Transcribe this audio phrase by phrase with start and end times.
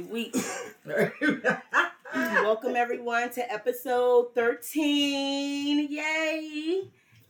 [0.00, 0.36] every week.
[2.14, 5.88] Welcome everyone to episode 13.
[5.90, 6.82] Yay!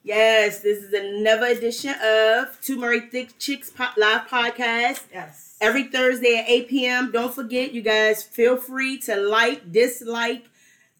[0.02, 5.02] Yes, this is another edition of Two Murray Thick Chicks po- live podcast.
[5.12, 5.56] Yes.
[5.60, 7.10] Every Thursday at 8 p.m.
[7.12, 10.44] Don't forget, you guys feel free to like, dislike,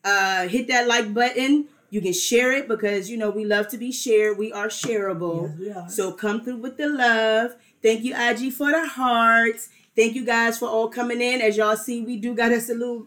[0.04, 1.66] uh, hit that like button.
[1.88, 4.38] You can share it because you know we love to be shared.
[4.38, 5.50] We are shareable.
[5.50, 5.88] Yes, we are.
[5.88, 7.56] So come through with the love.
[7.82, 9.70] Thank you, IG, for the hearts.
[10.00, 11.42] Thank you guys for all coming in.
[11.42, 13.06] As y'all see, we do got us a little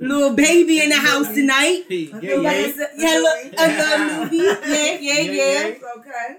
[0.00, 1.84] little baby in the house tonight.
[1.88, 2.86] Yeah, Yeah, yeah.
[2.96, 4.36] yeah, look, a movie.
[4.38, 5.74] Yeah, yeah, yeah.
[5.98, 6.38] Okay.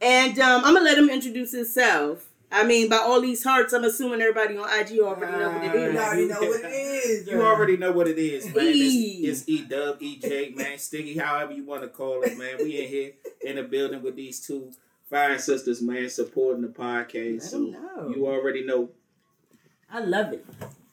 [0.00, 2.28] And um, I'm gonna let him introduce himself.
[2.50, 5.92] I mean, by all these hearts, I'm assuming everybody on IG already know what it
[5.92, 7.28] You already know what it is.
[7.28, 8.64] You already know what it is, man.
[8.66, 9.28] E.
[9.28, 12.56] It's, it's E Dub, EJ, man, Sticky, however you want to call it, man.
[12.58, 14.72] We in here in the building with these two
[15.08, 17.42] fine sisters, man, supporting the podcast.
[17.42, 18.12] So know.
[18.12, 18.88] you already know.
[19.90, 20.44] I love it.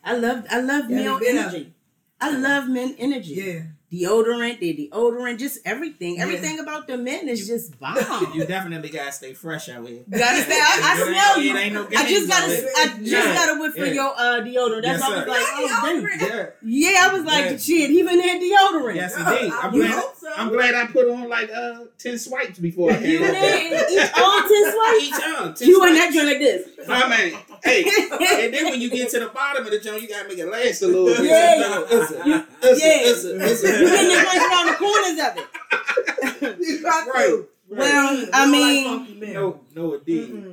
[0.04, 1.74] I love I love Yeah, male been energy.
[2.22, 3.34] I love men energy.
[3.34, 3.60] Yeah.
[3.92, 6.16] Deodorant, the deodorant, just everything.
[6.16, 6.24] Yeah.
[6.24, 7.96] Everything about the men is just bomb.
[8.34, 10.00] You definitely gotta stay fresh out here.
[10.08, 10.52] You understand?
[10.52, 11.58] I, I smell it you.
[11.58, 12.66] ain't no I just got on a, it.
[12.76, 13.36] I just Yeah.
[13.36, 13.94] got a whiff for Yeah.
[13.94, 14.82] your uh, deodorant.
[14.82, 16.28] That's Yes, why I was like, oh, Yeah.
[16.28, 16.90] Yeah.
[16.92, 17.58] Yeah, I was like, Yeah.
[17.58, 18.96] shit, he even had deodorant.
[18.96, 19.52] Yes, indeed.
[19.54, 19.92] I I'm glad.
[19.92, 20.32] hope so.
[20.36, 23.28] I'm glad I put on like uh ten swipes before I You came.
[23.28, 23.70] up there.
[23.70, 25.04] did each all ten swipes.
[25.04, 26.68] Each arm, 10 You and that joint like this.
[26.90, 27.84] I mean, hey,
[28.46, 30.48] and then when you get to the bottom of the joint, you gotta make it
[30.48, 31.24] last a little bit.
[31.26, 31.64] Yeah.
[31.64, 33.02] So, Listen, You- listen, yeah.
[33.06, 33.70] listen, listen.
[33.82, 36.60] You getting the joints around the corners of it.
[36.68, 37.28] You got Right.
[37.28, 37.48] to.
[37.70, 39.34] Well, I mean- like funky men.
[39.34, 40.30] No, no, it did.
[40.30, 40.44] Mm-mm.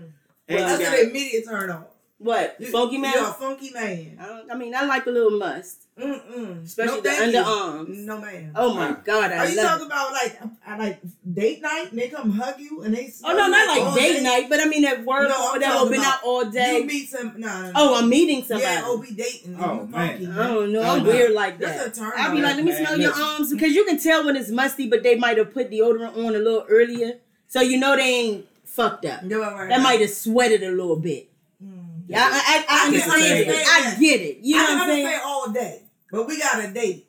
[0.49, 1.85] Well, you That's an immediate turn on.
[2.19, 2.57] What?
[2.59, 3.13] You- Funky man?
[3.15, 4.19] You're a funky man.
[4.21, 6.65] I, don't- I mean, I like a little must, Mm-mm.
[6.65, 7.39] especially no, the thank you.
[7.41, 7.89] underarms.
[8.05, 8.53] No, man.
[8.55, 9.87] Oh my god, I Are you love talking it.
[9.87, 11.01] about like I like
[11.33, 14.23] date night and they come hug you and they Oh no, not like date day?
[14.23, 15.73] night, but I mean at work No, or I'm whatever.
[15.75, 16.85] talking Been out all You day.
[16.85, 17.73] meet some no, no, no.
[17.75, 18.63] Oh, I'm meeting somebody.
[18.63, 19.55] Yeah, oh we dating.
[19.55, 20.09] and Oh, you man.
[20.09, 20.81] funky, I don't know.
[20.83, 21.09] Oh, I'm no.
[21.11, 21.97] weird like That's that.
[21.97, 24.25] a turn I'll be like, let me Man, smell your arms because you can tell
[24.25, 27.79] when it's musty, but they might have put deodorant on a little earlier, so you
[27.79, 29.23] know they ain't fucked up.
[29.25, 29.69] No, right, right.
[29.69, 31.29] That might have sweated a little bit.
[31.63, 32.03] Mm.
[32.07, 33.67] Yeah, I, I, I, I can understand it.
[33.69, 34.39] I get it.
[34.43, 35.21] You know I what can I'm saying?
[35.25, 37.07] all day, but we got a date.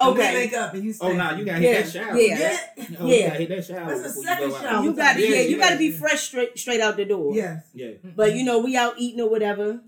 [0.00, 0.32] And We Okay.
[0.34, 1.06] make up and you stay.
[1.06, 2.16] oh, nah, you gotta Yeah, hit that shower.
[2.20, 2.38] yeah.
[2.38, 2.84] Yeah.
[3.00, 3.14] Oh, Yeah.
[3.16, 3.86] You gotta hit that shower.
[3.98, 4.84] That's a second you go shower.
[4.84, 5.64] You gotta, yeah, Yeah, you yeah.
[5.64, 7.34] gotta be fresh straight, straight out the door.
[7.34, 7.64] Yes.
[7.74, 7.88] Yeah.
[8.04, 9.80] But you know, we out eating or whatever.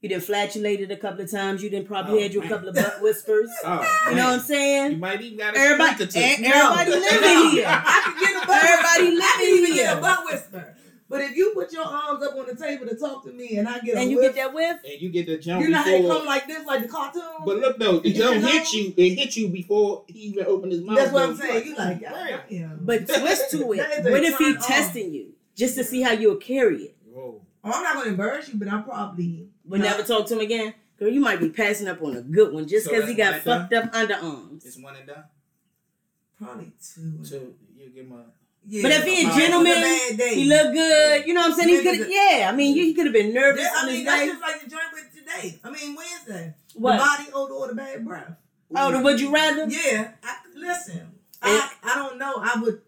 [0.00, 1.62] You done flatulated a couple of times.
[1.62, 3.48] You done probably Oh, had you a couple of butt whispers.
[3.64, 4.32] Oh, You know what I'm man.
[4.34, 4.98] You saying?
[5.00, 6.96] might even got a Everybody, speaker to eh, e- everybody No.
[6.98, 7.64] living here.
[7.68, 9.24] I can get a butt Everybody whisper.
[9.24, 9.84] I can living even here.
[9.84, 10.76] get a butt whisper.
[11.14, 13.68] But if you put your arms up on the table to talk to me and
[13.68, 14.80] I get a And you whiff, get that whiff.
[14.84, 16.16] And you get the jump you know how they before.
[16.16, 17.22] come like this, like the cartoon?
[17.46, 18.48] But look though, the You jump know?
[18.48, 18.92] hit you.
[18.96, 20.96] It hit you before he even opened his mouth.
[20.96, 21.30] That's what though.
[21.30, 21.66] I'm saying.
[21.66, 22.40] You like, Right.
[22.48, 22.68] yeah.
[22.80, 24.04] But twist to it.
[24.10, 24.60] What if he on.
[24.60, 26.96] testing you just to see how you'll carry it?
[27.06, 27.40] Whoa.
[27.62, 29.46] Oh, I'm not going to embarrass you, but I'm probably.
[29.64, 30.74] We'll never talk to him again.
[30.98, 33.44] Girl, you might be passing up on a good one just So because he got
[33.44, 34.66] that's one and fucked up underarms.
[34.66, 35.24] It's one and done.
[36.40, 37.24] Probably two.
[37.24, 37.36] So
[37.76, 38.24] you give him a.
[38.66, 38.82] Yeah.
[38.82, 39.74] But if he a gentleman,
[40.34, 41.26] he look good.
[41.26, 41.68] You know what I'm saying?
[41.68, 42.50] He could, yeah.
[42.50, 44.84] I mean, he could have been nervous Yeah, I mean, that's just like the joint
[44.92, 45.58] with today.
[45.62, 46.54] I mean, Wednesday.
[46.74, 46.92] What?
[46.92, 48.36] The body odor or the bad breath.
[48.74, 49.66] Oh, the would you rather?
[49.68, 50.12] Yeah.
[50.22, 52.34] I, listen, I, I don't know.
[52.38, 52.80] I would,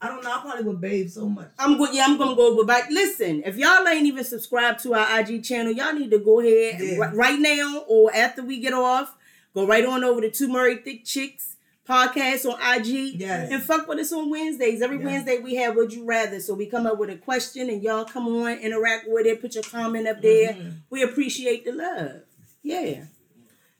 [0.00, 0.32] I don't know.
[0.32, 1.50] I probably would bathe so much.
[1.58, 1.94] I'm good.
[1.94, 2.64] Yeah, I'm gonna go over.
[2.64, 6.40] But listen, if y'all ain't even subscribed to our IG channel, y'all need to go
[6.40, 6.96] ahead Yeah.
[7.10, 9.14] ri- right now or after we get off.
[9.52, 11.56] Go right on over to Two Murray Thick Chicks
[11.90, 13.50] podcast on IG Yes.
[13.50, 14.80] and fuck with us on Wednesdays.
[14.82, 15.04] Every Yeah.
[15.06, 16.40] Wednesday we have Would You Rather.
[16.40, 19.54] So we come up with a question and y'all come on, interact with it, put
[19.54, 20.52] your comment up there.
[20.52, 20.74] Mhm.
[20.90, 22.22] We appreciate the love.
[22.62, 23.04] Yeah.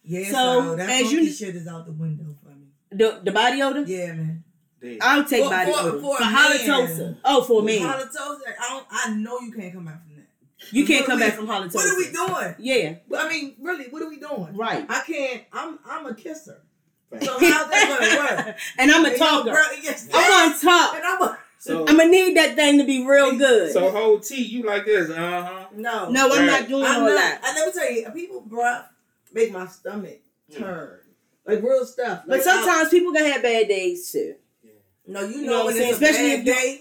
[0.03, 2.67] Yeah, So, so, that as funky you- shit is out the window for me.
[2.91, 3.83] The the body odor?
[3.87, 4.45] Yeah, man.
[4.81, 4.99] Day.
[5.01, 6.01] I'll take For- body for- odor.
[6.01, 6.99] for For, a halitosis.
[6.99, 7.17] man.
[7.25, 7.79] Oh, for me.
[7.81, 8.87] Halitosis, I don't.
[8.91, 10.27] I know you can't come back from that.
[10.73, 11.75] You can't come are back from halitosis.
[11.75, 12.55] What are we doing?
[12.59, 14.57] Yeah, Well, I mean, really, what are we doing?
[14.57, 14.85] right.
[14.89, 15.43] I can't.
[15.53, 15.79] I'm.
[15.85, 16.63] I'm a kisser.
[17.11, 17.25] Fact.
[17.25, 18.57] So how's that gonna work?
[18.79, 19.51] and I'm a And your talker.
[19.51, 20.95] brother gets- I'm gonna talk.
[20.97, 23.73] And I'm a, So, I'm gonna need that thing to be real good.
[23.73, 25.11] so whole T, you like this?
[25.11, 25.65] Uh huh.
[25.75, 26.09] no.
[26.11, 27.15] no, I'm not doing I'm all not.
[27.17, 27.41] that.
[27.45, 28.11] I never tell you.
[28.11, 28.87] People breath
[29.33, 30.21] make my stomach
[30.57, 30.99] turn.
[31.47, 32.23] Like real stuff.
[32.27, 34.35] But Like, sometimes people gonna have bad days too.
[34.65, 34.69] I,
[35.07, 36.05] no, you you know, know what when I'm it's saying?
[36.05, 36.81] a Especially bad if day.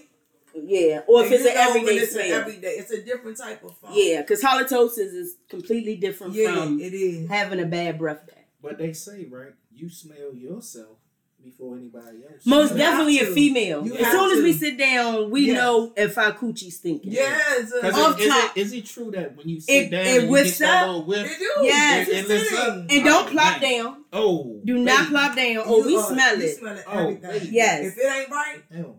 [0.62, 2.68] Yeah, or if it's an know when everyday it's an everyday.
[2.70, 3.94] It's a different type of funk.
[3.96, 7.28] Yeah, because halitosis is completely different yeah, from it is.
[7.28, 8.39] having a bad breath day.
[8.62, 9.54] But they say, right?
[9.72, 10.98] You smell yourself
[11.42, 12.44] before anybody else.
[12.44, 13.32] Most You definitely a to.
[13.34, 13.86] female.
[13.86, 15.56] You as have soon as we sit down, we Yes.
[15.56, 17.12] know if our coochie stinking.
[17.12, 17.72] Yes.
[17.72, 18.56] uh, Off is, is, top.
[18.56, 20.66] it, is it true that when you sit It- down it and you whiffs get
[20.66, 20.86] that up?
[20.88, 21.26] little whiff?
[21.26, 21.50] They do.
[21.62, 22.08] Yes.
[22.08, 22.58] It's It lifts up.
[22.66, 22.86] sitting.
[22.90, 23.72] And don't Oh, plop man.
[23.84, 24.04] down.
[24.12, 25.10] Oh, Do not baby.
[25.10, 25.62] plop down.
[25.66, 26.56] Oh, we uh, smell you it.
[26.58, 27.30] smell it Oh, everything.
[27.30, 27.48] baby.
[27.52, 27.86] Yes.
[27.86, 28.96] If it ain't right, Ew.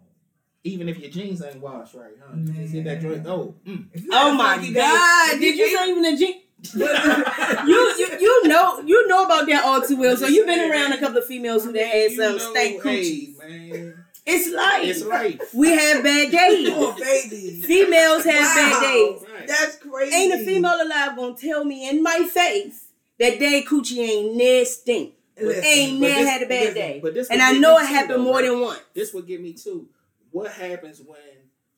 [0.64, 2.36] Even if your jeans ain't washed right, huh?
[2.38, 3.26] You just hit that joint.
[3.26, 3.86] Oh, mm.
[4.12, 5.40] Oh my God!
[5.40, 6.42] Did you ain't- say even a jean?
[6.76, 6.86] you,
[7.98, 10.16] you you know you know about that all too well.
[10.18, 13.38] So you've been around a couple of females who that had some stank coochies.
[13.40, 14.06] man.
[14.24, 14.84] It's life.
[14.84, 15.54] It's life.
[15.54, 16.70] We have bad days.
[16.70, 17.62] Baby.
[17.64, 18.56] Females have Wow.
[18.56, 19.26] bad days.
[19.34, 19.48] Right.
[19.48, 20.16] That's crazy.
[20.16, 22.86] Ain't a female alive gonna tell me in my face
[23.20, 25.16] that day coochie ain't near stink.
[25.40, 27.00] Listen, Ain't never this- had a bad listen, day.
[27.02, 28.46] but this And I know it happened though, more right?
[28.50, 28.80] than once.
[28.94, 29.88] This would get me too.
[30.30, 31.18] What happens when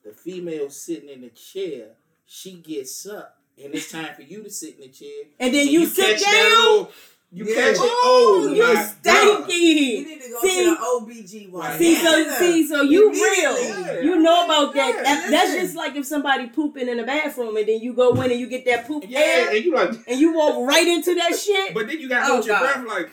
[0.03, 1.91] the female sitting in the chair,
[2.25, 5.09] she gets up, and it's time for you to sit in the chair,
[5.39, 6.33] And then you, sit catch down.
[6.33, 6.91] that little,
[7.31, 7.55] you Yeah.
[7.55, 7.79] catch it.
[7.81, 9.53] Oh, Oh, you my stinky.
[9.55, 10.63] You need to go See?
[10.63, 11.77] to the OBGYN.
[11.77, 13.41] See, so see, so you Immediately.
[13.41, 13.59] real.
[13.85, 13.99] Yeah.
[14.01, 14.95] You know about that.
[14.95, 15.61] Yeah, That- That's listen.
[15.65, 18.47] just like if somebody pooping in the bathroom and then you go in and you
[18.47, 21.73] get that poop Yeah, air and you like, and you walk right into that shit.
[21.73, 22.83] but then you got to Oh, hold your God.
[22.85, 23.11] breath like,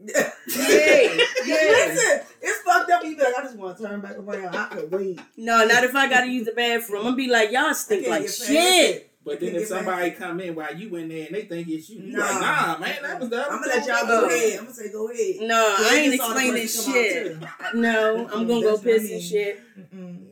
[0.06, 0.32] Yeah.
[0.48, 1.54] Yeah, yeah.
[1.54, 3.04] Listen, it's fucked up.
[3.04, 4.56] You be like, I just want to turn back around.
[4.56, 5.20] I could wait.
[5.36, 7.00] No, not if I gotta use the bathroom.
[7.00, 9.09] I'm gonna be like, y'all stink like get past shit.
[9.20, 9.24] It.
[9.24, 11.88] But then if get somebody come in while you in there and they think it's
[11.90, 12.24] you, you Nah.
[12.24, 14.08] like, nah, man, that was the I'm gonna let y'all dude.
[14.08, 14.26] go Oh.
[14.26, 14.58] ahead.
[14.58, 15.36] I'm gonna say go ahead.
[15.40, 17.74] No, I ain't just saw explaining person come out shit.
[17.74, 19.12] No, I'm gonna go That's I piss mean.
[19.14, 19.60] and shit.
[19.94, 20.26] Mm-mm.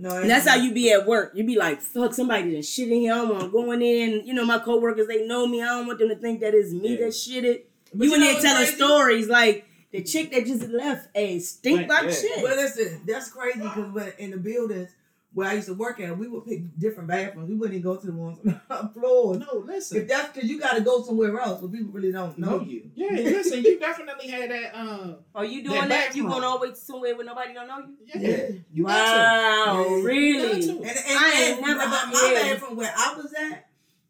[0.00, 1.32] No, And that's how you be at work.
[1.34, 3.12] You be like, fuck, somebody done shit in here.
[3.14, 5.60] I don't want to in you know, my coworkers, they know me.
[5.60, 7.06] I don't want them to think that it's me Yeah.
[7.06, 7.68] that shit it.
[7.92, 8.76] But you in know there telling crazy?
[8.76, 10.06] stories like the mm-hmm.
[10.06, 12.10] chick that just left, a stink Right, like yeah.
[12.20, 12.42] shit.
[12.42, 14.90] But listen, that's crazy because when in the buildings
[15.34, 17.48] where I used to work at, we would pick different bathrooms.
[17.50, 19.38] We wouldn't even go to the ones on the floors.
[19.38, 19.98] No, listen.
[19.98, 22.90] If that's because you got to go somewhere else where people really don't know you.
[22.94, 24.74] Yeah, listen, you definitely had that.
[24.74, 26.16] Um, Are you doing that?
[26.16, 26.28] You bathroom.
[26.30, 27.94] going all the way somewhere where nobody don't know you?
[28.20, 30.02] yeah, you got Wow, Yeah.
[30.04, 30.60] really?
[30.64, 32.42] You got And, and, I ain't and never my, done- my yeah.
[32.54, 33.67] bathroom where I was at,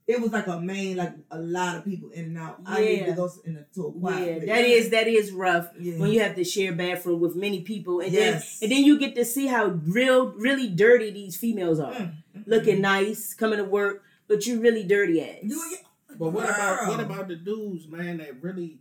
[0.08, 2.60] it was like a main, like a lot of people in and out.
[2.66, 4.46] I need to go in a to a quiet Yeah, place.
[4.48, 5.98] that is that is rough Yeah.
[5.98, 8.58] when you have to share bathroom with many people, and Yes.
[8.58, 11.92] then and then you get to see how real, really dirty these females are.
[11.92, 15.38] Mm, mm, Looking nice, coming to work, but you really dirty ass.
[15.42, 15.76] You, you,
[16.18, 18.80] But what about what about the dudes, man, that really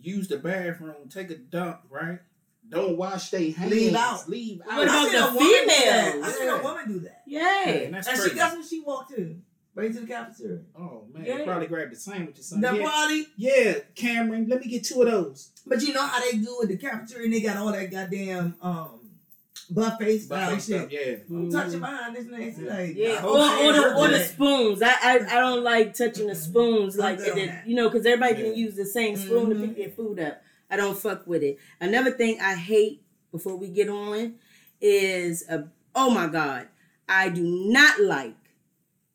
[0.00, 2.18] use the bathroom, take a dump, right?
[2.68, 3.70] Don't wash their hands.
[3.70, 4.28] Leave out.
[4.28, 4.82] Leave out.
[4.84, 6.12] about I seen the a woman do that.
[6.12, 6.26] females?
[6.26, 7.22] I seen a woman do that.
[7.26, 7.62] Yeah.
[7.66, 8.30] Man, that's And crazy.
[8.30, 9.12] she guess what she walked
[9.74, 9.80] to?
[9.80, 10.60] Right to the cafeteria.
[10.78, 11.44] oh man, Yeah.
[11.44, 12.76] probably grabbed the sandwich or The something.
[12.76, 12.90] Yeah.
[12.90, 13.26] party.
[13.36, 15.50] yeah, Cameron, let me get two of those.
[15.66, 18.54] But you know how they do at the cafeteria and they got all that goddamn
[18.62, 18.98] um
[19.70, 20.62] buffet style Buffet shit.
[20.80, 21.14] stuff, yeah.
[21.36, 23.38] I'm touching behind this nasty like Yeah, I or,
[23.68, 24.82] or, the, or the spoons.
[24.82, 27.66] I, I I don't like touching the spoons like good on that.
[27.66, 29.68] you know because everybody can use the same spoon to Mhm.
[29.68, 30.42] pick their food up.
[30.70, 31.58] I don't fuck with it.
[31.80, 34.34] Another thing I hate before we get on
[34.80, 35.64] is a,
[35.94, 36.68] oh my god,
[37.08, 38.34] I do not like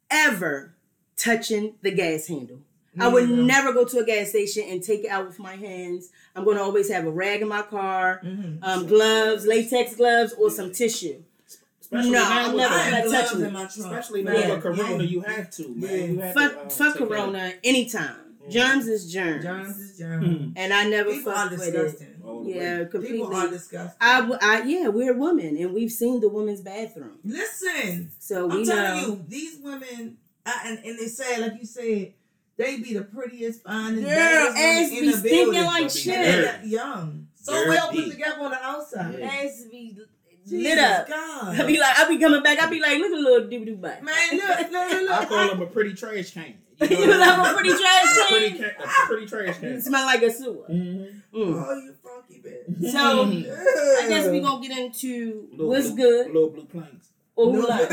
[0.09, 0.74] ever
[1.15, 2.59] touching the gas handle.
[3.00, 6.09] I would never go to a gas station and take it out with my hands.
[6.36, 8.57] I'm going to always have a rag in my car, Mhm.
[8.63, 11.21] um, gloves, latex gloves, or some tissue.
[11.80, 13.69] Especially No, now I'm never I the- have gonna touch gloves my trunk.
[13.77, 15.09] Especially now Yeah, with Corona, yeah.
[15.09, 15.89] you have to, man.
[15.92, 15.95] Yeah.
[16.06, 17.07] You have Fuck, to, uh, fuck take that.
[17.07, 18.15] Corona anytime.
[18.50, 19.44] Germs is germs.
[19.44, 20.25] Germs is germs.
[20.25, 20.50] Hmm.
[20.56, 22.17] And I never People fuck with it.
[22.44, 22.60] Disgusting.
[22.63, 23.18] All the Yeah, completely.
[23.19, 23.98] People are disgusting.
[24.01, 28.56] I, w- I, yeah, we're women, and we've seen the women's bathroom, Listen, so we
[28.57, 28.75] I'm know.
[28.75, 32.13] telling you, these women, I, and, and they say, like you said,
[32.57, 35.63] they be the prettiest, finest, Girl, women ass in be the stinking building.
[35.66, 36.13] like be shit.
[36.16, 36.45] And they dirty.
[36.48, 37.69] got young, so Dirty.
[37.69, 39.16] well put together on the outside.
[39.19, 39.25] Yeah.
[39.28, 39.98] Ass be
[40.48, 41.07] Jesus lit up.
[41.10, 41.60] God.
[41.60, 42.62] I be like, I be coming back.
[42.63, 44.01] I be like, look at a little dibby doo butt.
[44.01, 45.12] man, look, look, look, look.
[45.12, 46.54] I call them a pretty trash can.
[46.81, 48.72] you know, I'm a pretty trash a pretty, can.
[48.80, 49.81] ca- a pretty trash You can.
[49.81, 50.64] smell like a sewer.
[50.69, 51.38] Mm-hmm.
[51.38, 51.66] Mm.
[51.68, 51.95] Oh, you
[52.28, 52.92] funky bitch.
[52.92, 53.24] So.
[54.04, 57.10] I guess we gonna get into Little what's blue- good Little blue planes.
[57.36, 57.68] or who No.
[57.68, 57.90] like.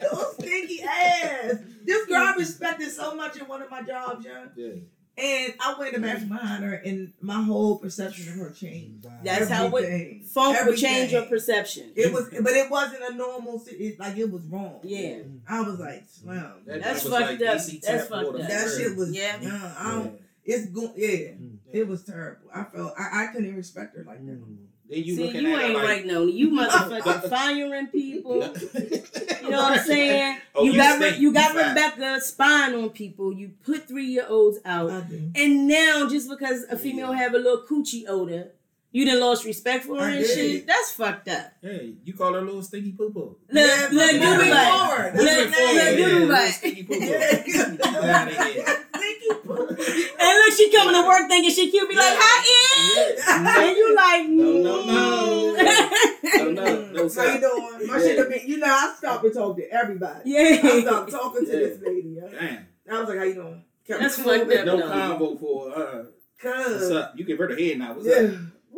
[0.00, 1.54] Those stinky ass.
[1.84, 4.48] This girl I respected so much in one of my jobs, young.
[4.56, 4.72] Yeah.
[5.18, 9.06] And I went to the bathroom behind her, and my whole perception of her changed.
[9.22, 10.22] That's how it- Everything.
[10.24, 11.92] Funk would change your perception.
[11.94, 13.58] It was, but it wasn't a normal.
[13.58, 14.80] si- It, like it was wrong.
[14.84, 15.18] Yeah.
[15.46, 16.62] I was like, slam.
[16.66, 17.38] That That's was fucked like up.
[17.40, 18.48] That's tap fucked up.
[18.48, 19.12] That shit was.
[19.14, 19.36] Yeah.
[19.42, 19.74] Yeah.
[19.78, 20.18] I don't.
[20.44, 20.88] It's go.
[20.88, 20.92] Mm.
[20.96, 21.80] Yeah.
[21.80, 22.48] It was terrible.
[22.54, 24.40] I felt I, I couldn't even respect her like that.
[24.40, 24.56] Mm.
[24.88, 26.26] Then you See, looking you at ain't like, right, no.
[26.26, 28.42] You motherfucking firing people.
[28.42, 30.38] You know what I'm saying?
[30.54, 31.18] Oh, you, you got stink.
[31.18, 31.68] you got You fine.
[31.70, 33.32] Rebecca spying on people.
[33.32, 37.64] You put three year olds out, and now just because a female have a little
[37.66, 38.50] coochie odor,
[38.92, 40.34] you done lost respect for her I and did.
[40.34, 40.66] shit.
[40.66, 41.52] That's fucked up.
[41.62, 43.20] Hey, you call her a little stinky poo poo.
[43.20, 45.14] Look, Yeah, look, moving do like, forward.
[45.16, 45.96] look, That's look, her name.
[45.96, 46.52] do little like.
[46.52, 47.04] stinky poo poo.
[47.06, 47.42] Yeah.
[47.42, 48.86] Get out of here.
[48.94, 49.66] Stinky poo.
[49.68, 51.88] And look, she coming to work thinking she cute.
[51.88, 53.68] Be like, hi, Yeah.
[53.68, 55.56] and you like, No, no, no.
[55.56, 56.34] mm.
[56.34, 57.88] No, no, no, How you doing?
[57.88, 58.02] My Yeah.
[58.02, 58.40] shit have been.
[58.46, 60.20] You know, I stopped and talked to everybody.
[60.30, 60.80] Yeah, I yeah.
[60.82, 61.58] stopped talking to Yeah.
[61.68, 62.16] this lady.
[62.20, 62.66] Damn.
[62.90, 64.66] I was like, "How you doing?" Kept That's fucked up.
[64.66, 64.86] No No.
[64.88, 66.04] convo for uh.
[66.42, 67.14] What's up?
[67.16, 67.94] You give her the head now.
[67.94, 68.14] What's yeah.
[68.28, 68.30] up?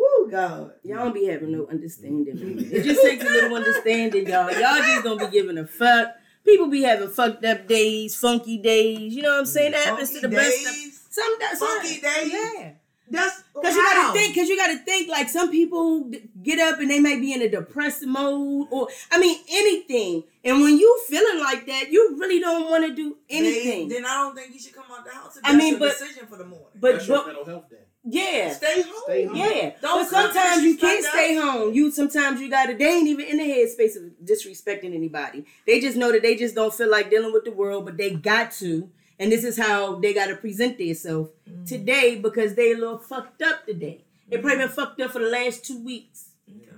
[0.04, 0.72] Woo God.
[0.82, 2.36] Y'all don't be having no understanding.
[2.70, 4.50] It just takes a little understanding, y'all.
[4.50, 6.08] Y'all just don't be giving a fuck.
[6.44, 9.14] People be having fucked up days, funky days.
[9.14, 9.72] You know what I'm saying?
[9.72, 11.06] That happens to the Funky best of days.
[11.10, 12.32] Some that Funky days.
[12.32, 12.70] Yeah.
[13.10, 16.10] That's Cause you gotta think, cause you gotta think like some people
[16.42, 20.24] get up and they may be in a depressed mode, or I mean anything.
[20.42, 23.88] And when you feeling like that, you really don't want to do anything.
[23.88, 25.36] Then, then I don't think you should come out the house.
[25.36, 26.68] If I mean, your but- decision for the morning.
[26.80, 27.76] but That's your mental health day.
[28.04, 28.92] Yeah, stay home.
[29.04, 29.36] Stay home.
[29.36, 29.70] yeah.
[29.80, 31.72] Don't but sometimes you can't stay home.
[31.72, 32.74] You sometimes you gotta.
[32.74, 35.44] They ain't even in the headspace of disrespecting anybody.
[35.66, 38.10] They just know that they just don't feel like dealing with the world, but they
[38.10, 38.90] got to.
[39.18, 41.66] And this is how they gotta present themselves Mm.
[41.68, 44.04] today because they a little fucked up today.
[44.28, 46.30] They probably been fucked up for the last two weeks.
[46.46, 46.70] Yeah.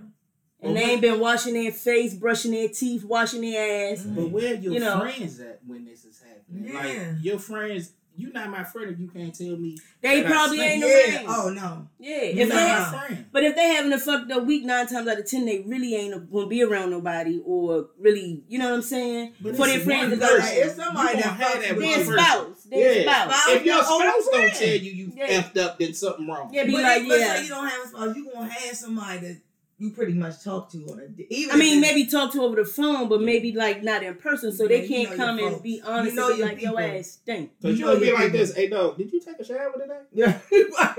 [0.60, 4.02] And they ain't been washing their face, brushing their teeth, washing their ass.
[4.04, 5.00] But where your You know.
[5.00, 6.72] friends at when this is happening?
[6.72, 6.78] Yeah.
[7.14, 9.76] Like your friends, you not my friend if you can't tell me.
[10.00, 10.84] They that probably stink.
[10.84, 11.24] ain't Yeah.
[11.26, 11.26] around.
[11.28, 11.88] Oh no.
[11.98, 12.22] Yeah.
[12.22, 13.26] You If You're they not not have, my friend.
[13.32, 15.94] but if they having a fucked up week, nine times out of ten, they really
[15.94, 19.32] ain't gonna be around nobody or really, you know what I'm saying?
[19.40, 20.36] But For their friends to go.
[20.38, 22.62] like, if somebody that gonna have that Their spouse.
[22.64, 23.24] Their Yeah.
[23.24, 23.40] spouse.
[23.44, 23.56] Spouse.
[23.56, 25.26] If your Your own spouse don't tell you you Yeah.
[25.42, 26.50] effed up, then something wrong.
[26.52, 28.76] Yeah, be but like, if, let's say you don't have a spouse, you gonna have
[28.76, 29.36] somebody that
[29.78, 31.54] you pretty much talk to on a even.
[31.54, 34.62] I mean, maybe talk to over the phone, but maybe like not in person, so
[34.64, 36.80] Yeah, they can't know come and be honest You know and be your like, your
[36.98, 37.50] ass stink.
[37.60, 38.38] Cause You you know will be like people.
[38.38, 38.54] this.
[38.54, 40.00] Hey, dog, did you take a shower today?
[40.12, 40.38] Yeah.
[40.50, 40.96] you Like,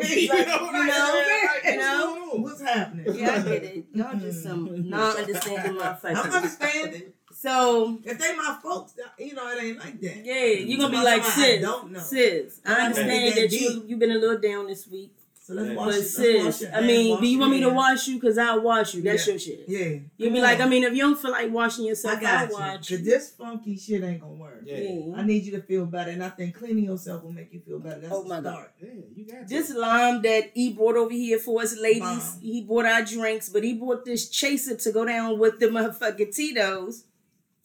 [0.48, 1.48] know what you I'm know, saying?
[1.48, 2.29] Like, you what's know.
[2.43, 3.15] What's happening?
[3.17, 3.86] Yeah, I get it.
[3.93, 4.89] Y'all just some hmm.
[4.89, 7.13] non-understanding I'm understanding.
[7.34, 10.25] So If they my folks, you know it ain't like that.
[10.25, 12.00] yeah, you're gonna be Somebody like I sis, don't know.
[12.00, 12.62] sis.
[12.65, 15.13] I understand that that you you've been a little down this week,
[15.47, 17.69] So let's wash but let's wash sis, your I mean, do you want me to
[17.69, 18.19] wash you?
[18.19, 19.01] Cause I'll wash you.
[19.01, 19.31] That's Yeah.
[19.31, 19.63] your shit.
[19.69, 19.79] Yeah.
[19.79, 20.59] You'd be Come like.
[20.59, 22.53] I mean, if you don't feel like washing yourself, I got I'll you.
[22.55, 24.63] watch Cause this funky shit ain't gonna work.
[24.65, 24.77] Yeah.
[24.77, 25.15] Yeah.
[25.15, 27.79] I need you to feel better, and I think cleaning yourself will make you feel
[27.79, 28.01] better.
[28.01, 28.51] That's Oh the my God.
[28.55, 28.71] start.
[28.81, 29.55] Yeah, you got to.
[29.55, 32.41] This lime that he brought over here for us ladies, Bomb.
[32.41, 36.35] he bought our drinks, but he bought this chaser to go down with the motherfucking
[36.35, 37.05] Tito's.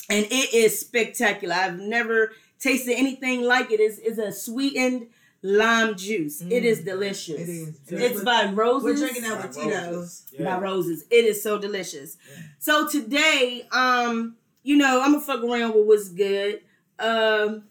[0.08, 1.54] And it is spectacular.
[1.56, 3.80] I've never tasted anything like it.
[3.80, 5.08] It's, it's a sweetened
[5.42, 6.40] lime juice.
[6.42, 6.84] It is Mm.
[6.84, 7.40] delicious.
[7.40, 7.68] It is.
[7.88, 8.84] It's We're- by Rose's.
[8.84, 9.94] We're drinking that with Tito's.
[9.96, 10.24] Rose's.
[10.38, 11.04] by Rose's.
[11.10, 12.16] It is so delicious.
[12.30, 12.42] Yeah.
[12.58, 16.60] So today, um, you know, I'm gonna fuck around with what's good.
[16.98, 17.64] Um,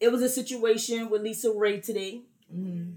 [0.00, 2.22] it was a situation with LisaRaye today.
[2.54, 2.87] Mhm.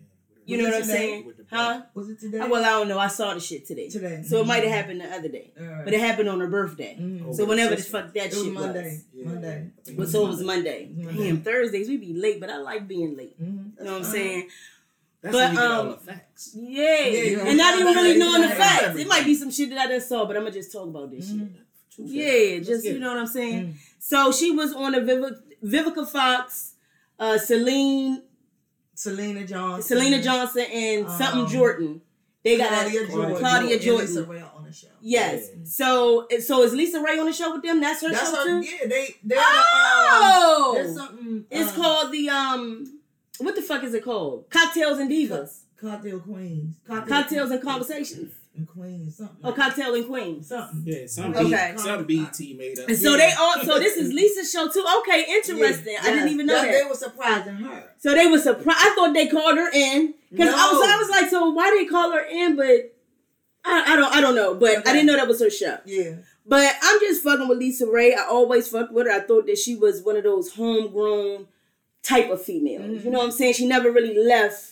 [0.45, 1.33] You Was know what I'm saying?
[1.51, 1.81] Huh?
[1.93, 2.39] Was it today?
[2.39, 2.97] Uh, Well, I don't know.
[2.97, 3.89] I saw the shit today.
[3.89, 4.23] today.
[4.25, 4.75] So it might have Mhm.
[4.75, 5.51] happened the other day.
[5.59, 5.85] Right.
[5.85, 6.97] But it happened on her birthday.
[6.99, 7.25] Mhm.
[7.27, 9.01] Oh, So whenever the fuck that It was shit Monday.
[9.13, 9.25] Yeah.
[9.25, 9.71] Monday.
[10.07, 10.89] So it was Monday.
[10.95, 11.23] Monday.
[11.23, 13.39] Damn, Thursdays we be late, but I like being late.
[13.41, 13.77] Mhm.
[13.79, 14.47] You know what I'm saying?
[15.21, 16.49] That's But, when you get all um, the facts.
[16.55, 17.07] Yeah.
[17.07, 18.97] you and not even really knowing the facts.
[18.99, 21.11] It might be some shit that I just saw, but I'm gonna just talk about
[21.11, 21.37] this shit.
[21.95, 22.09] Touche.
[22.09, 23.65] Yeah, just you know what I'm saying.
[23.67, 23.73] Mm.
[23.99, 26.73] So she was on a Vivica, Vivica Fox,
[27.19, 28.23] uh, Celine,
[29.05, 29.97] Syleena Johnson.
[29.97, 32.01] Syleena Johnson, and Um, something Jordan.
[32.43, 33.35] They got Claudia a, Jordan.
[33.37, 34.07] Claudia Jordan.
[34.07, 34.87] LisaRaye on the show.
[35.01, 35.47] Yes.
[35.53, 35.61] Yeah.
[35.65, 37.79] So so is LisaRaye on the show with them?
[37.79, 38.61] That's her That's show her.
[38.61, 38.67] too.
[38.67, 39.15] Yeah, they.
[39.23, 41.45] They're Oh, the, um, there's something.
[41.51, 42.99] it's um, called the um.
[43.39, 44.49] What the fuck is it called?
[44.49, 45.61] Cocktails and Divas.
[45.79, 46.75] Cocktail Queens.
[46.87, 48.33] Cocktails and Conversations.
[48.55, 49.15] And Queens.
[49.17, 49.37] Something.
[49.45, 50.47] Oh, Cocktail and Queens.
[50.49, 50.83] something.
[50.85, 51.71] Yeah, some Okay.
[51.73, 52.89] B, some BT made up.
[52.89, 53.17] And so Yeah.
[53.17, 53.53] they all.
[53.63, 54.85] So this is Lisa's show too.
[54.99, 55.95] Okay, interesting.
[56.01, 56.83] I didn't even know Yes, that.
[56.83, 57.83] They were surprising her.
[57.99, 58.79] So they were surprised.
[58.81, 60.89] I thought they called her in because I was.
[60.89, 62.57] I was like, so why they call her in?
[62.57, 62.93] But
[63.63, 64.13] I, I don't.
[64.15, 64.55] I don't know.
[64.55, 65.77] But I didn't know that was her show.
[65.85, 66.15] Yeah.
[66.45, 68.17] But I'm just fucking with LisaRaye.
[68.17, 69.13] I always fucked with her.
[69.13, 71.47] I thought that she was one of those homegrown
[72.03, 72.83] type of females.
[73.01, 73.05] Mhm.
[73.05, 73.53] You know what I'm saying?
[73.53, 74.70] She never really left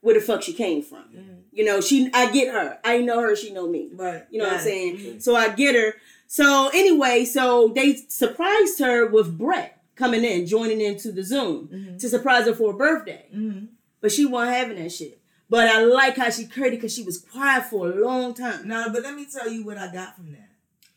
[0.00, 1.04] where the fuck she came from.
[1.14, 1.36] Mhm.
[1.52, 2.10] You know, she.
[2.14, 2.78] I get her.
[2.84, 3.34] I know her.
[3.36, 3.90] She know me.
[3.92, 4.24] Right.
[4.30, 4.96] You know what I'm saying?
[4.98, 5.22] Mhm.
[5.22, 5.94] So I get her.
[6.26, 11.98] So anyway, so they surprised her with Brat coming in, joining into the Zoom Mhm.
[11.98, 13.26] to surprise her for her birthday.
[13.34, 13.68] Mhm.
[14.00, 15.20] But she wasn't having that shit.
[15.50, 18.68] But I like how she curried because she was quiet for a long time.
[18.68, 20.48] No, but let me tell you what I got from that.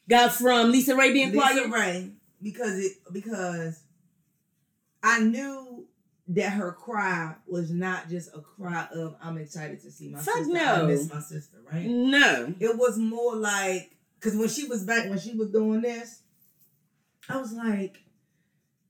[0.07, 1.69] Got from LisaRaye being Lisa quiet.
[1.71, 3.79] Ray, because it because
[5.01, 5.87] I knew
[6.35, 10.35] that her cry was not just a cry of I'm excited to see my Fuck
[10.35, 10.53] sister.
[10.53, 10.73] no.
[10.73, 11.85] I miss my sister, right?
[11.85, 12.53] No.
[12.59, 16.21] It was more like because when she was back when she was doing this,
[17.29, 17.97] I was like,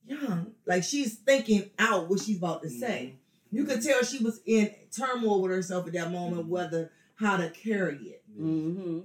[0.06, 3.16] young, like she's thinking out what she's about to say.
[3.52, 7.50] You could tell she was in turmoil with herself at that moment, whether how to
[7.52, 8.24] carry it.
[8.40, 9.00] Mm-hmm.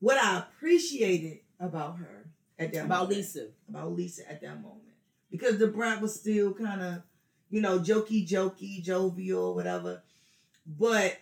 [0.00, 2.26] What I appreciated about her
[2.58, 3.46] at that About moment, Lisa.
[3.68, 4.82] about Lisa at that moment,
[5.30, 7.02] because the brat was still kind of,
[7.50, 10.02] you know, jokey, jokey, jovial, whatever,
[10.66, 11.18] but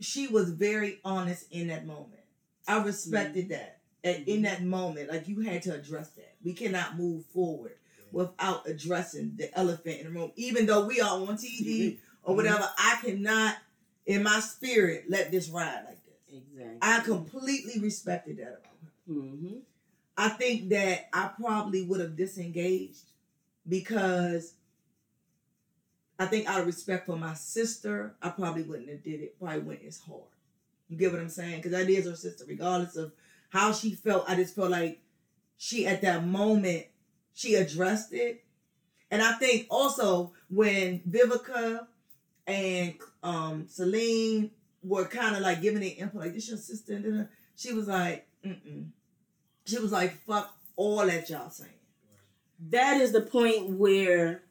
[0.00, 2.20] she was very honest in that moment.
[2.68, 3.52] I respected mm-hmm.
[3.52, 3.78] that.
[4.04, 4.68] And in that mm-hmm.
[4.68, 6.34] moment, like you had to address that.
[6.44, 7.74] We cannot move forward
[8.12, 10.32] without addressing the elephant in the room.
[10.36, 12.30] Even though we are on TV mm-hmm.
[12.30, 13.56] or whatever, I cannot,
[14.06, 16.38] in my spirit, let this ride like this.
[16.38, 16.78] Exactly.
[16.82, 19.12] I completely respected that about her.
[19.12, 19.56] Mm-hmm.
[20.16, 23.04] I think that I probably would have disengaged
[23.68, 24.54] because
[26.18, 29.38] I think out of respect for my sister, I probably wouldn't have did it.
[29.38, 30.22] Probably went as hard.
[30.88, 31.56] You get what I'm saying?
[31.56, 33.12] Because that is her sister, regardless of
[33.50, 34.28] how she felt.
[34.28, 35.00] I just felt like
[35.58, 36.86] she at that moment
[37.34, 38.44] she addressed it,
[39.10, 41.86] and I think also when Vivica
[42.46, 44.50] and um Celine
[44.82, 47.88] were kind of like giving their input, like this your sister, and then she was
[47.88, 48.86] like, mm
[49.66, 51.70] she was like, fuck all that y'all saying.
[52.70, 54.42] That is the point where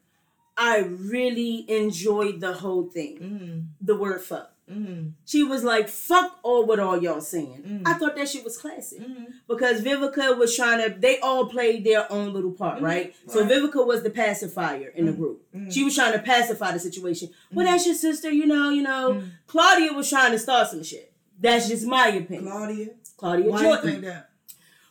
[0.56, 3.18] I really enjoyed the whole thing.
[3.18, 3.58] Mm-hmm.
[3.80, 4.52] The word fuck.
[4.70, 5.10] Mm-hmm.
[5.24, 7.62] She was like, fuck all what all y'all saying.
[7.64, 7.82] Mm.
[7.86, 9.00] I thought that shit was classic.
[9.00, 9.24] Mm-hmm.
[9.46, 12.82] Because Vivica was trying to, they all played their own little part, Mhm.
[12.82, 13.14] right?
[13.28, 13.50] So Right.
[13.52, 15.16] Vivica was the pacifier in the Mhm.
[15.18, 15.42] group.
[15.70, 17.28] She was trying to pacify the situation.
[17.52, 19.22] Well, that's your sister, you know, you know.
[19.46, 21.12] Claudia was trying to start some shit.
[21.40, 22.50] That's just my opinion.
[22.50, 23.90] Claudia, Claudia why Jordan.
[23.90, 24.30] think that?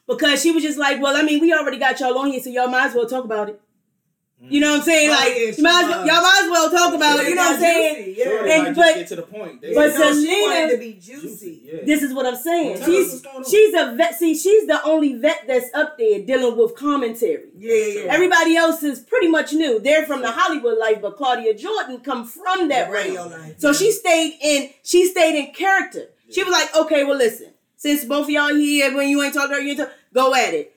[0.08, 2.50] Because she was just like, well, I mean, we already got y'all on here, so
[2.50, 3.60] y'all might as well talk about it.
[4.42, 5.10] You know what I'm saying?
[5.10, 7.30] Like, you might as well, y'all might as well talk about it.
[7.30, 8.16] You know what I'm saying?
[8.18, 8.24] Yeah.
[8.26, 9.62] Sure, And- but- get to the point.
[9.62, 11.62] They- but Yeah, she Syleena- to be juicy.
[11.64, 11.80] yeah.
[11.86, 12.74] This is what I'm saying.
[12.78, 13.44] Tell us She's what's going on.
[13.46, 14.20] she's a vet.
[14.20, 17.46] See, she's the only vet that's up there dealing with commentary.
[17.58, 18.14] Yeah, yeah, yeah.
[18.14, 19.80] Everybody else is pretty much new.
[19.80, 23.32] They're from the Hollywood life, but Claudia Jordan come from that radio realm.
[23.32, 23.56] life.
[23.58, 26.10] So she stayed in she stayed in character.
[26.30, 29.50] She was like, okay, well listen, since both of y'all here, when you ain't talking
[29.52, 30.75] to her, you ain't talk, go at it.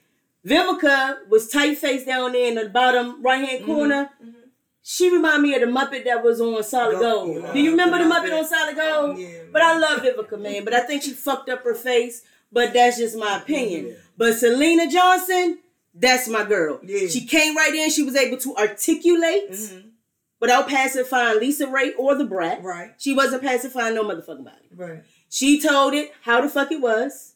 [0.48, 4.10] Vivica was tight faced down there in the bottom right hand Mhm, corner.
[4.24, 4.34] mhm.
[4.82, 7.42] She remind me of the Muppet that was on Solid Go- Gold.
[7.42, 7.52] yeah.
[7.52, 8.38] Do you remember the Muppet Muppet.
[8.38, 9.18] on Solid Gold?
[9.18, 10.64] Yeah, But I love Vivica, man.
[10.64, 12.22] But I think she fucked up her face.
[12.50, 13.88] But that's just my opinion.
[13.88, 13.92] Yeah.
[14.16, 15.58] But Syleena Johnson,
[15.94, 16.80] that's my girl.
[16.82, 17.06] Yeah.
[17.08, 17.90] She came right in.
[17.90, 19.82] She was able to articulate Mhm.
[20.40, 22.62] without pacifying LisaRaye or the brat.
[22.62, 24.68] Right, She wasn't pacifying no motherfucking body.
[24.74, 25.00] right.
[25.28, 27.34] She told it how the fuck it was.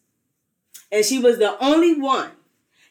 [0.90, 2.30] And she was the only one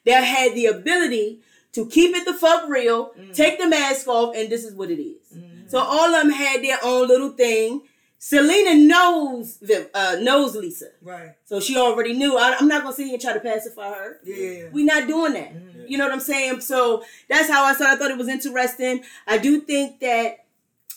[0.06, 1.40] that had the ability
[1.74, 3.34] to keep it the fuck real, Mm.
[3.36, 5.38] take the mask off, and this is what it is.
[5.38, 5.70] Mhm.
[5.72, 7.84] So all of them had their own little thing.
[8.20, 9.58] Syleena knows
[9.96, 11.32] uh, knows Lisa, Right.
[11.46, 12.38] so she already knew.
[12.38, 14.20] I, I'm not gonna sit here and try to pacify her.
[14.24, 14.66] Yeah.
[14.72, 15.54] we're not doing that.
[15.56, 15.90] Mhm.
[15.90, 16.62] You know what I'm saying?
[16.62, 17.88] So that's how I thought.
[17.90, 19.04] I thought it was interesting.
[19.26, 20.46] I do think that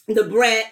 [0.06, 0.66] the brat,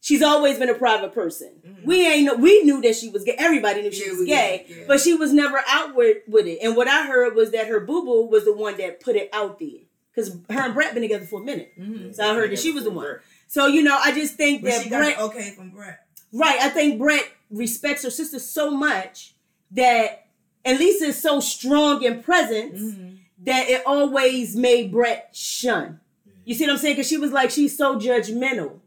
[0.00, 1.52] she's always been a private person.
[1.66, 1.84] Mhm.
[1.84, 2.34] We ain't know.
[2.34, 3.34] We knew that she was gay.
[3.38, 4.84] Everybody knew she Yeah, was gay, did, yeah.
[4.86, 6.58] but she was never outward with it.
[6.62, 9.28] And what I heard was that her boo boo was the one that put it
[9.32, 9.80] out there.
[10.14, 11.72] Because her and Brat been together for a minute.
[11.78, 12.14] Mhm.
[12.14, 13.16] So I heard that she was the one.
[13.48, 16.06] So you know, I just think But that she Brat, the okay from Brat.
[16.32, 16.58] right?
[16.60, 19.34] I think Brat respects her sister so much
[19.72, 20.26] that,
[20.64, 23.18] and Lisa is so strong in presence Mhm.
[23.44, 26.00] that it always made Brat shun.
[26.44, 26.94] You see what I'm saying?
[26.96, 28.80] Because she was like, she's so judgmental.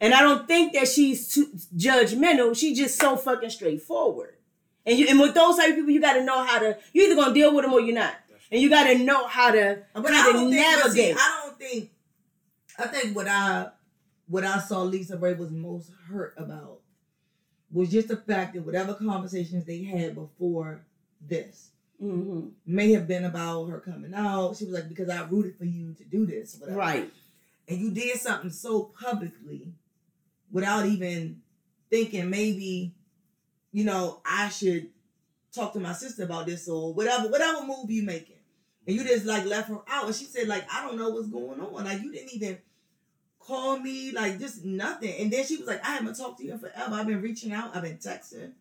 [0.00, 2.56] And I don't think that she's too judgmental.
[2.56, 4.34] She's just so fucking straightforward.
[4.84, 6.76] And you, and with those type of people, you got to know how to.
[6.92, 8.14] You're either gonna deal with them or you're not.
[8.52, 10.64] And you got to know how to But I kind of don't think.
[10.64, 11.16] see, navigate.
[11.18, 11.90] I don't think.
[12.78, 13.68] I think what I
[14.28, 16.80] what I saw LisaRaye was most hurt about
[17.72, 20.84] was just the fact that whatever conversations they had before
[21.20, 21.70] this
[22.02, 22.50] Mhm.
[22.66, 24.56] may have been about her coming out.
[24.56, 26.78] She was like, because I rooted for you to do this, whatever.
[26.78, 27.12] Right.
[27.68, 29.72] And you did something so publicly
[30.50, 31.40] without even
[31.90, 32.92] thinking maybe,
[33.72, 34.88] you know, I should
[35.52, 38.36] talk to my sister about this or whatever, whatever move you making.
[38.86, 40.06] And you just like left her out.
[40.06, 41.84] And she said, like, I don't know what's going on.
[41.84, 42.58] Like you didn't even
[43.40, 45.14] call me, like just nothing.
[45.18, 46.94] And then she was like, I haven't talked to you in forever.
[46.94, 48.52] I've been reaching out, I've been texting.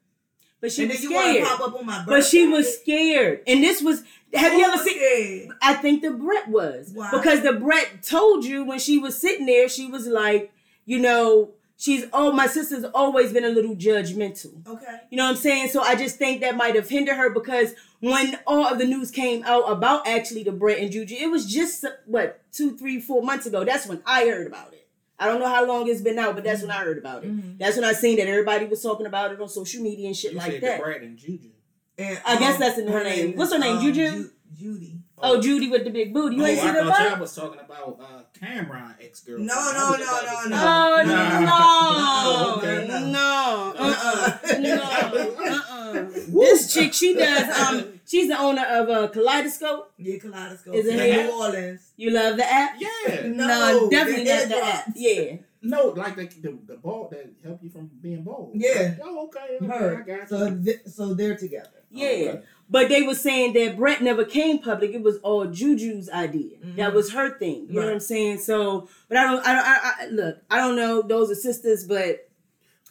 [0.61, 1.45] But she and was scared.
[1.45, 2.03] pop up on my.
[2.07, 3.41] But she was scared.
[3.45, 4.03] And this was.
[4.33, 4.97] Have you oh, ever seen?
[4.97, 5.57] scared?
[5.61, 7.11] I think the Brat was Why?
[7.11, 10.51] because the Brat told you when she was sitting there, she was like,
[10.85, 14.65] you know, she's oh my sister's always been a little judgmental.
[14.67, 14.97] Okay.
[15.09, 15.69] You know what I'm saying?
[15.69, 19.11] So I just think that might have hindered her because when all of the news
[19.11, 23.21] came out about actually the Brat and Juju, it was just what two, three, four
[23.23, 23.63] months ago.
[23.63, 24.87] That's when I heard about it.
[25.17, 27.31] I don't know how long it's been out, but that's when I heard about it.
[27.31, 27.57] Mhm.
[27.57, 30.33] That's when I seen that everybody was talking about it on social media and shit
[30.33, 30.77] You like said that.
[30.77, 31.49] the Brat and Juju.
[31.97, 33.31] And, I guess that's in her name.
[33.31, 34.11] is, What's her name, um, Juju?
[34.11, 34.99] Ju- Judy.
[35.17, 36.35] Oh, Judy with the big booty.
[36.35, 37.09] You oh, ain't I seen her thought butt?
[37.11, 39.39] y'all was talking about uh, Cameron ex girl.
[39.39, 40.57] No, no, no, no, no.
[40.57, 42.87] Oh No, no, okay.
[42.87, 43.11] no.
[43.11, 44.37] no, uh-uh.
[44.43, 44.57] Uh-uh.
[44.59, 46.09] no, uh-uh.
[46.27, 47.49] This chick, she does.
[47.57, 49.93] Um, she's the owner of uh, Kaleidoscope.
[49.97, 50.75] Yeah, Kaleidoscope.
[50.75, 51.25] Is it in?
[51.27, 51.91] New Orleans.
[51.95, 52.75] You love the app?
[52.77, 53.27] Yeah.
[53.27, 54.85] No, no definitely the not the app.
[54.95, 58.51] Yeah, No, like the, the the ball that help you from being bold.
[58.55, 58.95] Yeah.
[59.01, 59.57] Oh, okay.
[59.61, 60.03] okay I Her.
[60.05, 61.69] got So, th- so they're together.
[61.89, 62.07] yeah.
[62.07, 62.41] Okay.
[62.69, 64.91] But they were saying that Brat never came public.
[64.91, 66.57] It was all Juju's idea.
[66.57, 66.75] Mhm.
[66.77, 67.67] That was her thing.
[67.69, 68.39] You know what I'm saying?
[68.39, 69.45] So, but I don't.
[69.45, 69.65] I don't.
[69.65, 71.01] I, I, look, I don't know.
[71.03, 72.27] Those are sisters, but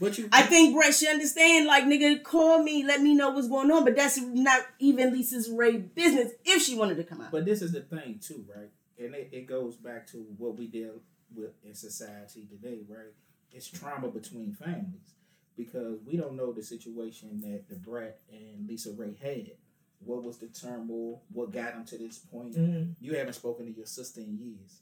[0.01, 3.49] But you, I think Brat should understand, like, nigga, call me, let me know what's
[3.49, 3.85] going on.
[3.85, 7.31] But that's not even Lisa's Ray business if she wanted to come out.
[7.33, 8.71] But this is the thing too, right?
[8.99, 11.01] And it, it goes back to what we deal
[11.35, 13.13] with in society today, right?
[13.53, 15.15] It's trauma between families
[15.57, 19.53] because we don't know the situation that the Brat and LisaRaye had.
[20.07, 21.23] What was the turmoil?
[21.33, 22.55] What got him to this point?
[22.57, 22.95] Mhm.
[23.01, 24.81] You haven't spoken to your sister in years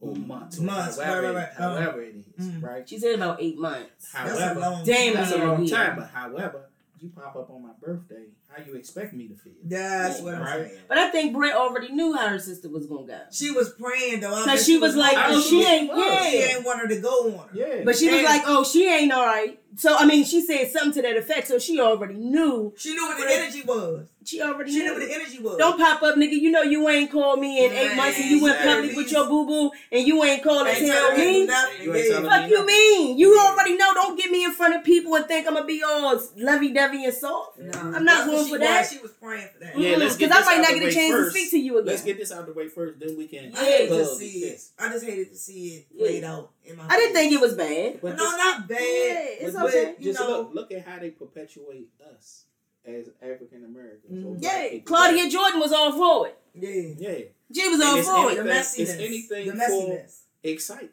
[0.00, 0.26] or Mm.
[0.26, 1.48] months, or Months, however, right, right, right.
[1.60, 1.80] Uh-huh.
[1.82, 2.62] however it is, Mm.
[2.62, 2.88] right?
[2.88, 4.12] She said about eight months.
[4.12, 5.96] That's a However, long Damn, that's a long time.
[5.96, 9.52] But however, you pop up on my birthday, how you expect me to feel?
[9.64, 10.66] That's what I'm Right.
[10.68, 10.78] saying.
[10.88, 13.18] But I think Brat already knew how her sister was gonna go.
[13.30, 14.34] She was praying though.
[14.34, 16.26] I Cause she was like, oh, she she ain't, was.
[16.30, 17.48] she ain't want her to go on her.
[17.54, 19.58] Yeah, But she was like, oh, she ain't all right.
[19.76, 21.46] So I mean, she said something to that effect.
[21.46, 22.74] So she already knew.
[22.76, 24.08] She knew what the energy was.
[24.24, 24.86] She already She knew.
[24.86, 25.56] knew what the energy was.
[25.58, 26.32] Don't pop up, nigga.
[26.32, 29.10] You know you ain't called me in eight Man, months, and you went public with
[29.12, 31.46] your boo boo, and you ain't called and Ain't tell me.
[31.46, 31.82] nothing.
[31.84, 33.18] You ain't Fuck me you mean?
[33.18, 33.94] You already know.
[33.94, 37.04] Don't get me in front of people and think I'm gonna be all lovey dovey
[37.04, 37.58] and soft.
[37.60, 38.68] No, I'm not that's what she for was.
[38.68, 38.86] that.
[38.90, 39.78] She was praying for that.
[39.78, 41.34] Yeah, let's get Because I this might out not the get a way chance first.
[41.34, 41.86] to speak to you again.
[41.86, 43.52] Let's get this out of the way first, then we can.
[43.56, 44.72] I hated to see this.
[44.78, 44.82] it.
[44.82, 46.06] I just hated to see it Yeah.
[46.06, 46.86] played out in my.
[46.88, 47.22] I didn't face.
[47.22, 48.00] think it was bad.
[48.00, 48.78] But no, this- not bad.
[48.80, 49.94] Yeah, it's but okay.
[49.98, 52.44] you Just know- look, look at how they perpetuate us
[52.84, 54.24] as African Americans.
[54.24, 54.42] Mhm.
[54.42, 56.36] Yeah, Claudia Jordan was all for it.
[56.54, 57.08] Yeah.
[57.08, 57.24] Yeah,
[57.54, 58.34] She was all for it.
[58.36, 58.78] The Anything- messiness.
[58.80, 60.12] it's anything the for- messiness.
[60.42, 60.92] excitement.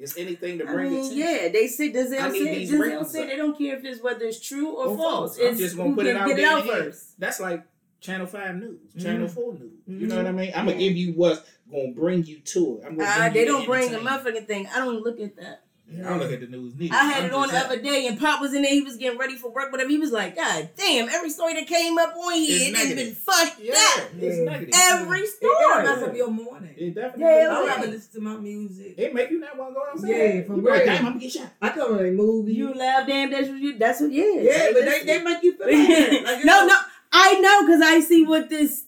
[0.00, 1.18] It's anything to I bring mean, attention.
[1.18, 4.24] yeah, they said I Denzel need said Denzel said they don't care if it's whether
[4.24, 5.36] it's true or, Or false.
[5.36, 5.38] false.
[5.38, 6.82] I'm It's just gonna put it out get it there out in the air.
[6.84, 7.20] first.
[7.20, 7.62] That's like
[8.00, 9.02] Channel Five News, Mhm.
[9.02, 9.72] Channel Four News.
[9.86, 10.52] You know what I mean?
[10.54, 12.86] I'm gonna give you what's gonna bring you to it.
[12.86, 14.66] I'm gonna Uh, they don't bring a motherfucking thing.
[14.74, 15.64] I don't look at that.
[15.92, 16.94] I don't look at the news neither.
[16.94, 18.70] I had I'm it on the other day, and Pop was in there.
[18.72, 19.90] He was getting ready for work, whatever.
[19.90, 21.08] He was like, "God damn!
[21.08, 24.04] Every story that came up on here, it has been fucked Yeah, up.
[24.18, 24.44] it's Yeah.
[24.44, 24.74] negative.
[24.76, 26.74] Every It don't mess story." up your morning.
[26.76, 27.24] It definitely.
[27.24, 28.94] Yeah, makes I'd you- rather listen to my music.
[28.96, 30.08] It make you not want to go outside.
[30.08, 30.86] Yeah, for you be like, real.
[30.86, 31.52] damn, I'm gonna get shot.
[31.60, 32.52] I come on a movie.
[32.54, 33.30] You laugh, damn.
[33.30, 33.78] That's what you.
[33.78, 34.12] That's what.
[34.12, 34.24] Yeah.
[34.40, 36.22] yeah, but they, they make you feel like.
[36.24, 36.76] Like, no, no,
[37.12, 38.84] I know because I see what this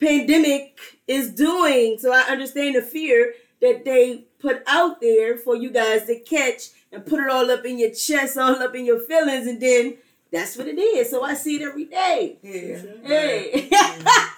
[0.00, 5.70] pandemic is doing, so I understand the fear that they put out there for you
[5.70, 9.00] guys to catch and put it all up in your chest, all up in your
[9.00, 9.96] feelings, and then
[10.30, 11.10] that's what it is.
[11.10, 12.36] So I see it every day.
[12.42, 12.78] Yeah.
[13.02, 13.70] Hey,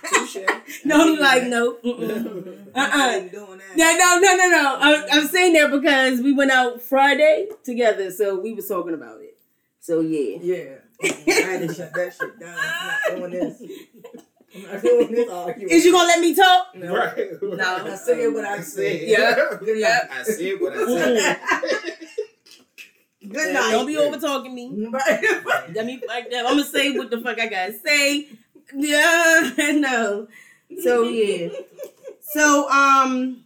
[0.09, 0.37] Touche.
[0.85, 1.77] no, I'm like no.
[1.85, 3.19] Uh-uh.
[3.21, 3.77] Doing that.
[3.77, 4.77] No, no, no, no, no.
[4.79, 9.21] I'm, I'm saying that because we went out Friday together, so we was talking about
[9.21, 9.37] it.
[9.81, 10.38] So yeah.
[10.40, 10.75] Yeah.
[11.03, 12.57] I had to shut that shit down.
[12.57, 13.62] Not doing this.
[14.57, 15.73] I'm not doing this argument.
[15.73, 16.75] Is you gonna let me talk?
[16.75, 16.95] No.
[16.97, 17.42] Right.
[17.42, 17.87] No.
[17.87, 19.03] I said what I said.
[19.05, 19.35] Yeah.
[19.61, 20.03] Good night.
[20.11, 21.38] I said what I said.
[23.29, 23.71] Good night.
[23.73, 24.88] Don't be over talking me.
[24.90, 25.73] Right.
[25.75, 26.47] Let me like that.
[26.47, 28.29] I'm gonna say what the fuck I gotta say.
[28.75, 30.29] Yeah, no.
[30.83, 31.49] So yeah.
[32.21, 33.42] So um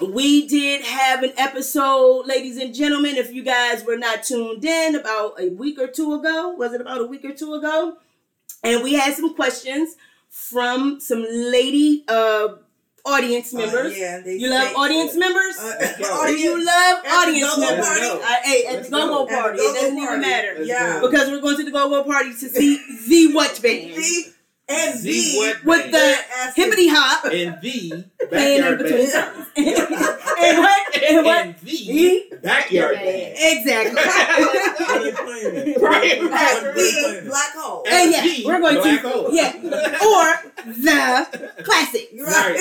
[0.00, 3.16] we did have an episode, ladies and gentlemen.
[3.16, 6.80] If you guys were not tuned in about a week or two ago, was it
[6.80, 7.96] about a week or two ago?
[8.62, 9.96] And we had some questions
[10.36, 11.24] from some
[11.56, 12.48] lady uh
[13.06, 13.96] audience Uh, members.
[13.96, 15.56] yeah, they You love say- audience members?
[15.58, 16.26] Uh, Let's go.
[16.26, 17.86] Do you love At audience go-go members?
[17.86, 18.06] party.
[18.06, 19.22] Uh, hey, at Let's the go-go go.
[19.22, 19.58] At the party.
[19.58, 20.54] It go-go doesn't even matter.
[20.56, 21.00] Let's Yeah.
[21.00, 21.08] go.
[21.08, 23.94] Because we're going to the go-go party to see the what band.
[23.94, 24.24] V
[24.68, 25.94] and Z V what With band?
[25.94, 29.46] the hippity hop and the playing in backyard between band.
[30.38, 31.02] and what?
[31.02, 31.46] And what?
[31.46, 32.30] And the He?
[32.42, 33.34] backyard band.
[33.38, 34.02] Exactly.
[35.80, 36.18] Right.
[36.32, 37.84] At V black hole.
[37.88, 39.28] and yeah, the we're going black to hole.
[39.32, 42.08] yeah, or the classic.
[42.18, 42.56] Right.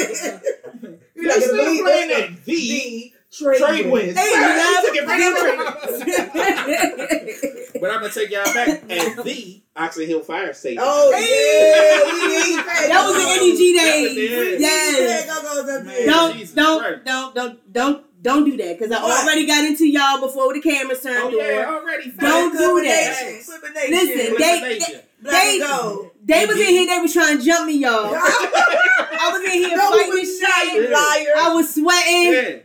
[0.82, 2.22] They You're not still gonna believe playing that.
[2.30, 4.20] at the V trade, trade winds.
[4.20, 5.20] Hey, you you took it right
[6.68, 7.82] it.
[7.82, 10.82] But I'm gonna take y'all back at the Oxon Hill Fire Station.
[10.82, 12.58] Oh yeah, we need
[12.90, 14.60] that was the NEG days.
[14.62, 15.70] That was.
[15.70, 15.84] Yes.
[15.86, 16.08] Man.
[16.08, 19.24] Don't, Jesus don't, don't, don't, don't, don't do that because I What?
[19.24, 21.76] already got into y'all before the cameras turned Oh yeah, on.
[21.76, 22.12] already.
[22.12, 23.44] Don't do that.
[23.90, 25.02] Listen, they- Elimination.
[25.22, 26.12] they- go.
[26.24, 27.92] They was in here, they was trying to jump me, y'all.
[28.16, 30.90] I was in here No, fighting we this was not, shit.
[30.90, 31.34] liar.
[31.38, 32.34] I was sweating.
[32.34, 32.62] Yeah.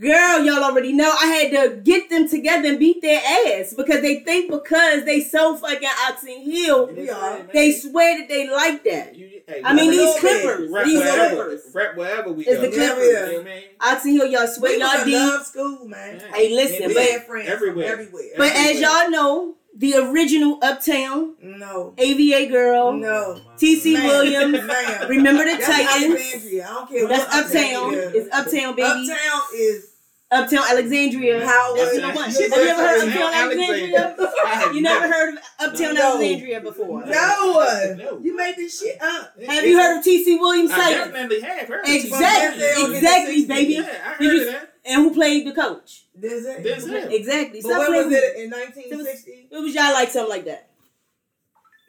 [0.00, 4.00] Girl, y'all already know I had to get them together and beat their ass because
[4.00, 7.10] they think because they so fucking Oxon Hill, We
[7.52, 9.14] they swear that they like that.
[9.14, 11.60] You- hey, I mean, these Clippers, rap these wherever, Clippers.
[11.74, 12.62] rap wherever we It's go.
[12.62, 13.12] the You Clippers.
[13.12, 13.62] know what I mean?
[13.82, 15.14] Oxon Hill, y'all swear We y'all was in deep.
[15.18, 16.22] love school, man.
[16.32, 17.90] Hey, listen, We but had everywhere.
[17.90, 18.30] From everywhere.
[18.38, 23.40] but as y'all know, the original Uptown no, AVA girl, no.
[23.56, 23.94] TC.
[23.94, 25.08] Williams, Ma'am.
[25.08, 26.14] remember the That's Titans.
[26.14, 26.64] Alexandria.
[26.64, 27.08] I don't care.
[27.08, 27.94] That's what Uptown.
[27.94, 28.14] is.
[28.14, 28.82] It's Uptown, baby.
[29.10, 29.91] Uptown is
[30.32, 31.46] Uptown Alexandria.
[31.46, 32.30] how That's the one.
[32.32, 34.16] She Have you ever heard of Uptown Alexandria?
[34.44, 36.14] I You never heard of Uptown No.
[36.16, 37.04] Alexandria before?
[37.06, 37.94] No.
[37.98, 38.18] No.
[38.22, 39.34] You made this shit up.
[39.46, 41.84] Have you heard of TC Williams I definitely have heard.
[41.86, 43.72] Exactly, Denzel in the exactly, baby.
[43.74, 44.68] Yeah, I heard Did you- of that.
[44.84, 46.06] And who played the coach?
[46.14, 46.64] This it.
[46.64, 47.12] Denzel.
[47.12, 47.60] Exactly.
[47.62, 48.36] But Stop when was it?
[48.36, 49.48] In 1960?
[49.50, 50.70] It was y'all like something like that.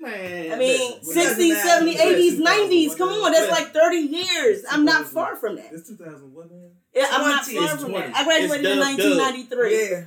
[0.03, 2.97] Man, I mean, listen, 60s, 70s, 80s, 90s.
[2.97, 4.63] Come on, that's like 30 years.
[4.69, 5.69] I'm not far from that.
[5.71, 6.71] It's 2000 what man?
[6.93, 8.07] Yeah, I'm not far from 20.
[8.07, 8.15] that.
[8.15, 9.17] I graduated in It's dub, dub.
[9.17, 9.89] 1993.
[9.91, 10.03] Yeah.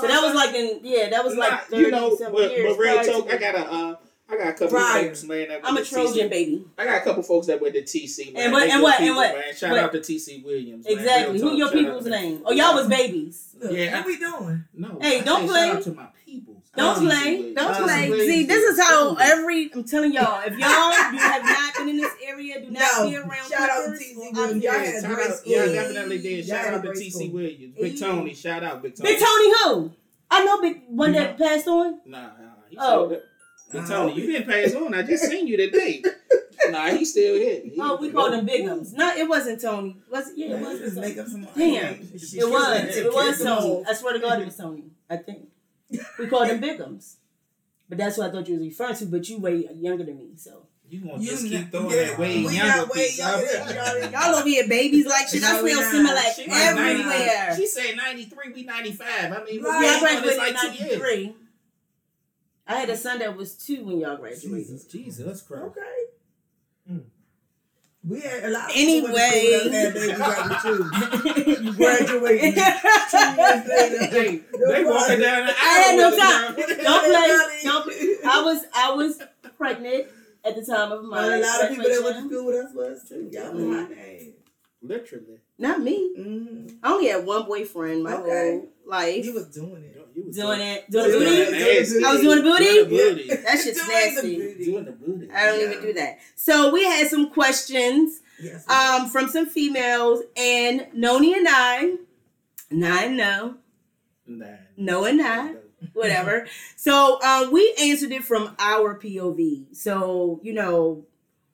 [0.00, 2.74] So that was like in yeah, that was like 30 you know, some but, years.
[2.76, 3.96] but real talk, I got a, uh,
[4.30, 5.04] I got a couple Prior.
[5.04, 5.48] folks, man.
[5.48, 6.30] That I'm a Trojan TC.
[6.30, 6.64] baby.
[6.78, 8.44] I got a couple folks that went to TC, man.
[8.44, 9.54] And what- They and good what- and what- Man.
[9.54, 10.84] Shout what- out to TC Williams.
[10.86, 10.98] man.
[10.98, 11.34] Exactly.
[11.38, 12.42] Real Who your talk, shout people's to- name?
[12.46, 13.48] Oh, y'all was babies.
[13.60, 14.64] Look, Yeah, what we doing?
[14.74, 14.98] No.
[15.00, 15.94] Hey, I don't say play.
[16.74, 17.52] Don't TC play.
[17.54, 18.08] Don't play.
[18.08, 20.58] Williams See, this is how every I'm telling y'all, if y'all
[21.12, 23.10] you have not been in this area, do not No.
[23.10, 24.64] be around Shout out to Clippers TC Williams.
[24.64, 24.92] Y'all here.
[25.00, 25.52] had great out, school.
[25.52, 26.46] yeah, definitely did.
[26.46, 27.32] Y'all Shout had out to TC.
[27.32, 27.74] Williams.
[27.78, 27.98] Big Hey.
[27.98, 29.10] Tony, shout out Big Tony.
[29.10, 29.92] Big Tony who?
[30.30, 32.00] I know Big one You that passed on.
[32.06, 32.28] Nah, nah.
[32.70, 33.06] He Oh.
[33.08, 33.20] still.
[33.82, 34.94] Big Tony, you didn't pass on.
[34.94, 36.02] I just seen you today.
[36.70, 37.60] nah, he's still here.
[37.64, 38.94] He- Oh, we called him Bigums.
[38.94, 39.98] No, it wasn't Tony.
[40.10, 40.38] Was it?
[40.38, 40.78] Yeah, it was.
[40.78, 41.94] just make up some Damn.
[41.96, 42.96] It was.
[42.96, 43.84] It was Tony.
[43.86, 44.84] I swear to God, it was Tony.
[45.10, 45.48] I think
[46.18, 47.16] we call them Bigums,
[47.88, 49.06] but that's what I thought you was referring to.
[49.06, 52.18] But you way younger than me, so You gonna You just keep throwing yeah, that
[52.18, 54.10] way we younger way piece younger out than there.
[54.12, 54.22] y'all.
[54.26, 55.42] y'all over here babies like shit.
[55.44, 56.16] I No, we smell not.
[56.16, 57.56] Similac She like 90 everywhere.
[57.56, 59.08] She said 93, we 95.
[59.08, 59.82] I mean, Right.
[59.82, 61.00] Yeah, I it's graduated like in two years.
[61.00, 61.36] '93.
[62.66, 64.50] I had a son that was two when y'all graduated.
[64.50, 64.84] Jesus.
[64.84, 65.64] Jesus Christ.
[65.64, 65.80] Okay.
[68.04, 69.12] We had a lot of Anyway.
[69.12, 71.76] people went to school that had baby graduated.
[71.76, 72.54] Graduating.
[72.54, 74.12] Two years.
[74.12, 74.40] They,
[74.72, 75.56] they walking down the aisle.
[75.60, 76.56] I had no time.
[76.82, 77.60] Don't play.
[77.62, 78.16] Don't play.
[78.24, 79.22] I was I was
[79.56, 80.06] pregnant
[80.44, 82.28] at the time of my But a lot of people that went to graduation.
[82.28, 83.28] school with us was too.
[83.32, 84.34] Y'all was hot names.
[84.82, 85.38] Literally.
[85.58, 86.14] Not me.
[86.18, 86.66] Mm-hmm.
[86.82, 88.50] I only had one boyfriend my Okay.
[88.58, 89.24] whole life.
[89.24, 90.01] You was doing it.
[90.14, 91.40] You was doing it, doing the Doing booty.
[91.42, 91.80] it.
[91.80, 92.04] nasty.
[92.04, 92.78] I was doing the Doing booty.
[92.82, 93.28] the booty.
[93.42, 94.36] That shit's Doing the nasty.
[94.36, 94.64] booty.
[94.64, 95.30] Doing the booty.
[95.32, 95.70] I don't Yeah.
[95.70, 96.18] even do that.
[96.36, 98.68] So we had some questions Yes.
[98.68, 101.94] um, from some females, and Noni and I,
[102.70, 103.54] nine no,
[104.26, 104.46] Nah.
[104.76, 105.54] no and I,
[105.92, 106.46] whatever.
[106.76, 109.74] So um, we answered it from our POV.
[109.76, 111.06] So you know,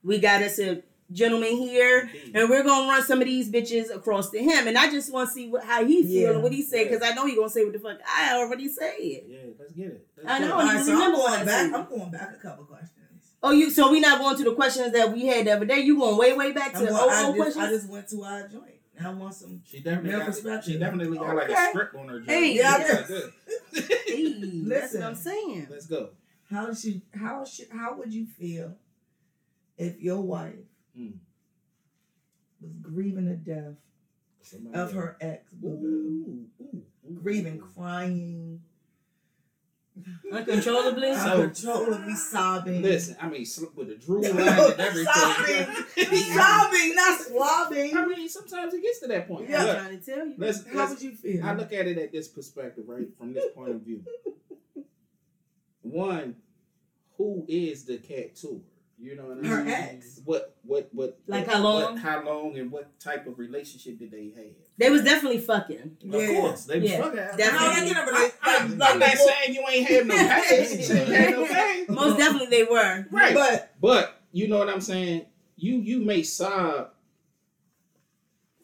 [0.02, 4.30] we got us a gentleman here, and we're gonna run some of these bitches across
[4.30, 4.68] to him.
[4.68, 6.30] And I just want to see what, how he feel Yeah.
[6.34, 8.68] and what he say because I know he gonna say what the fuck I already
[8.68, 8.94] said.
[9.00, 10.06] Yeah, let's get it.
[10.16, 10.46] Let's I know.
[10.48, 10.52] it.
[10.52, 11.48] All right, so I'm remember I going back.
[11.48, 11.72] said.
[11.74, 12.92] I'm going back a couple questions.
[13.42, 15.78] Oh, you so we not going to the questions that we had the other day.
[15.80, 17.64] You going way way back I'm to going, old, I, old just, questions.
[17.64, 18.64] I just went to our joint.
[19.00, 19.62] I want some.
[19.64, 20.72] She definitely Male got, perspective.
[20.72, 21.66] she definitely got like Okay.
[21.66, 22.26] a script on her jaw.
[22.32, 23.06] Hey, Yeah, That's yes.
[23.08, 23.32] good.
[24.08, 25.00] Hey, that's Listen.
[25.02, 25.66] what I'm saying.
[25.70, 26.10] Let's go.
[26.50, 28.74] How should how should how would you feel
[29.76, 30.56] if your wife
[30.98, 31.12] Mm.
[32.60, 33.74] was grieving the death
[34.42, 34.92] Somebody of else.
[34.94, 36.46] her ex, boo
[37.14, 38.60] grieving, crying,
[40.32, 41.14] Uncontrollably.
[41.14, 42.82] So- uncontrollably sobbing?
[42.82, 45.12] Listen, I mean, sl- with the drool line and everything.
[45.12, 45.66] sobbing,
[46.36, 47.96] sobbing, not swabbing.
[47.96, 49.48] I mean, sometimes it gets to that point.
[49.48, 49.60] Yeah.
[49.64, 50.34] I'm trying to tell you.
[50.38, 51.44] let's, How let's would you feel?
[51.44, 53.08] I look at it at this perspective, right?
[53.18, 54.04] From this point of view.
[55.82, 56.36] One,
[57.16, 58.77] who is the cat to her?
[59.00, 59.50] You know what I mean?
[59.50, 59.74] Her mean?
[59.74, 60.20] ex.
[60.24, 61.82] What what what Like what- how long?
[61.94, 64.54] What, how long and what type of relationship did they have?
[64.76, 65.96] They was definitely fucking.
[66.00, 66.18] Yeah.
[66.18, 66.64] Of course.
[66.64, 67.16] They was Yeah, fucking.
[67.36, 67.68] definitely.
[67.68, 70.06] No, they get a relate- I, like- am like not before- saying you ain't have
[70.06, 71.06] no pain.
[71.14, 71.86] Had no pain.
[71.94, 73.06] Most definitely they were.
[73.10, 73.34] Right.
[73.34, 75.26] But But you know what I'm saying?
[75.56, 76.90] You you may sob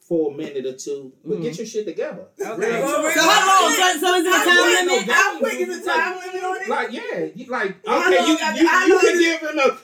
[0.07, 1.41] for a minute or two, but mm-hmm.
[1.43, 2.27] get your shit together.
[2.39, 2.47] Okay.
[2.77, 3.11] Real Well.
[3.11, 3.73] So how long?
[3.75, 5.09] So, so is it a time quick- limit?
[5.15, 6.69] How quick is the time limit on it?
[6.69, 9.77] Like yeah, you, like okay, long you you, you can give him a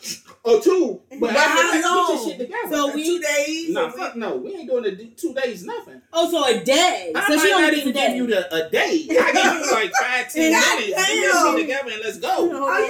[0.43, 2.07] or two, but But after how that, long?
[2.07, 2.75] get your shit together.
[2.75, 3.69] So we- two days.
[3.69, 3.95] no, a week?
[3.95, 6.01] fuck no, we ain't doing the d- two days nothing.
[6.11, 7.11] Oh, so a day.
[7.15, 9.05] I so might she only not even give you the a day.
[9.11, 10.97] I give you like five ten God minutes.
[10.97, 11.23] Get damn.
[11.23, 12.65] your shit together and let's go.
[12.65, 12.87] Are you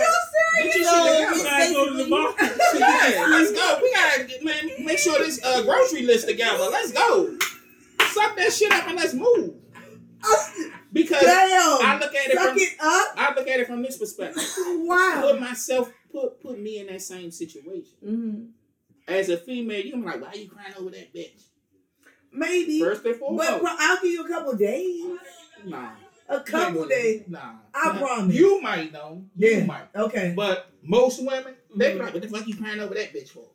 [0.63, 0.87] Get your serious?
[0.87, 1.49] So shit it's together.
[1.49, 2.35] Gotta go to the bar.
[2.79, 3.79] Yeah, let's go.
[3.81, 6.69] We gotta get, man make sure this uh, grocery list together.
[6.71, 7.37] Let's go.
[8.11, 9.55] Suck that shit up and let's move.
[10.93, 13.13] Because I look at it Suck from it up.
[13.15, 14.43] I look at it from this perspective.
[14.57, 15.19] Wow.
[15.21, 17.93] Put myself put put me in that same situation.
[18.05, 18.43] Mm-hmm.
[19.07, 21.43] As a female, you gonna like, why are you crying over that bitch?
[22.31, 22.79] Maybe.
[22.79, 23.61] First and But foremost.
[23.61, 25.05] bro, I'll give you a couple days.
[25.65, 25.89] nah.
[26.29, 27.23] A couple days.
[27.27, 27.55] Nah.
[27.73, 27.97] I Nah.
[27.99, 28.35] promise.
[28.35, 29.25] You might know.
[29.35, 29.65] You Yeah.
[29.65, 29.87] might.
[29.95, 30.33] Okay.
[30.35, 33.45] But most women, they be like, what the fuck you crying over that bitch for?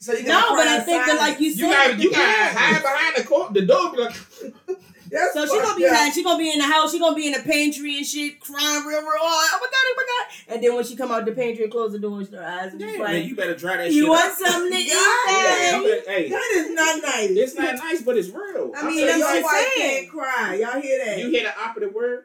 [0.00, 2.58] So you No, but I think that like you You said, got you got depends.
[2.58, 4.14] hide behind the court, the door be like
[5.10, 6.12] That's So she gonna be fucked up.
[6.12, 6.92] She gonna be in the house.
[6.92, 9.50] She gonna be in the pantry and shit, crying real, real hard.
[9.54, 10.54] Oh my god, oh my god!
[10.54, 12.80] And then when she come out the pantry and close the door, her eyes and
[12.80, 13.94] Yeah, just man, you better dry that shit.
[13.94, 14.38] "You shit want up.
[14.38, 17.30] something to eat?" Yeah, babe?" hey, That is not nice.
[17.30, 18.72] it's not nice, but it's real.
[18.76, 19.98] I I'm mean, so that's your I'm wife saying.
[20.00, 20.54] can't cry.
[20.60, 21.18] Y'all hear that?
[21.18, 22.24] you hear the operative word?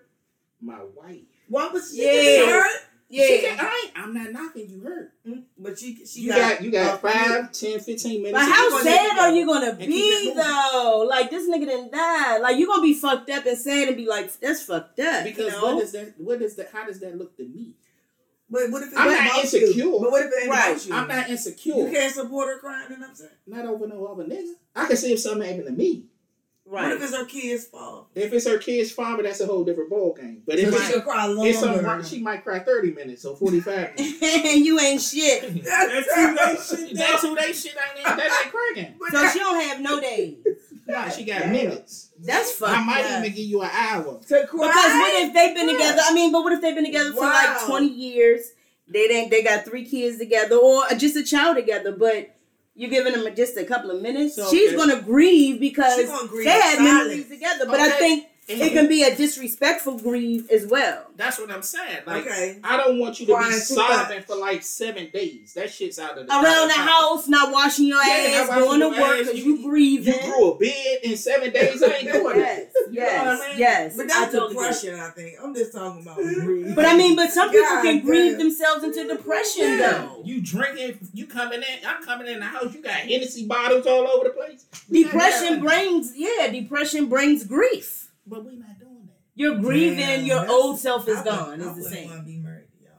[0.61, 1.21] My wife.
[1.49, 2.63] What was she Yeah.
[3.21, 3.27] Hurt?
[3.27, 3.63] She can, Yeah.
[3.63, 5.13] I ain't, I'm not knocking you hurt.
[5.27, 8.33] Mm, But she she You got, you got five, ten, fifteen minutes.
[8.45, 11.05] But how sad are you gonna be though?
[11.09, 12.37] Like this nigga didn't die.
[12.39, 15.53] Like you gonna be fucked up and sad and be like, "That's fucked up." Because
[15.53, 15.75] you know?
[15.75, 16.13] what does that?
[16.17, 16.69] What does that?
[16.71, 17.75] How does that look to me?
[18.49, 19.41] But what if it's I'm not you?
[19.41, 19.91] insecure.
[19.99, 20.71] But what if it ain't Right.
[20.71, 20.93] about you?
[20.93, 21.75] I'm not insecure.
[21.75, 23.31] You can't support her crying and upset.
[23.47, 24.53] Not over no other nigga.
[24.75, 26.05] I can see if something happened to me.
[26.65, 28.07] What if it's her kid's fault?
[28.15, 30.43] If it's her kid's father, that's a whole different ball game.
[30.47, 32.03] But So if she it's, should cry it's longer.
[32.03, 33.65] she might cry 30 minutes or 45
[33.97, 34.23] minutes.
[34.23, 35.63] and you ain't shit.
[35.63, 36.95] That's That's two day shit.
[36.97, 38.95] that two day shit ain't that ain't cracking.
[39.11, 40.37] So she don't have no days.
[40.87, 42.11] Nah, she got minutes.
[42.19, 43.19] That's fucked I might up.
[43.19, 44.19] even give you an hour.
[44.19, 44.67] To cry.
[44.67, 46.01] Because what if they've been together?
[46.05, 48.51] I mean, but what if they've been together for like twenty years?
[48.87, 49.29] They didn't.
[49.31, 51.93] They got three kids together, or just a child together.
[51.93, 52.32] But
[52.75, 54.35] you're giving them just a couple of minutes.
[54.35, 54.77] So, She's okay.
[54.77, 57.65] gonna grieve because gonna grieve they had in memories together.
[57.65, 61.05] But I think it can be a disrespectful grieve as well.
[61.15, 61.99] That's what I'm saying.
[62.05, 62.59] Like okay.
[62.63, 64.25] I don't want you to Crying be too sobbing much.
[64.25, 65.53] for like seven days.
[65.53, 68.79] That shit's out of the Around the house, not washing your Yeah, ass, not going
[68.81, 69.17] to work ass.
[69.27, 70.13] because You- you grieving.
[70.13, 71.81] You grew a beard in seven days.
[71.81, 72.87] I ain't doing yes, it.
[72.91, 73.57] yes, know what I mean?
[73.59, 73.97] yes.
[73.97, 74.55] But that's totally agree.
[74.67, 75.37] depression, I think.
[75.41, 76.75] I'm just talking about grief.
[76.75, 79.77] But I mean, but some people God can grieve themselves into depression Yeah.
[79.77, 80.21] though.
[80.25, 84.07] You drinking, you coming in, I'm coming in the house, you got Hennessy bottles all
[84.07, 84.65] over the place.
[84.89, 88.02] We Depression brings, yeah, depression brings grief.
[88.25, 89.19] But we're not doing that.
[89.35, 91.61] You're grieving, Damn, your old self is I would- gone.
[91.61, 92.07] I Is the same.
[92.09, 92.91] want to be married, y'all.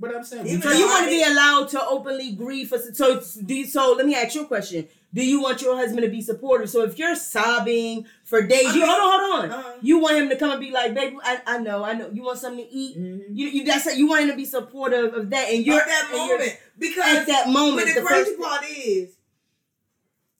[0.00, 3.20] But I'm saying, Even So you want to be allowed to openly grieve for so
[3.44, 4.88] do you, so let me ask you a question.
[5.14, 6.68] Do you want your husband to be supportive?
[6.68, 9.50] So if you're sobbing for days, I you hold on, hold on.
[9.58, 9.72] uh-huh.
[9.80, 12.10] You want him to come and be like, "Babe, I, I know, I know.
[12.12, 12.98] You want something to eat?
[12.98, 13.34] Mm-hmm.
[13.34, 16.08] You you that's you want him to be supportive of that, and you're at that
[16.12, 16.58] and you're- moment.
[16.78, 19.16] Because at that moment, But the, the crazy first part is,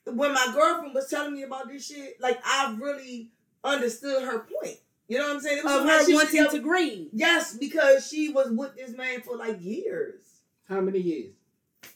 [0.04, 3.30] when my girlfriend was telling me about this shit, like I really
[3.64, 4.76] understood her point.
[5.08, 5.58] You know what I'm saying?
[5.58, 7.08] It was of something her she- wanting to grieve.
[7.12, 10.20] Yes, because she was with this man for like years,
[10.68, 11.32] how many years?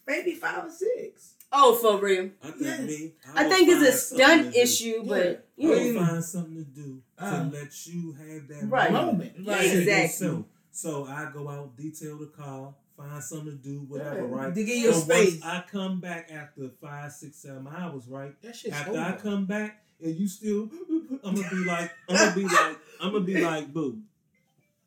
[0.07, 1.35] maybe five or six.
[1.53, 2.31] Oh, for real.
[2.43, 2.81] I think Yes.
[2.81, 3.13] me.
[3.35, 5.69] I would think it's a stunt issue, but I yeah.
[5.69, 7.45] would find something to do Uh.
[7.45, 8.91] to let you have that Right.
[8.91, 9.33] Moment.
[9.47, 9.61] Right.
[9.71, 10.03] to Exactly.
[10.27, 10.47] yourself.
[10.71, 14.35] So I go out, detail the car, find something to do, whatever, Yeah.
[14.35, 14.55] right?
[14.55, 15.33] To give you so space.
[15.33, 18.41] once I come back after five, six, seven hours, right?
[18.41, 19.01] That shit's After over.
[19.01, 20.69] I come back and you still,
[21.25, 23.99] I'm gonna be like, I'm gonna be like, I'm gonna be like, boo.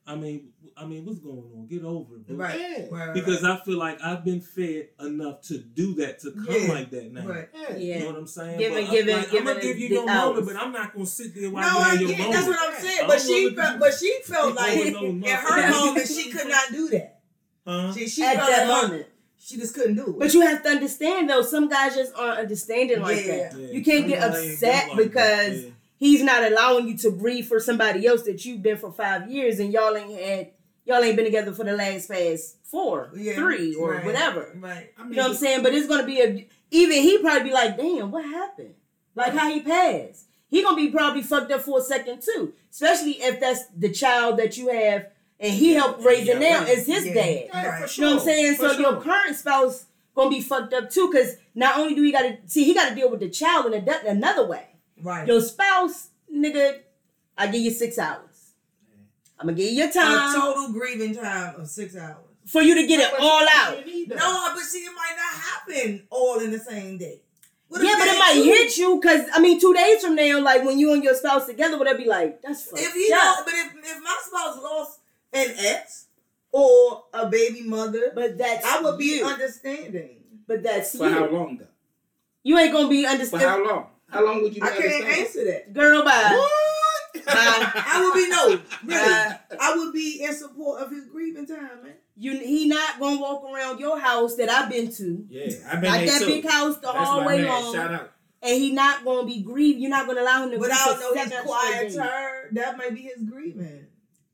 [0.07, 1.65] I mean, I mean, what's going on?
[1.67, 2.35] Get over it, boo.
[2.35, 2.59] Right.
[2.59, 2.77] Yeah.
[2.91, 3.07] Right.
[3.07, 6.73] right, Because I feel like I've been fed enough to do that to come Yeah.
[6.73, 7.25] like that now.
[7.25, 7.49] right.
[7.53, 7.75] Yeah.
[7.75, 7.93] Yeah.
[7.95, 8.59] You know what I'm saying?
[8.59, 10.35] Give But it- I'm give it- like, give I'm gonna give you your hours.
[10.35, 12.33] moment, but I'm not gonna sit there No, while I you have your get moment.
[12.35, 13.07] That's what I'm saying.
[13.07, 16.71] But don't she felt, do- but she felt like in her moment she could not
[16.71, 17.21] do that.
[17.65, 17.93] Huh?
[17.93, 19.07] She, she At felt that like moment.
[19.45, 20.19] She just couldn't do it.
[20.19, 23.49] But you have to understand though, some guys just aren't understanding like Yeah.
[23.49, 23.59] that.
[23.59, 23.67] Yeah.
[23.71, 25.69] You can't get Everybody ain't upset like because Yeah.
[25.97, 29.59] he's not allowing you to breathe for somebody else that you've been for five years
[29.59, 30.49] and y'all ain't had
[30.85, 33.33] y'all ain't been together for the last past four, Yeah.
[33.35, 34.05] three, or Right.
[34.05, 34.51] whatever.
[34.59, 34.91] right.
[34.97, 35.63] I mean, You know what I'm saying?
[35.63, 38.73] But it's gonna be a even he probably be like, damn, what happened?
[39.15, 40.25] Like how he passed.
[40.47, 42.53] He gonna be probably fucked up for a second too.
[42.71, 45.07] Especially if that's the child that you have
[45.39, 46.69] and he helped raise it Yeah, now right.
[46.77, 47.13] as his Yeah.
[47.13, 47.49] dad.
[47.53, 47.89] Right.
[47.89, 48.55] for You know what I'm saying?
[48.55, 52.11] For So your current spouse gonna be fucked up too, because not only do he
[52.11, 54.67] gotta see, he gotta deal with the child in a, another way.
[55.01, 55.27] Right.
[55.27, 56.79] Your spouse, nigga,
[57.37, 58.51] I give you six hours.
[59.39, 62.15] I'm gonna give you your a time total grieving time of six hours.
[62.45, 63.85] for you to get it But all you out.
[63.85, 64.17] need that.
[64.19, 67.21] No, but see, it might not happen all in the same day.
[67.67, 70.39] What Yeah, but it might two- hit you because I mean, two days from now,
[70.39, 73.13] like when you and your spouse together, would that be like that's fucked If you
[73.13, 73.39] up.
[73.39, 74.99] know, but if if my spouse lost
[75.35, 76.07] an ex
[76.51, 79.25] or a baby mother, But that's I would be you.
[79.25, 80.17] understanding.
[80.47, 81.13] but that's For you.
[81.13, 81.67] how long though?
[82.43, 83.47] You ain't gonna be understanding.
[83.47, 83.87] For how long?
[84.09, 85.73] How long would you be I can't answer that.
[85.73, 86.03] girl.
[86.03, 86.11] Bye.
[86.37, 87.25] What?
[87.25, 87.33] Bye.
[87.33, 89.13] I would be no, really.
[89.13, 91.93] Uh, I would be in support of his grieving time, man.
[92.15, 95.91] You he not gonna walk around your house that I've been to, Yeah, I've been
[95.91, 96.27] like that too.
[96.27, 97.47] big house the That's my hallway man.
[97.63, 98.11] long, Shout out.
[98.43, 99.79] and he not gonna be grieved.
[99.79, 100.57] You're not gonna allow him to.
[100.59, 102.53] But grieve I for don't know his quiet turn.
[102.53, 103.84] That might be his grieving.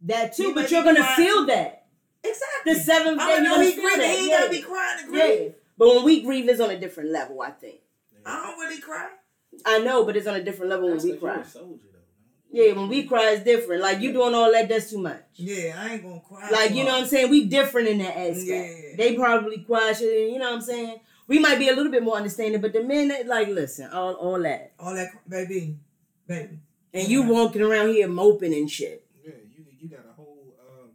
[0.03, 1.85] That too, might but be you're gonna quiet feel that.
[2.23, 2.73] Exactly.
[2.73, 3.99] The seventh I day, don't know gonna he feel grieving.
[4.01, 4.17] that.
[4.19, 4.37] He yeah.
[4.39, 5.41] gotta be crying to grieve.
[5.41, 5.49] yeah.
[5.77, 7.41] But when we grieve, it's on a different level.
[7.41, 7.79] I think.
[8.25, 9.09] I don't really cry.
[9.65, 11.41] I know, but it's on a different level when That's we 'cause you're cry.
[11.41, 11.77] a soldier.
[12.53, 13.81] Yeah, when we cry, it's different.
[13.81, 15.23] Like you doing all that, that's too much.
[15.35, 16.49] Yeah, I ain't gonna cry.
[16.51, 17.29] Like you know what I'm saying?
[17.29, 18.47] We different in that aspect.
[18.47, 18.95] Yeah.
[18.97, 20.31] They probably cry shit.
[20.31, 20.99] You know what I'm saying?
[21.27, 24.13] We might be a little bit more understanding, but the men, that, like, listen, all
[24.15, 25.77] all that, All that, baby,
[26.27, 26.59] baby.
[26.93, 29.05] and you walking around here moping and shit.
[29.23, 30.89] Yeah, you you got a whole um,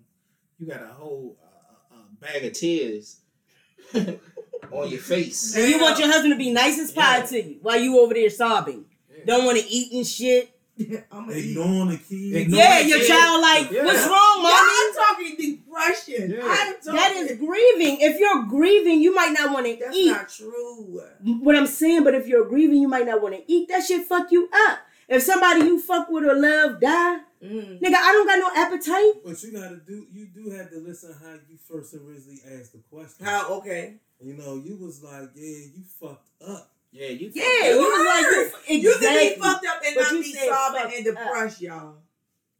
[0.59, 3.21] you got a whole uh, uh, bag of tears
[3.95, 5.57] on your face.
[5.57, 7.27] And you want your husband to be nice as pie Yeah.
[7.27, 8.85] to you while you over there sobbing.
[9.11, 9.25] Yeah.
[9.27, 10.53] Don't want to eat and shit.
[11.11, 12.37] I'm Ignoring the kids.
[12.37, 13.09] Ignore yeah, the your kids.
[13.09, 13.85] child like, Yeah.
[13.85, 14.71] what's wrong, mommy?
[14.73, 16.31] I'm talking depression.
[16.33, 16.41] Yeah.
[16.45, 17.99] I'm talking, That is grieving.
[18.01, 20.11] If you're grieving, you might not want to eat.
[20.11, 21.01] That's not true.
[21.43, 23.69] what I'm saying, but if you're grieving, you might not want to eat.
[23.69, 24.81] That shit fuck you up.
[25.09, 27.81] If somebody you fuck with or love die, Mm.
[27.81, 29.23] Nigga, I don't got no appetite.
[29.25, 30.07] But you gotta do.
[30.13, 33.25] You do have to listen how you first originally asked the question.
[33.25, 33.55] How?
[33.59, 33.95] Okay.
[34.21, 36.71] You know, you was like, yeah, you fucked up.
[36.93, 37.31] Yeah, you.
[37.35, 38.53] Yeah, It you was like, hurt.
[38.69, 41.97] you, You can be fucked up and But not be sobbing and depressed, y'all.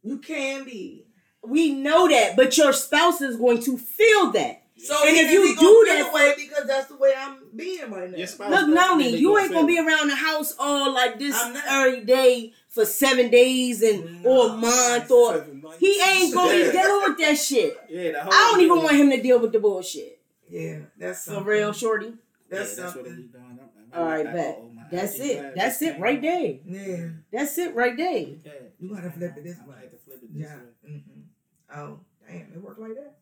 [0.03, 1.05] You can be.
[1.43, 4.63] We know that, but your spouse is going to feel that.
[4.77, 7.37] So And if you he gonna do feel that way because that's the way I'm
[7.55, 8.17] being right now.
[8.17, 11.35] Look, definitely Noni, you ain't gonna be around the house all like this
[11.67, 15.77] every day for seven days and or a month or Seven nights.
[15.79, 17.77] he ain't gonna be dealing with that shit.
[17.89, 20.19] Yeah, the whole I don't even want him to deal with the bullshit.
[20.49, 21.45] Yeah, that's For something.
[21.45, 22.13] real, shorty.
[22.49, 23.15] That's yeah, that's what it something.
[23.15, 23.43] be doing.
[23.43, 23.59] I'm-
[23.93, 24.57] I'm All like, right, I- bet.
[24.61, 25.55] oh, That's it.
[25.55, 26.55] That's it right there.
[26.65, 27.07] Yeah.
[27.31, 28.17] That's it right there.
[28.19, 28.51] Yeah.
[28.79, 29.75] You gotta flip it this I'm way.
[29.81, 30.55] have to flip it this Yeah.
[30.55, 30.91] way.
[30.91, 31.79] Mm-hmm.
[31.79, 33.15] Oh, damn, it worked like that.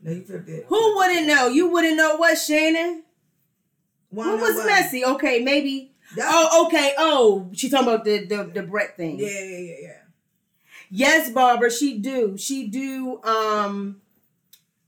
[0.00, 0.66] No, you flipped it.
[0.68, 1.48] Who wouldn't know?
[1.48, 3.02] You wouldn't know what, Shannon?
[4.10, 4.66] Why Who was why?
[4.66, 5.04] messy?
[5.04, 5.93] Okay, maybe.
[6.16, 6.94] That's- Oh, okay.
[6.98, 9.18] Oh, she talking about the the, the Brat thing.
[9.18, 9.90] Yeah, yeah, yeah, yeah.
[10.90, 12.36] Yes, Barbara, she do.
[12.38, 14.00] She do um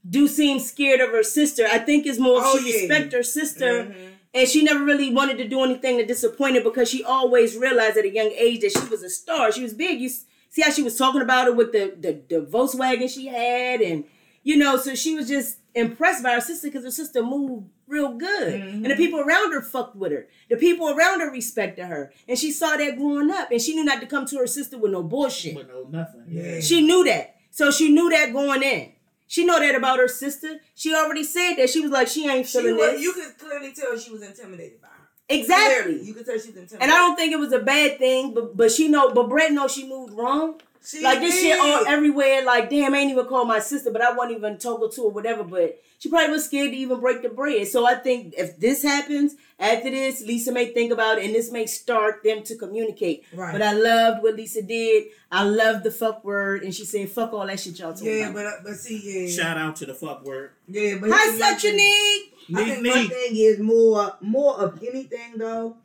[0.09, 1.67] do seem scared of her sister.
[1.71, 2.81] I think it's more Oh, she yeah.
[2.81, 4.11] respect her sister Mhm.
[4.35, 7.97] and she never really wanted to do anything to disappoint her because she always realized
[7.97, 9.51] at a young age that she was a star.
[9.51, 10.01] She was big.
[10.01, 13.81] You see how she was talking about it with the the, the Volkswagen she had
[13.81, 14.05] and
[14.45, 18.15] you know, so she was just impressed by her sister because her sister moved real
[18.15, 18.55] good.
[18.61, 18.75] Mhm.
[18.83, 20.29] And the people around her fucked with her.
[20.51, 22.13] The people around her respected her.
[22.29, 23.51] And she saw that growing up.
[23.51, 25.55] And she knew not to come to her sister with no bullshit.
[25.55, 26.25] But no nothing.
[26.29, 26.43] Yeah.
[26.55, 26.61] Yeah.
[26.61, 27.37] She knew that.
[27.51, 28.93] So she knew that going in.
[29.29, 30.61] She know that about her sister.
[30.75, 31.71] She already said that.
[31.71, 33.03] She was like, she ain't She feeling was, this.
[33.03, 34.95] you could clearly tell she was intimidated by her.
[35.29, 35.83] exactly.
[35.95, 36.83] Clearly, you could tell she was intimidated.
[36.83, 39.53] And I don't think it was a bad thing, but but she know, but Brat
[39.53, 40.61] know she moved wrong.
[40.87, 42.45] She Like this shit all everywhere.
[42.45, 45.09] Like damn, I ain't even call my sister, but I wasn't even talking to her,
[45.09, 45.43] whatever.
[45.43, 47.67] But she probably was scared to even break the bread.
[47.69, 51.51] So I think if this happens after this, Lisa may think about it, and this
[51.51, 53.25] may start them to communicate.
[53.35, 53.53] Right.
[53.53, 55.05] But I loved what Lisa did.
[55.31, 58.29] I loved the fuck word, and she said, "Fuck all that shit y'all talking Yeah,
[58.31, 60.51] about." but uh, but see, yeah, Shout out to the fuck word.
[60.69, 61.77] yeah, but Hi, here's my such a thing.
[61.77, 62.33] need.
[62.55, 65.77] I Neat, think my thing is more more of anything though.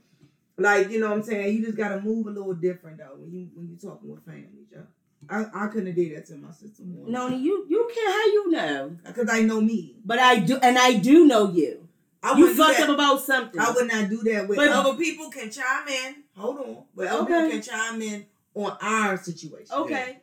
[0.58, 3.32] Like you know what I'm saying, you just gotta move a little different though when
[3.34, 4.61] you when you talking with families, yo.
[5.32, 6.84] I, I couldn't have did that to my sister.
[6.86, 8.14] Noni, you you can't.
[8.14, 9.96] how you know, because I know me.
[10.06, 11.88] but I do, and I do know you.
[12.24, 13.60] I You fucked up about something.
[13.60, 15.30] I would not do that with But- other people.
[15.32, 16.16] Can chime in.
[16.38, 17.34] Hold on, but other Okay.
[17.34, 19.74] people can chime in on our situation.
[19.74, 20.20] okay,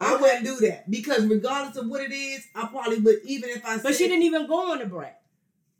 [0.00, 3.16] I wouldn't do that because regardless of what it is, I probably would.
[3.24, 5.12] Even if I but she didn't even go on the break.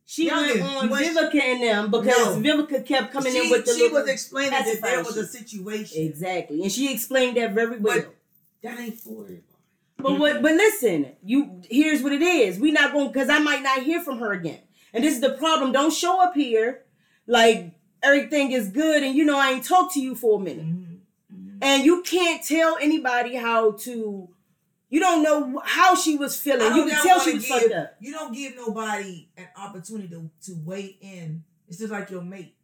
[0.05, 2.43] She went on when she- Vivica and them because No.
[2.43, 6.03] Vivica kept coming she, in with the she was explaining that there was a situation.
[6.03, 7.99] exactly, and she explained that very well.
[8.01, 8.15] But-
[8.63, 9.43] That ain't for everybody.
[9.99, 10.43] But what?
[10.43, 12.59] But listen, you here's what it is.
[12.59, 14.61] We not going because I might not hear from her again,
[14.93, 15.73] and this is the problem.
[15.73, 16.83] Don't show up here
[17.27, 20.67] like everything is good, and you know I ain't talked to you for a minute,
[20.67, 21.59] Mm-hmm.
[21.63, 24.29] and you can't tell anybody how to.
[24.91, 26.77] You don't know how she was feeling.
[26.77, 27.95] You can tell she was give- fucked up.
[28.01, 31.45] You don't give nobody an opportunity to, to weigh in.
[31.69, 32.55] It's just like your mate.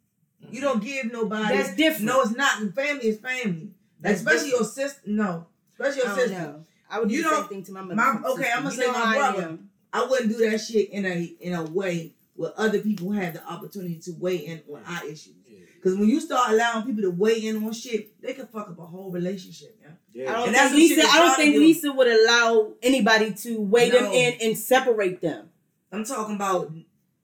[0.51, 1.57] You don't give nobody.
[1.57, 2.05] That's different.
[2.05, 2.59] No, it's not.
[2.75, 3.71] Family is family.
[4.01, 4.61] That's especially different.
[4.61, 5.01] your sister.
[5.07, 5.47] No,
[5.79, 6.43] especially I your don't sister.
[6.43, 6.65] know.
[6.91, 7.95] I would do You the same don't- thing to my mother.
[7.95, 8.51] my- okay.
[8.55, 9.59] I'ma You say my how I brother.
[9.93, 13.45] I wouldn't do that shit in a in a way where other people have the
[13.47, 15.35] opportunity to weigh in on our issues.
[15.75, 18.79] Because when you start allowing people to weigh in on shit, they can fuck up
[18.79, 19.97] a whole relationship, man.
[20.13, 20.31] Yeah.
[20.31, 21.07] I don't And that's think Lisa.
[21.09, 21.61] I don't think do.
[21.61, 24.13] Lisa would allow anybody to weigh them No.
[24.13, 25.51] in and separate them.
[25.93, 26.73] I'm talking about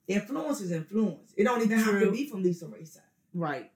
[0.07, 1.33] influence is influence.
[1.37, 3.03] It don't even have to be from LisaRaye's side.
[3.35, 3.71] Right.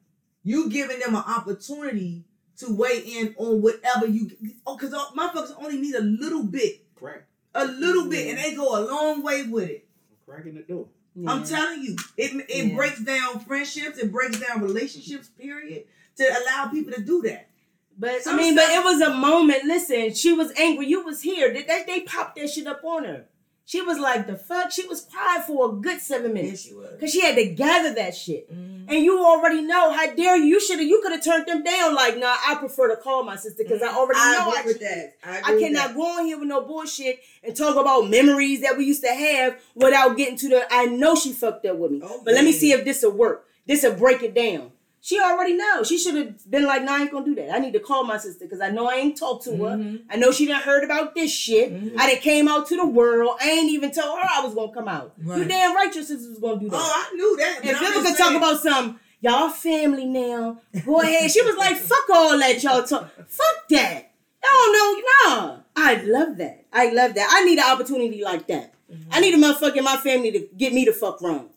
[0.44, 2.24] You giving them an opportunity
[2.58, 4.30] to weigh in on whatever you.
[4.66, 7.24] Oh, because motherfuckers only need a little bit, Crack.
[7.54, 9.86] a little bit, and they go a long way with it.
[10.26, 10.86] Cracking the door.
[11.14, 11.30] Yeah.
[11.32, 12.76] I'm telling you, it it Yeah.
[12.76, 15.28] breaks down friendships, it breaks down relationships.
[15.28, 15.84] Period.
[16.16, 17.48] To allow people to do that.
[17.96, 19.64] But Some I mean, but it was a moment.
[19.64, 20.86] Listen, she was angry.
[20.86, 21.52] You was here.
[21.52, 23.24] They, they, they popped that shit up on her.
[23.70, 24.70] She was like, the fuck?
[24.72, 26.64] She was quiet for a good seven minutes.
[26.64, 26.90] Yes, you was.
[26.92, 28.50] Because she had to gather that shit.
[28.50, 28.86] Mhm.
[28.88, 30.44] And you already know, how dare you?
[30.46, 31.94] You should have, you could have turned them down.
[31.94, 34.64] Like, nah, I prefer to call my sister because I already I know agree how
[34.64, 35.14] with she that.
[35.22, 35.96] I, I agree cannot that.
[35.96, 39.60] go on here with no bullshit and talk about memories that we used to have
[39.74, 40.66] without getting to the.
[40.70, 43.10] I know she fucked up with me, Oh, but let me see if this will
[43.12, 43.44] work.
[43.66, 44.72] This will break it down.
[45.08, 45.88] She already knows.
[45.88, 47.50] She should have been like, "Nah, I ain't gonna do that.
[47.54, 49.74] I need to call my sister because I know I ain't talked to her.
[49.78, 50.02] Mhm.
[50.10, 51.72] I know she didn't heard about this shit.
[51.72, 51.94] Mhm.
[51.98, 53.38] I done came out to the world.
[53.40, 55.14] I ain't even told her I was gonna come out.
[55.24, 56.76] You damn right your sister was gonna do that.
[56.78, 57.60] Oh, I knew that.
[57.64, 60.60] And just could talk about some y'all family now.
[60.84, 61.30] Go ahead.
[61.30, 63.10] She was like, fuck all that y'all talk.
[63.28, 64.10] Fuck that.
[64.44, 65.56] Y'all know, nah.
[65.74, 66.66] I love that.
[66.70, 67.28] I love that.
[67.30, 68.74] I need an opportunity like that.
[68.92, 69.08] Mm-hmm.
[69.10, 71.48] I need a motherfucker in my family to get me the fuck wrong.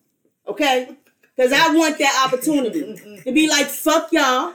[0.47, 0.95] Okay?
[1.41, 4.53] Because I want that opportunity to be like, fuck y'all.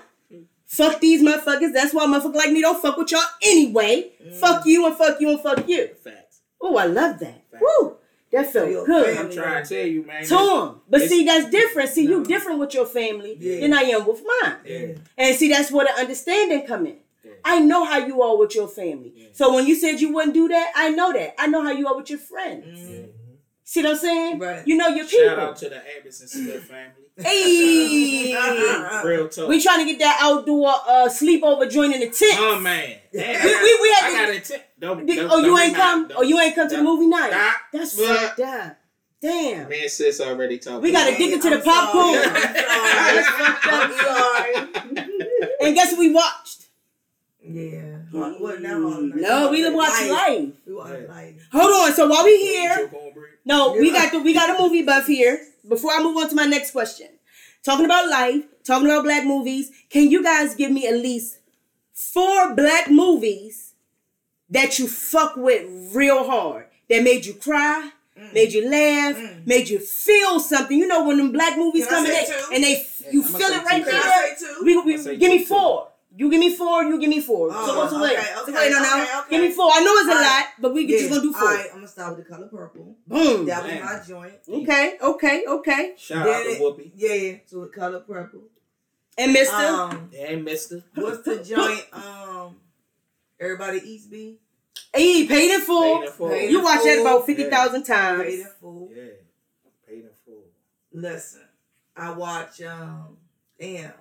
[0.66, 1.72] Fuck these motherfuckers.
[1.72, 4.12] That's why motherfuckers like me don't fuck with y'all anyway.
[4.24, 4.32] Mm.
[4.34, 5.88] Fuck you and fuck you and fuck you.
[5.88, 6.42] Facts.
[6.60, 7.42] Oh, I love that.
[7.50, 7.62] Facts.
[7.80, 7.96] Woo,
[8.30, 9.16] that So felt your good.
[9.18, 10.24] I'm trying to tell you, man.
[10.26, 10.80] To him.
[10.88, 11.88] But see, that's different.
[11.88, 13.60] See, you different with your family Yeah.
[13.62, 14.56] than I am with mine.
[14.64, 14.86] Yeah.
[15.18, 16.98] And see, that's where the understanding come in.
[17.24, 17.32] Yeah.
[17.44, 19.12] I know how you are with your family.
[19.32, 21.34] So when you said you wouldn't do that, I know that.
[21.36, 22.78] I know how you are with your friends.
[22.78, 23.08] Mhm.
[23.68, 24.38] See what I'm saying?
[24.38, 24.64] Right.
[24.64, 25.26] You know your people.
[25.26, 26.92] Shout out to the Anderson Smith family.
[27.18, 28.36] Hey,
[29.04, 29.48] Real talk.
[29.48, 32.36] we trying to get that outdoor uh, sleepover joint in the tent.
[32.38, 32.96] oh man.
[33.12, 35.72] We- we- we had I to- got a t- don't, Did- don't, oh, you ain't
[35.72, 36.08] remind- come.
[36.08, 37.30] don't- Oh, you ain't come to the movie night.
[37.30, 37.50] Nah.
[37.72, 38.76] That's But- fucked up.
[39.22, 39.68] Damn.
[39.70, 40.82] Me and sis already talking.
[40.82, 42.22] We got about addicted to the popcorn.
[42.22, 43.24] sorry.
[43.64, 44.54] I'm sorry.
[44.56, 45.48] I'm sorry.
[45.62, 46.66] And guess what we watched?
[47.42, 47.80] Yeah.
[48.12, 48.74] What, what now?
[48.84, 49.16] All night?
[49.20, 50.52] No, we watched live.
[50.66, 51.08] We watched Yeah.
[51.14, 51.48] live.
[51.50, 51.92] Hold on.
[51.94, 53.32] So while we here, Your cornbread.
[53.46, 55.40] No, we got the we got a movie buff here.
[55.66, 57.08] Before I move on to my next question,
[57.64, 59.70] talking about life, talking about black movies.
[59.88, 61.38] Can you guys give me at least
[61.92, 63.72] four black movies
[64.50, 67.90] that you fuck with real hard that made you cry?
[68.32, 69.46] Made you laugh, Mm.
[69.46, 70.78] made you feel something.
[70.78, 72.54] You know when them black movies Can I come in say it- two?
[72.54, 72.72] and they
[73.04, 73.94] Yeah, you I'ma feel it right there.
[74.02, 74.64] I say two?
[74.64, 75.88] We, we, give me four.
[76.18, 76.82] You give me four.
[76.84, 77.50] You give me four.
[77.52, 78.12] so Oh, what's the way?
[78.16, 79.02] okay, okay, no, no.
[79.02, 79.30] okay, okay.
[79.30, 79.70] Give me four.
[79.72, 80.46] I know it's a All lot, right.
[80.60, 81.42] but we just gonna do four.
[81.48, 82.96] All right, I'm gonna start with the color purple.
[83.06, 83.44] Boom.
[83.46, 84.32] That was my joint.
[84.48, 85.92] Okay, okay, okay.
[85.98, 86.90] Shout Then out to it- Whoopi.
[86.94, 88.44] Yeah, so the color purple.
[89.18, 89.54] And Mister.
[89.56, 90.82] Um, And Mister.
[90.94, 91.84] what's the joint?
[91.92, 92.56] Um,
[93.38, 94.36] everybody eats me.
[94.94, 95.98] hey, paid in full.
[96.00, 96.28] Paid in full.
[96.30, 98.22] Paid You in watched that about fifty thousand times.
[98.22, 98.90] Paid in full.
[98.94, 99.02] Yeah.
[99.86, 100.44] Paid in full.
[100.92, 101.42] Listen,
[101.96, 102.62] I watch.
[102.62, 103.16] Um,
[103.60, 103.92] damn.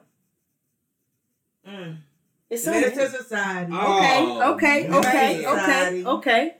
[1.67, 1.97] Mm.
[2.49, 3.17] It's Minister okay.
[3.17, 3.73] Society.
[3.73, 4.93] Okay, Oh, okay, man.
[4.99, 6.05] okay, okay, Society.
[6.05, 6.55] okay.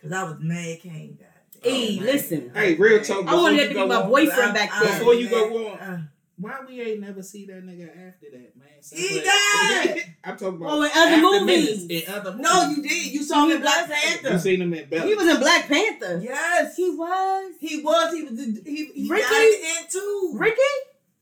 [0.00, 1.44] Cause I was mad came back.
[1.62, 2.06] Hey, man.
[2.06, 2.50] listen.
[2.54, 3.26] Hey, real talk.
[3.26, 4.98] I wanted before that to go be my on, boyfriend back I- then.
[4.98, 5.78] Before you go on.
[5.78, 6.02] Uh,
[6.38, 8.68] Why we ain't never see that nigga after that, man?
[8.92, 10.14] He died.
[10.24, 10.70] I'm talking about.
[10.70, 11.86] Oh, in other after movies.
[11.90, 12.46] In other movies.
[12.48, 13.12] no, you did.
[13.12, 14.14] You saw him in Black Panther.
[14.14, 14.38] You Panther.
[14.38, 15.04] seen him in Bella.
[15.06, 16.20] He was in Black Panther.
[16.22, 17.54] Yes, He was.
[17.58, 18.14] he was.
[18.14, 18.38] He was.
[18.64, 19.22] He, he Ricky?
[19.24, 20.32] died at the end too.
[20.36, 20.56] Ricky?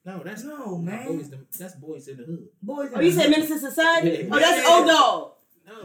[0.07, 1.07] No, that's No, no, man.
[1.19, 2.49] Boys, in the, that's boys in the hood.
[2.63, 2.91] Boys.
[2.95, 4.25] Oh, you said Menace to Society?
[4.25, 4.29] Yeah.
[4.33, 5.33] Oh, that's O-Dog.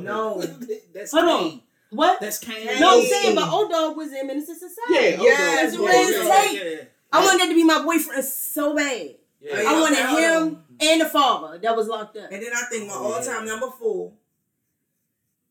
[0.03, 0.41] No, No.
[0.93, 1.61] that's Hold on.
[1.89, 2.21] What?
[2.21, 2.79] That's Kane.
[2.79, 4.77] No, I'm saying, but O-Dog was in Menace to Society.
[4.91, 6.63] Yeah, Yes, yes, Red yeah, Tape.
[6.63, 6.83] yeah, yeah.
[7.11, 9.15] I wanted that to be my boyfriend so bad.
[9.41, 9.63] Yeah.
[9.67, 10.63] I wanted him on.
[10.79, 12.31] and the father that was locked up.
[12.31, 13.51] And then I think my Oh, all-time yeah.
[13.53, 14.13] number four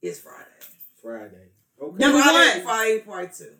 [0.01, 0.45] is Friday.
[1.03, 1.49] Friday.
[1.83, 1.97] Okay.
[1.99, 2.63] Number Friday, one.
[2.65, 3.53] Friday part two.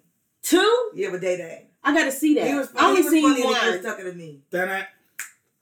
[0.43, 0.91] Two?
[0.95, 1.67] Yeah, but they day.
[1.83, 2.47] I gotta see that.
[2.47, 2.87] He was I funny.
[2.87, 3.83] only He was seen funny and he was one.
[3.83, 4.41] stuck to me.
[4.51, 4.87] Then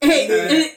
[0.01, 0.73] Hey,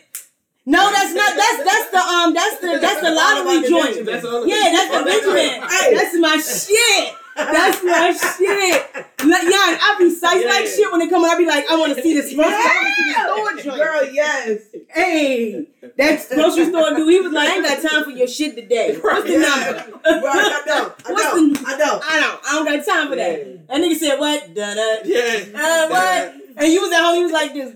[0.66, 1.36] no, that's not.
[1.36, 2.34] That's that's the um.
[2.34, 4.06] That's the that's the lottery joint.
[4.06, 4.24] that's.
[4.24, 5.70] Yeah, that's the Benjamin.
[5.70, 5.96] Hey.
[5.96, 7.14] That's my shit.
[7.36, 9.06] That's my shit.
[9.26, 10.72] Like, yeah, I be psyched like Yeah.
[10.76, 11.24] shit when it come.
[11.24, 12.48] I be like, I want to see this first.
[12.50, 13.84] I want to see this store joint.
[13.84, 14.60] Girl, yes.
[14.90, 15.66] Hey,
[15.98, 18.98] that grocery store dude, he was like, I ain't got time for your shit today.
[19.02, 19.40] What's the Yeah.
[19.40, 20.26] number?
[20.28, 20.94] Right, I know.
[21.06, 21.54] I What's know.
[21.54, 22.00] the- I know.
[22.04, 22.42] I don't.
[22.46, 23.40] I don't got time for that.
[23.48, 23.54] Yeah.
[23.70, 24.54] That nigga said what?
[24.54, 24.96] Da da.
[25.06, 25.46] Yeah.
[25.56, 26.36] Uh, what?
[26.62, 27.16] And you was at home.
[27.18, 27.74] You was like this.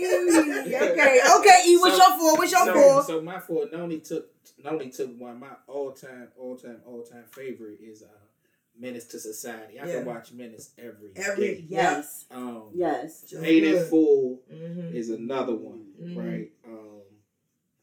[0.00, 1.62] okay, okay.
[1.66, 2.36] E, what's So- your four?
[2.38, 3.02] What's your so, four?
[3.04, 4.28] so my four Noni took
[4.62, 5.38] Noni took one.
[5.40, 8.06] My all time, all time, all time favorite is uh
[8.78, 9.78] Menace to Society.
[9.78, 9.92] I Yeah.
[9.98, 11.64] can watch Menace every Every- day.
[11.68, 12.24] Yes.
[12.30, 13.24] Um, Yes.
[13.40, 14.96] Paid in Full Mm-hmm.
[14.96, 16.16] is another one, Mhm.
[16.16, 16.50] right?
[16.66, 17.02] Um,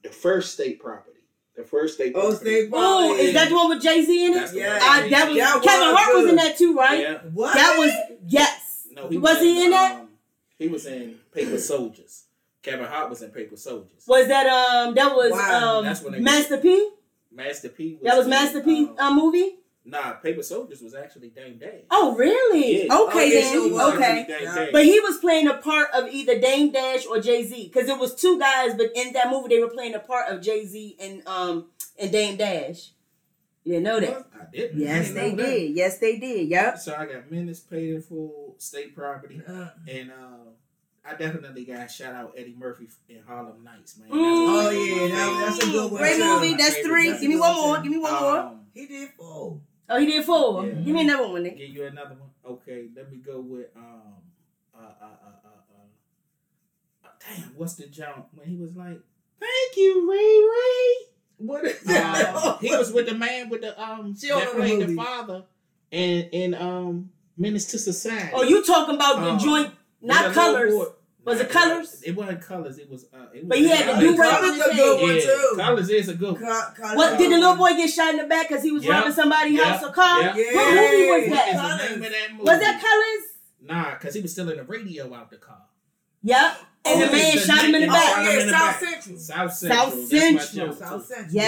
[0.03, 1.13] the first state property.
[1.55, 2.13] The first state.
[2.15, 2.37] Oh, property.
[2.37, 4.55] State Oh, is that the one with Jay Z in That's it?
[4.55, 4.73] the Yeah.
[4.73, 4.81] one.
[4.81, 6.99] I, that was That Kevin was Hart was in that too, right?
[6.99, 7.17] Yeah.
[7.33, 7.53] What?
[7.55, 7.91] That was
[8.27, 8.56] yes.
[8.97, 9.99] No, he Was he in that?
[10.01, 10.09] Um,
[10.57, 12.25] he was in Paper Soldiers.
[12.63, 14.03] Kevin Hart was in Paper Soldiers.
[14.07, 14.95] Was that um?
[14.95, 15.81] That was Wow.
[15.81, 16.89] That's when um they- Master P.
[17.31, 17.93] Master P.
[18.01, 18.85] Was That was in, Master P.
[18.87, 19.59] um, Um, movie.
[19.85, 21.83] Nah, Paper Soldiers was actually Dame Dash.
[21.91, 22.85] Oh, really?
[22.87, 22.93] Yeah.
[22.97, 23.53] Okay Oh, yeah, then.
[23.53, 23.93] sure was.
[23.93, 24.25] okay.
[24.27, 24.55] Dame Yeah.
[24.55, 24.69] Dash.
[24.73, 27.97] But he was playing a part of either Dame Dash or Jay Z, because it
[27.97, 28.73] was two guys.
[28.75, 31.67] But in that movie, they were playing a part of Jay Z and um
[31.99, 32.89] and Dame Dash.
[33.67, 34.27] You didn't know that?
[34.33, 34.77] I didn't.
[34.81, 35.49] I Yes, didn't they know that.
[35.51, 35.75] did.
[35.75, 36.47] Yes, they did.
[36.49, 36.77] Yep.
[36.79, 40.49] So I got Menace paid in full state property, Uh, and uh,
[41.05, 44.09] I definitely got shout out Eddie Murphy in Harlem Nights, man.
[44.09, 44.13] Mm.
[44.15, 46.01] oh yeah, that, that's a good one.
[46.01, 46.23] Great too.
[46.25, 46.53] movie.
[46.53, 46.89] That's Favorite.
[46.89, 47.19] three.
[47.19, 47.81] Give me one more.
[47.81, 48.37] Give me one more.
[48.39, 49.59] Um, He did four.
[49.89, 50.65] Oh, he did four.
[50.65, 50.73] Yeah.
[50.73, 51.43] Give me another one.
[51.43, 51.57] Nick.
[51.57, 52.29] give you another one.
[52.45, 53.83] Okay, let me go with um
[54.73, 55.07] uh uh uh
[55.45, 58.99] uh, uh, uh damn, what's the jump when he was like,
[59.41, 61.07] "Thank you, Ray Ray."
[61.37, 64.79] What is Um, he was with the man with the um She don't that know
[64.79, 65.43] the the father
[65.91, 68.31] and in um Menace to Society.
[68.33, 69.71] Oh, you talking about the Um, joint?
[70.01, 70.73] Not colors.
[70.73, 70.87] boy-
[71.23, 72.01] Was it Colors?
[72.03, 72.77] It wasn't colors.
[72.79, 73.03] It was.
[73.13, 75.15] Uh, it was But he had the Yeah, do-rag Colors on his a good one,
[75.15, 75.53] Yeah, too.
[75.57, 76.51] colors is a good one.
[76.75, 78.97] Co- What did the little boy get shot in the back because he was Yeah.
[78.99, 79.63] robbing somebody's Yeah.
[79.65, 80.21] house or car?
[80.21, 80.31] Yeah.
[80.55, 81.55] What movie was that?
[81.55, 82.43] What is the name of that movie?
[82.43, 83.23] Was that Colors?
[83.61, 85.61] Nah, because he was still in the radio out the car.
[86.23, 86.57] Yep.
[86.87, 88.15] And the man it's shot him in the back.
[88.15, 88.89] shot him Oh, yeah, South back.
[89.03, 89.17] Central.
[89.19, 89.91] South Central.
[89.91, 90.73] South Central.
[90.73, 91.05] South.
[91.05, 91.27] Central.
[91.35, 91.43] Yeah.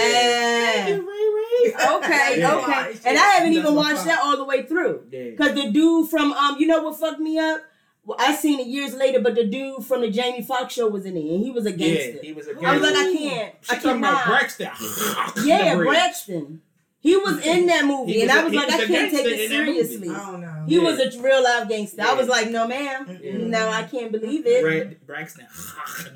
[0.85, 1.95] Thank you, Riri.
[1.97, 2.55] Okay, Yeah.
[2.55, 2.99] okay.
[3.05, 5.03] And I haven't even my watched that all the way through.
[5.11, 5.31] Yeah.
[5.35, 7.61] Cause the dude from um, you know what fucked me up?
[8.05, 11.05] Well, I seen it years later, but the dude from the Jamie Foxx show was
[11.05, 12.25] in it, and he was a Yeah, gangster.
[12.25, 12.99] he was a I was like, gangster.
[12.99, 14.25] I can't, She I talking about cannot.
[14.25, 15.45] Braxton.
[15.45, 15.87] Yeah, The bridge.
[15.89, 16.61] Braxton.
[17.01, 18.83] He was in that movie, He and was I a- was he like, was I
[18.83, 19.83] a can't take it in that movie.
[19.85, 20.09] seriously.
[20.09, 20.63] I don't know.
[20.67, 20.81] He Yeah.
[20.83, 22.01] was a real live gangster.
[22.01, 23.47] I was like, no, ma'am, Mm-mm.
[23.47, 24.61] no, I can't believe it.
[24.61, 25.47] Brad, Braxton.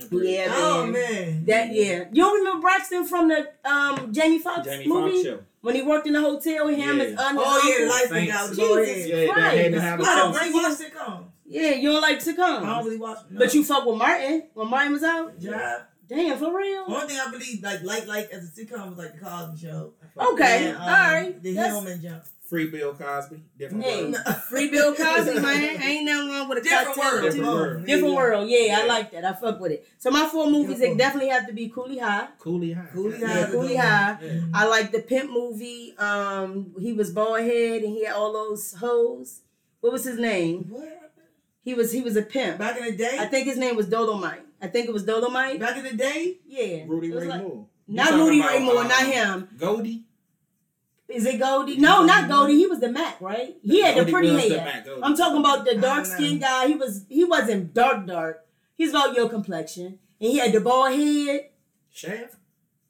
[0.01, 0.29] The bridge.
[0.29, 0.91] Yeah, Oh man.
[0.91, 1.45] man.
[1.45, 5.39] That yeah, you don't remember Braxton from the um Jamie Foxx Jamie movie Foxx show.
[5.61, 7.03] when he worked in the hotel with him Yeah.
[7.05, 7.87] and un- Oh yeah, the uncle?
[7.97, 9.07] light thing guy with the Jesus bald head.
[9.09, 9.57] Yeah, that Christ.
[9.57, 10.39] had to have a I don't show.
[10.41, 11.23] really watch sitcoms.
[11.45, 12.63] Yeah, you don't like sitcoms.
[12.63, 13.17] I don't really watch.
[13.29, 13.39] No.
[13.39, 15.39] but you fuck with Martin when Martin was out.
[15.39, 15.81] Job.
[16.09, 16.83] Damn, for real.
[16.87, 19.93] Only thing I believe like like like as a sitcom was like the Cosby Show.
[20.17, 21.41] Okay, And, um, all right.
[21.43, 22.23] The That's- Hillman jump.
[22.49, 23.41] Free Bill Cosby.
[23.57, 24.17] Different Hey, world.
[24.47, 25.81] free Bill Cosby, man.
[25.81, 27.03] Ain't nothing wrong with a Different cocktail.
[27.11, 27.23] world.
[27.23, 27.77] Different world.
[27.79, 28.49] there Different world.
[28.49, 29.25] Yeah, I like that.
[29.25, 29.87] I fuck with it.
[29.97, 32.27] So my four movies, they definitely have to be Cooley High.
[32.37, 32.85] Cooley High.
[32.93, 33.51] Cooley Yeah, High.
[33.51, 34.17] Cooley High.
[34.21, 34.41] Yeah.
[34.53, 35.95] I like the Pimp movie.
[35.97, 39.39] Um, he was bald head and he had all those hoes.
[39.79, 40.67] What was his name?
[40.69, 40.99] What?
[41.63, 42.59] He was he was a pimp.
[42.59, 43.17] Back in the day.
[43.19, 44.41] I think his name was Dolomite.
[44.61, 45.59] I think it was Dolomite.
[45.61, 46.37] Back in the day.
[46.45, 46.83] Yeah.
[46.87, 47.67] Rudy Ray like- Moore.
[47.87, 49.49] Not Rudy about, not um, him.
[49.57, 50.03] Goldie.
[51.09, 51.77] Is it Goldie?
[51.77, 52.55] No, not Goldie.
[52.55, 53.55] He was the Mack, right?
[53.61, 54.65] He had the pretty the hair.
[54.65, 56.67] Mack, I'm talking about the dark skinned guy.
[56.67, 58.45] He was he wasn't dark dark.
[58.75, 59.99] He's about your complexion.
[60.19, 61.49] And he had the bald head.
[61.91, 62.35] Shaft.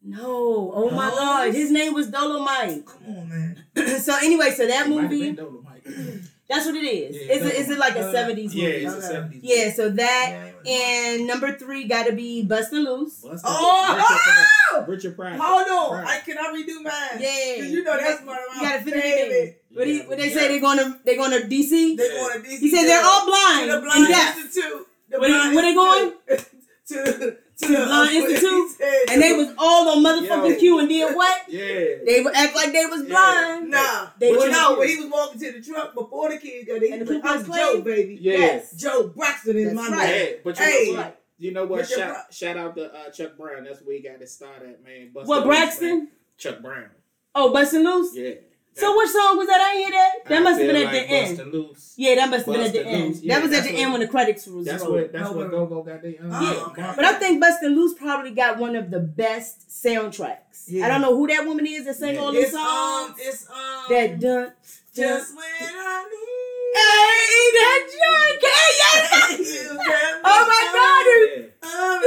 [0.02, 0.72] No.
[0.74, 1.16] Oh my No.
[1.16, 1.54] god.
[1.54, 2.86] His name was Dolomite.
[2.86, 3.64] Come on, man.
[4.00, 5.30] so anyway, so that It movie.
[6.54, 7.16] that's what it is.
[7.16, 8.60] Yeah, is, it, is it like a 70s movie?
[8.60, 9.38] Yeah, it's a Okay.
[9.38, 9.40] 70s.
[9.44, 13.22] Yeah, so that Yeah, and number three gotta be Bustin' Loose.
[13.24, 14.76] Busta Oh!
[14.76, 14.88] Rhymes.
[14.88, 15.38] Richard Pryor.
[15.38, 16.04] Hold on.
[16.04, 16.08] Right.
[16.08, 17.20] I can I redo mine?
[17.22, 17.56] Yeah.
[17.64, 19.64] Cause you know that's You one of my gotta fit it.
[19.74, 21.98] What, he, what they say they're gonna they're gonna DC?
[21.98, 22.60] They're going to DC.
[22.60, 24.38] He said they're all blind, to the and blind deaf.
[24.38, 24.88] institute.
[25.10, 26.14] The Where they- blind where they going?
[26.88, 28.72] To the to the blind he institute?
[29.12, 30.56] And they was all on motherfucking Yo.
[30.60, 31.42] Q and did what?
[31.50, 31.64] Yeah.
[32.06, 33.08] They would act like they was Yeah.
[33.10, 33.70] blind.
[33.72, 36.68] Nah, They well, were no, when he was walking to the truck before the kids
[36.68, 38.18] got there, he And the was like, I'm Joe, baby.
[38.22, 38.38] Yeah.
[38.38, 38.76] Yes.
[38.76, 40.08] Joe Braxton is That's my right.
[40.10, 40.28] name.
[40.30, 40.86] Yeah, but you Hey.
[40.92, 41.20] know what?
[41.40, 41.88] You know what?
[41.88, 43.64] Shout, Bra- shout out to uh, Chuck Brown.
[43.66, 45.12] That's where he got his start at, man.
[45.14, 45.98] Busta What Loose, Braxton?
[46.00, 46.08] man.
[46.38, 46.90] Chuck Brown.
[47.36, 48.16] Oh, Bustin' Loose.
[48.16, 48.32] Yeah.
[48.76, 49.62] So which song was that?
[49.62, 50.12] I hear that.
[50.30, 51.54] That I must have been at like the end.
[51.54, 51.94] Loose.
[51.96, 53.16] Yeah, that must have been at the Busta end.
[53.18, 55.02] Yeah, that was at the what- end when the credits was That's rolling.
[55.04, 56.94] what that's No, what Go Go got their um, Oh, okay.
[56.96, 60.66] But I think Bustin' Loose probably got one of the best soundtracks.
[60.68, 60.86] Yeah.
[60.86, 62.22] I don't know who that woman is that sang Yeah.
[62.22, 63.16] all these It's um, songs.
[63.20, 64.54] it's um, that dun,
[64.96, 66.30] just when I need.
[66.74, 69.64] Hey, that joint, yes!
[69.64, 69.78] You
[70.26, 71.52] Oh my God!
[71.62, 72.02] I'm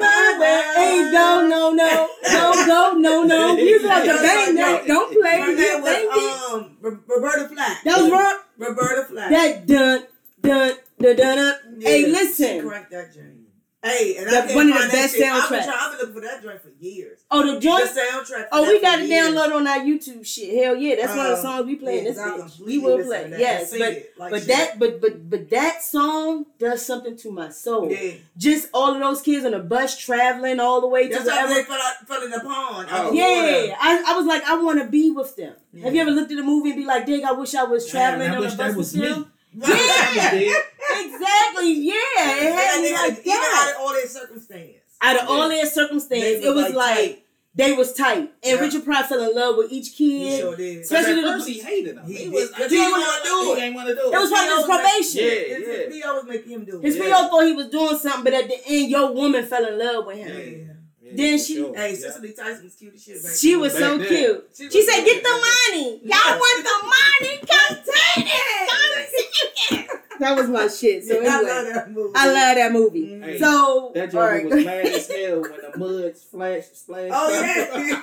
[0.00, 0.62] Way.
[0.76, 3.56] Hey, go, no, no, no, go, no, no.
[3.56, 4.86] You like to bang that.
[4.86, 5.40] Don't play.
[5.40, 7.84] Her name was um Roberta Flack.
[7.84, 8.38] That was wrong.
[8.58, 9.30] Roberta Flack.
[9.30, 10.06] That dun,
[10.42, 11.80] dun, dun, dun, dun.
[11.80, 12.60] Hey, listen.
[12.62, 13.39] correct that joint.
[13.82, 15.26] Hey, and That's one of the best shit.
[15.26, 15.70] I've been trying.
[15.80, 17.20] I've been looking for that joint for years.
[17.30, 17.84] Oh, the The joint.
[17.88, 18.48] soundtrack.
[18.52, 19.28] Oh, we got it years.
[19.34, 20.62] download on our YouTube shit.
[20.62, 22.44] Hell yeah, that's one of the Um, songs we play in yeah, this 'cause I
[22.44, 22.66] bitch.
[22.66, 23.24] We will play.
[23.24, 23.40] to that.
[23.40, 23.80] Yes, but
[24.18, 24.48] like but shit.
[24.48, 27.90] that but but but that song does something to my soul.
[27.90, 28.12] Yeah.
[28.36, 31.36] Just all of those kids on the bus traveling all the way to That's how
[31.48, 31.54] wherever.
[31.54, 32.88] they fell, out, fell in the pond.
[32.92, 33.12] Oh.
[33.14, 35.54] Yeah, I, I was like, I want to be with them.
[35.72, 35.84] Yeah.
[35.84, 37.88] Have you ever looked at a movie and be like, "Dig, I wish I was
[37.88, 39.08] traveling I on wish a that bus was with me.
[39.08, 39.32] them"?
[39.56, 40.12] Right.
[40.14, 40.54] Yeah.
[41.00, 41.72] Exactly.
[41.72, 44.72] Yeah, it had And me like had, even out of all their circumstance.
[45.02, 47.24] Out of all their They circumstances, it was like, tight.
[47.54, 48.60] they was tight, and Yeah.
[48.60, 50.40] Richard Pryor fell in love with each He kid.
[50.40, 50.78] sure did.
[50.82, 52.06] Especially Especially the- first he hated him.
[52.06, 52.50] He He, did, was.
[52.50, 53.56] 'cause he he didn't didn't want to do do it.
[53.58, 54.14] He ain't want to do it.
[54.14, 55.24] It was part of his probation.
[55.24, 55.94] Yeah, It's- yeah.
[55.94, 56.84] He always make him do it.
[56.84, 57.02] His it.
[57.02, 60.06] PO thought he was doing something, but at the end, your woman fell in love
[60.06, 60.28] with him.
[60.28, 60.74] Yeah,
[61.16, 61.74] Then she- sure.
[61.74, 62.10] Hey, Yeah.
[62.10, 64.08] Cicely Tyson was cute as shit back She was Back so then.
[64.08, 64.48] cute.
[64.56, 66.00] She She said, "Get the money.
[66.04, 67.36] Y'all want the money?
[67.38, 68.68] Come take it.
[68.70, 69.90] Come take it."
[70.20, 71.02] That was my shit.
[71.06, 72.12] So Yeah, I anyway, love that movie.
[72.14, 73.06] I love that movie.
[73.06, 73.24] Mhm.
[73.24, 74.44] Hey, So That all joke right.
[74.44, 77.12] was mad as hell when the mud splashed, splashed.
[77.16, 77.54] Oh yeah,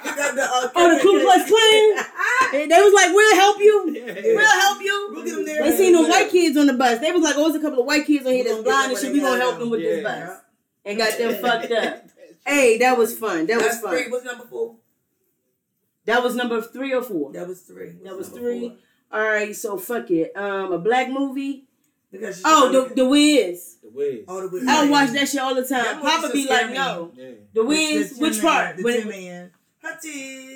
[0.17, 2.05] That- the, uh, Oh, the Ku Klux Klan?
[2.53, 3.93] They they was like, "We'll help you.
[3.93, 4.13] Yeah.
[4.33, 5.61] We'll help you." We'll get them there.
[5.63, 6.09] They seen them Yeah.
[6.09, 6.99] white kids on the bus.
[6.99, 8.91] They was like, "Oh, there's a couple of white kids on here We that's blind
[8.93, 9.13] and shit.
[9.13, 9.59] We they gonna help them.
[9.59, 10.37] them with this bus."
[10.85, 12.06] And got them fucked up.
[12.47, 13.45] Hey, that was fun.
[13.47, 13.91] That was fun.
[13.91, 14.09] three.
[14.09, 14.75] What's number four?
[16.05, 17.33] That was number three or four.
[17.33, 17.87] That was three.
[17.91, 18.69] What's That was three.
[18.69, 18.77] four?
[19.19, 20.31] All right, so fuck it.
[20.35, 21.65] Um, a black movie.
[22.45, 23.77] Oh, the the Wiz.
[23.83, 24.23] The Wiz.
[24.29, 24.65] Oh, the Wiz.
[24.67, 26.01] I would watch that shit all the time.
[26.01, 27.11] Papa be like, no.
[27.15, 27.25] Yeah.
[27.53, 28.65] The The- Wiz, which part?
[28.67, 29.51] Man, The When Tin it- Man.
[29.83, 30.55] Hutty.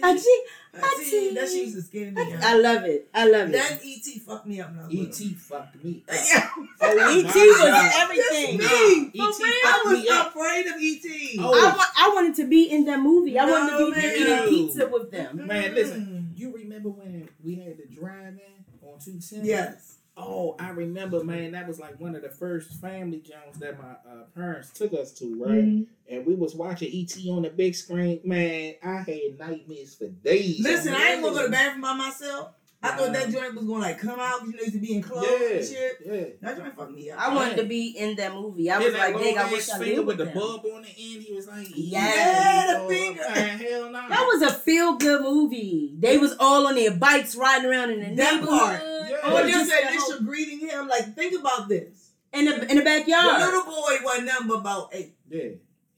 [0.74, 1.12] Hutty, Hutty.
[1.12, 1.36] Hutty.
[1.36, 2.34] That shit used to scare me.
[2.42, 3.10] I love it.
[3.14, 3.52] I love it.
[3.54, 4.74] That ET fucked me up.
[4.74, 4.88] Now.
[4.90, 5.34] E.T.
[5.34, 6.16] fucked me up.
[6.26, 6.50] Yeah.
[6.82, 7.24] Oh, E.T.
[7.28, 7.92] my was God.
[7.96, 8.58] everything.
[8.58, 9.12] Just Nah, me.
[9.14, 9.20] E.T.
[9.20, 10.28] I was me up.
[10.28, 11.40] afraid of ET.
[11.40, 11.70] Oh.
[11.72, 13.38] I, wa- I wanted to be in that movie.
[13.38, 14.16] I wanted to No, be man.
[14.48, 15.46] eating pizza with them.
[15.46, 16.30] Man, listen.
[16.34, 16.40] Mm.
[16.40, 18.40] You remember when we had the drive-in
[18.88, 19.46] on 210?
[19.46, 19.91] Yes.
[20.22, 21.52] Oh, I remember, man.
[21.54, 25.12] That was like one of the first family Jones that my uh, parents took us
[25.14, 25.64] to, right?
[25.66, 25.88] Mhm.
[26.10, 28.20] And we was watching ET on the big screen.
[28.24, 30.60] Man, I had nightmares for days.
[30.62, 31.58] Listen, I ain't gonna go to the bed.
[31.58, 32.52] bathroom by myself.
[32.84, 34.44] I thought that joint was gonna like come out.
[34.44, 35.92] Because you know, used to be enclosed Yeah, and shit.
[36.04, 36.24] yeah.
[36.42, 37.20] That joint fucked me up.
[37.20, 38.72] I wanted to be in that movie.
[38.72, 40.34] I was like, nigga, I long wish I finger lived with with the them.
[40.34, 41.22] bulb on the end.
[41.24, 43.22] He was like, Yeah, the finger.
[43.36, 44.10] Man, hell no.
[44.10, 45.94] That was a feel good movie.
[46.00, 48.82] They was all on their bikes riding around in the That neighborhood.
[49.22, 49.34] Part.
[49.34, 49.40] Yeah.
[49.40, 50.88] Or Or just just that initial whole- greeting him.
[50.88, 52.10] Like, think about this.
[52.34, 53.42] in the in the The backyard.
[53.42, 55.50] little boy was number about eight, yeah.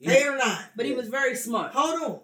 [0.01, 0.65] eight or nine.
[0.75, 1.73] But he was very smart.
[1.73, 2.19] Hold on.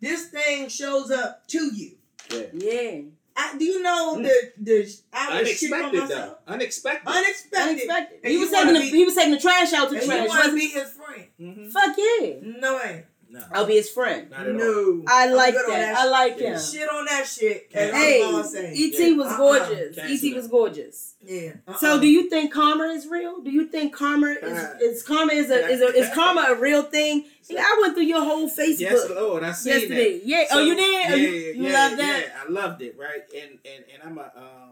[0.00, 1.92] This thing shows up to you.
[2.30, 2.42] yeah.
[2.54, 3.00] Yeah.
[3.34, 6.36] I, do you know the the I was Unexpected though.
[6.46, 7.08] Unexpected.
[7.08, 7.58] Unexpected.
[7.58, 8.20] Unexpected.
[8.22, 10.04] And He was wanna taking the be- he was taking the trash out to And
[10.04, 10.22] trash.
[10.22, 11.26] you want to be his friend?
[11.40, 11.68] Mm-hmm.
[11.70, 12.34] Fuck yeah.
[12.60, 13.06] No way.
[13.32, 14.30] No, I'll be his friend.
[14.30, 14.54] not at.
[14.54, 15.02] No.
[15.08, 15.96] I like good on that.
[15.96, 16.54] I like Yeah.
[16.54, 16.60] him.
[16.60, 17.70] Shit on that shit.
[17.72, 18.70] as Hey, I'm gonna.
[18.74, 19.10] E.T.
[19.10, 19.16] Yeah.
[19.16, 19.36] was Uh-uh.
[19.38, 19.98] gorgeous.
[19.98, 20.34] E.T.
[20.34, 21.14] was gorgeous.
[21.24, 21.52] Yeah.
[21.66, 21.76] Uh-uh.
[21.78, 23.40] So, do you think karma is real?
[23.40, 26.54] Do you think karma is, Uh, is karma is a is a is karma a
[26.60, 27.24] real thing?
[27.42, 30.18] See, I went through your whole Facebook Yes, Lord, I seen yesterday.
[30.18, 30.26] that.
[30.26, 30.44] Yeah.
[30.52, 30.92] oh, you did?
[30.92, 32.24] Yeah, oh, you, yeah, you yeah, love that?
[32.26, 33.22] Yeah, I loved it, right?
[33.34, 34.70] And and and I'm a um,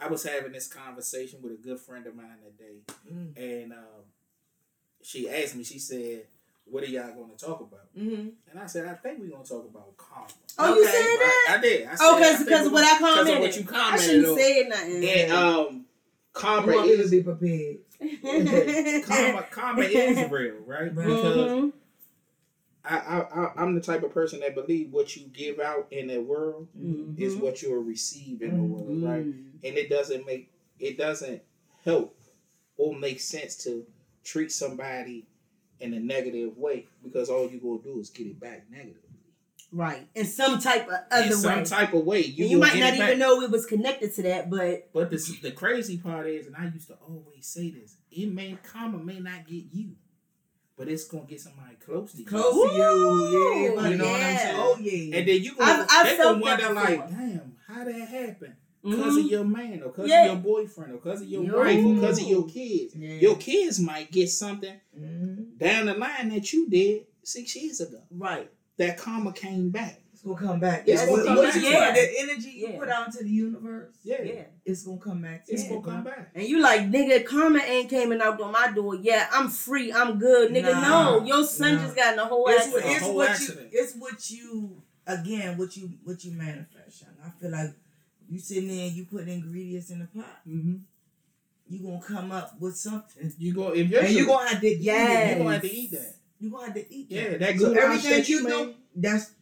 [0.00, 2.78] I was having this conversation with a good friend of mine today,
[3.12, 3.36] Mm.
[3.36, 4.04] and um,
[5.02, 5.64] she asked me.
[5.64, 6.26] She said,
[6.70, 8.32] "What are y'all going to talk about?" Mhm.
[8.50, 11.02] And I said, "I think we're going to talk about karma." Oh, you Okay, said
[11.02, 11.46] that?
[11.48, 11.58] Right?
[11.58, 11.86] I did.
[11.86, 13.40] I said, Oh, because because of what I gonna- 'cause of commented.
[13.40, 14.36] what you I shouldn't on.
[14.38, 15.04] say nothing.
[15.08, 15.86] And um,
[16.32, 17.76] karma You want me to is be prepared.
[19.06, 19.46] karma.
[19.50, 20.94] Karma is real, right?
[20.94, 21.06] Right.
[21.06, 21.72] Because Mhm.
[22.84, 26.06] I, I, I, I'm the type of person that believe what you give out in
[26.06, 27.18] the world Mhm.
[27.18, 29.26] is what you'll receive in the world, right?
[29.26, 29.44] Mhm.
[29.62, 31.42] And it doesn't make it doesn't
[31.84, 32.16] help
[32.76, 33.84] or make sense to
[34.24, 35.26] treat somebody
[35.80, 39.02] in a negative way because all you gonna do is get it back negatively.
[39.70, 40.08] Right.
[40.14, 41.64] In some type of other in some way.
[41.64, 44.88] type of way, you, you might not even know it was connected to that, but
[44.94, 48.56] But the the crazy part is, and I used to always say this: it may
[48.62, 49.90] karma may not get you,
[50.76, 52.24] but it's gonna get somebody close to you.
[52.24, 52.80] Close to you.
[52.80, 53.88] Yeah.
[53.90, 54.56] You know what I'm saying?
[54.58, 55.16] Oh, yeah.
[55.18, 58.56] And then you gonna, I've- I've they gonna wonder like, damn, how that happen?
[58.84, 58.90] Mhm.
[58.92, 60.24] Because of your man, or because Yeah.
[60.24, 61.58] of your boyfriend, or because of your Yo.
[61.58, 62.94] wife, or because of your kids.
[62.96, 63.14] Yeah.
[63.14, 65.37] Your kids might get something Mhm.
[65.58, 68.00] Down the line that you did six years ago.
[68.10, 68.50] right.
[68.78, 70.00] That karma came back.
[70.12, 70.84] It's gonna come back.
[70.86, 71.54] It's Yeah, gonna what- come back.
[71.56, 71.86] you Yeah.
[71.86, 72.78] put- The energy you Yeah.
[72.78, 74.42] put out into the universe, Yeah, Yeah.
[74.64, 75.44] it's gonna come back.
[75.48, 76.30] It's you, gonna come back.
[76.34, 78.94] And you like, nigga, karma ain't coming out on my door.
[78.96, 79.92] Yeah, I'm free.
[79.92, 80.50] I'm good.
[80.52, 81.18] Nigga, Nah.
[81.20, 81.24] no.
[81.26, 81.82] Your son Nah.
[81.82, 82.84] just got in a whole It's, accident.
[82.84, 83.72] what, it's whole what accident.
[83.72, 83.80] you.
[83.80, 84.82] It's what you.
[85.06, 86.98] Again, what you what you manifest.
[87.00, 87.08] Sean.
[87.24, 87.70] I feel like
[88.28, 90.40] you sitting there, and you put ingredients in the pot.
[90.46, 90.76] Mm-hmm.
[91.68, 94.66] You gonna come up with something, You go if you're and you gonna have to
[94.68, 95.32] eat Yes.
[95.32, 95.38] it.
[95.38, 96.14] you gonna have to eat that.
[96.40, 97.40] You gonna have to eat Yeah, that.
[97.40, 99.32] that So everything that you you do, that's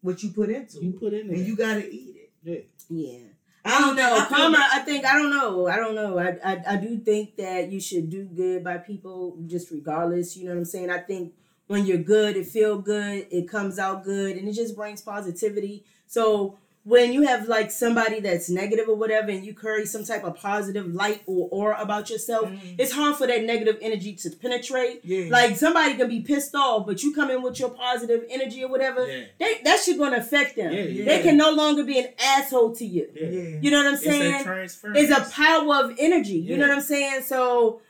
[0.00, 1.36] what you put into you put in there.
[1.36, 2.68] and you gotta eat it.
[2.88, 3.08] yeah.
[3.08, 3.18] Yeah.
[3.64, 4.14] I don't know.
[4.16, 5.66] I feel Karma, I think, I don't know.
[5.66, 6.18] I don't know.
[6.20, 10.36] I, I, I do think that you should do good by people just regardless.
[10.36, 10.88] You know what I'm saying?
[10.88, 11.34] I think
[11.66, 15.84] when you're good, it feel good, it comes out good, and it just brings positivity.
[16.06, 16.56] So
[16.86, 20.36] when you have like somebody that's negative or whatever, and you carry some type of
[20.36, 22.76] positive light or aura about yourself, Mhm.
[22.78, 25.00] it's hard for that negative energy to penetrate.
[25.04, 25.28] Yeah.
[25.30, 28.68] Like somebody can be pissed off, but you come in with your positive energy or
[28.68, 29.24] whatever, Yeah.
[29.40, 30.72] they, that shit gonna affect them.
[30.72, 31.04] Yeah.
[31.04, 33.08] They can no longer be an asshole to you.
[33.60, 34.92] You know what I'm saying It's a.
[34.94, 36.38] It's a power of energy.
[36.38, 37.22] You know what I'm saying?
[37.22, 37.80] So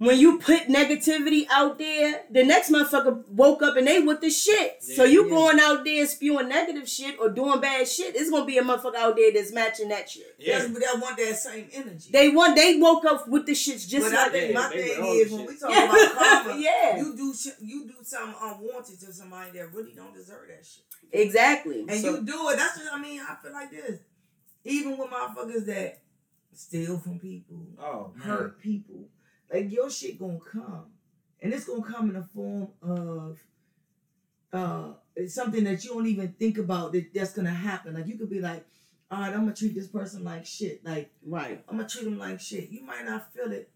[0.00, 4.30] when you put negativity out there, the next motherfucker woke up and they with the
[4.30, 4.82] shit.
[4.82, 5.30] so you yeah.
[5.30, 8.94] going out there spewing negative shit or doing bad shit, it's gonna be a motherfucker
[8.94, 10.24] out there that's matching that shit.
[10.38, 10.72] That's, yeah.
[10.72, 12.08] but I want that same energy.
[12.10, 14.68] They want they woke up with the shits just but I like think Yeah, my
[14.70, 15.60] they thing is when we shit.
[15.60, 16.12] talk about
[16.46, 20.48] karma, yeah, you do sh- you do something unwanted to somebody that really don't deserve
[20.48, 21.84] that shit, exactly.
[21.86, 22.56] and So- you do it.
[22.56, 24.00] That's what I mean I feel like this.
[24.64, 26.00] Even with motherfuckers that
[26.54, 28.26] steal from people, Oh man.
[28.26, 29.08] hurt people,
[29.52, 30.86] like your shit gonna come,
[31.40, 33.38] and it's gonna come in the form of
[34.52, 34.92] uh
[35.28, 37.94] something that you don't even think about that that's gonna happen.
[37.94, 38.64] Like you could be like,
[39.10, 41.10] all right, I'm gonna treat this person like shit, like.
[41.24, 41.62] Right.
[41.68, 42.70] I'm gonna treat them like shit.
[42.70, 43.70] You might not feel it.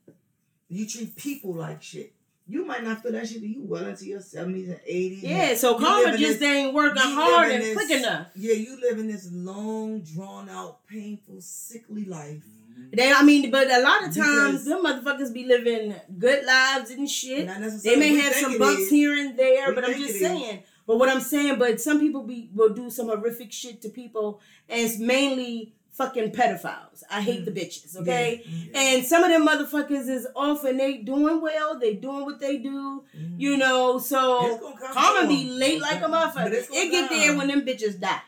[0.69, 2.13] You treat people like shit.
[2.47, 3.41] You might not feel that shit.
[3.43, 5.23] You well into your seventies and eighties.
[5.23, 8.29] Yeah, so karma just this- ain't working hard and this- quick enough.
[8.35, 12.43] Yeah, you live in this long, drawn out, painful, sickly life.
[12.45, 12.64] Mhm.
[12.93, 16.91] They, I mean, but a lot of Because- times, them motherfuckers be living good lives
[16.91, 17.49] and shit.
[17.83, 20.21] They may have some bucks here and there, We but I'm just it is.
[20.21, 20.63] saying.
[20.87, 24.41] But what I'm saying, but some people be will do some horrific shit to people,
[24.69, 27.03] and it's mainly fucking pedophiles.
[27.11, 27.45] I hate Mm.
[27.47, 28.43] the bitches, okay?
[28.45, 28.81] Yeah.
[28.81, 32.57] And some of them motherfuckers is off and they doing well, they doing what they
[32.59, 33.35] do, Mhm.
[33.39, 33.99] you know.
[33.99, 36.67] So karma be late like a motherfucker.
[36.73, 38.21] It get there when them bitches die.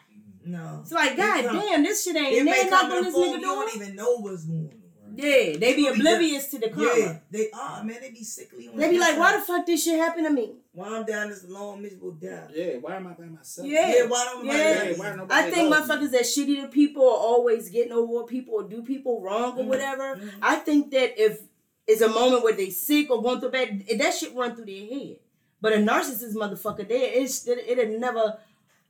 [0.47, 0.79] No.
[0.83, 2.69] It's like, god come- damn, this shit It ain't may there.
[2.71, 3.83] come Not this a form nigga you don't doing.
[3.83, 4.83] even know what's going on.
[5.19, 6.93] Yeah, they be oblivious to the karma.
[6.99, 7.97] Yeah, they are, man.
[8.03, 8.69] They be sickly.
[8.69, 10.57] on They be like, why the fuck this shit happen to me?
[10.73, 12.51] Why I'm down this long, miserable death?
[12.55, 13.67] Yeah, why am I by myself?
[13.67, 13.95] Yeah.
[13.95, 14.53] Yeah, why don't Yeah.
[14.53, 18.25] nobody Yeah, why nobody I think motherfuckers that shitty to people or always getting over
[18.27, 19.69] people or do people wrong or Mhm.
[19.69, 20.17] whatever.
[20.17, 20.31] Mhm.
[20.43, 21.41] I think that if
[21.87, 24.87] it's a moment where they sick or going through bad, that shit run through their
[24.87, 25.17] head.
[25.63, 28.37] But a narcissist motherfucker, they it's it, it'll never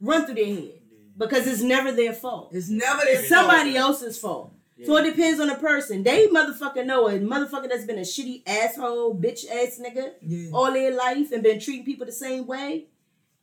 [0.01, 0.76] run through their head
[1.17, 2.51] because it's never their fault.
[2.53, 3.85] It's never their It's somebody fault.
[3.89, 4.53] else's fault.
[4.85, 6.03] So it depends on the person.
[6.03, 10.51] They motherfucker know a motherfucker that's been a shitty asshole, bitch ass nigga Yeah.
[10.53, 12.89] all their life and been treating people the same way.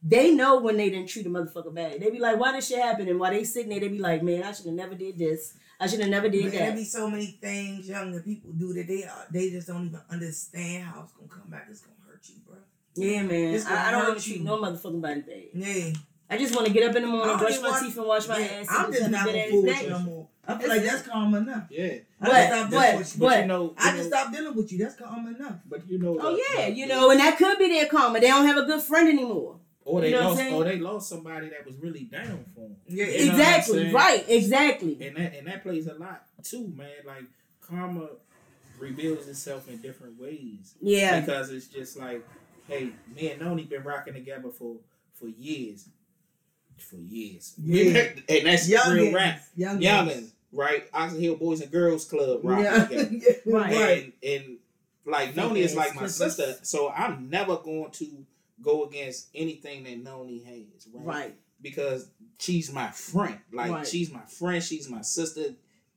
[0.03, 1.99] They know when they didn't treat a motherfucker bad.
[2.01, 3.07] They be like, why this shit happen?
[3.07, 5.53] And while they sitting there, they be like, man, I should have never did this.
[5.79, 6.75] I should have never did Man, there that.
[6.75, 10.83] be so many things younger people do that they are, they just don't even understand
[10.83, 11.67] how it's gonna come back.
[11.69, 12.57] It's gonna hurt you, bro.
[12.95, 13.59] Yeah, man.
[13.67, 15.43] I, I don't hurt want to treat no motherfucking body bad.
[15.53, 15.93] Yeah.
[16.29, 18.27] I just want to get up in the morning, brush my want- teeth, and wash
[18.27, 18.67] my Yeah, ass.
[18.69, 20.27] I'm just not a gonna fool with you no more.
[20.47, 21.63] I feel like that's calm enough.
[21.69, 23.19] Yeah, I just But- stopped dealing but- with you.
[23.19, 24.77] but But- you know, you I know, just stopped dealing with you.
[24.79, 25.55] That's calm enough.
[25.69, 28.19] But you know, Oh yeah, the- you know, and that could be their karma.
[28.19, 29.59] They don't have a good friend anymore.
[29.85, 30.53] or they you know lost, saying?
[30.53, 32.77] or they lost somebody that was really down for them.
[32.87, 33.91] Yeah, You know exactly.
[33.91, 34.25] Right.
[34.29, 34.97] Exactly.
[35.01, 36.89] and that and that plays a lot too, man.
[37.05, 37.25] Like
[37.61, 38.07] karma
[38.79, 41.19] reveals itself in different ways Yeah.
[41.19, 42.25] because it's just like,
[42.67, 44.77] hey, me and Noni been rocking together for
[45.13, 45.89] for years,
[46.77, 47.53] for years.
[47.61, 48.09] Yeah.
[48.29, 49.41] and that's real rap.
[49.55, 50.83] Young Youngin, right?
[50.93, 52.85] Oxon Hill Boys and Girls Club rocking Yeah.
[52.85, 53.09] together.
[53.11, 53.33] yeah.
[53.45, 53.75] Right.
[53.75, 54.13] Right.
[54.23, 54.57] And and
[55.05, 58.25] like Fake Noni is like my sister, so I'm never going to
[58.61, 61.05] go against anything that Noni has, right?
[61.05, 61.35] Right.
[61.61, 62.07] Because
[62.39, 63.37] she's my friend.
[63.51, 63.87] Like Right.
[63.87, 65.55] she's my friend, she's my sister.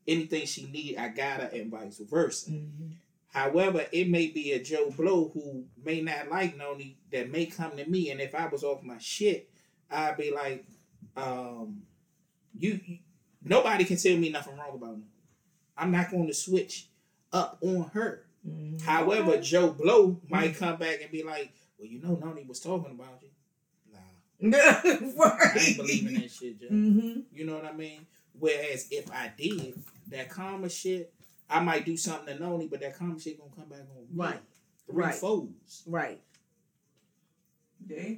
[0.08, 2.50] Anything she need, I got her, and vice versa.
[2.50, 2.92] Mhm.
[3.28, 7.76] However, it may be a Joe Blow who may not like Noni that may come
[7.76, 9.50] to me, and if I was off my shit,
[9.90, 10.64] I'd be like,
[11.16, 11.82] um,
[12.58, 12.98] you, you-
[13.42, 15.04] nobody can tell me nothing wrong about me.
[15.76, 16.88] I'm not going to switch
[17.32, 18.24] up on her.
[18.46, 18.80] Mhm.
[18.82, 22.92] However, Joe Blow might come back and be like, well, you know, Noni was talking
[22.92, 23.28] about you.
[24.38, 25.56] Nah, right.
[25.56, 26.66] I ain't believing that shit, Joe.
[26.70, 27.20] Mm-hmm.
[27.32, 28.06] You know what I mean?
[28.38, 31.10] Whereas if I did that karma shit,
[31.48, 34.08] I might do something to Noni, but that karma shit gonna come back on me.
[34.14, 34.38] Right.
[34.86, 35.14] Three Right.
[35.14, 35.84] folds.
[35.86, 36.20] Right.
[37.88, 38.16] Yeah.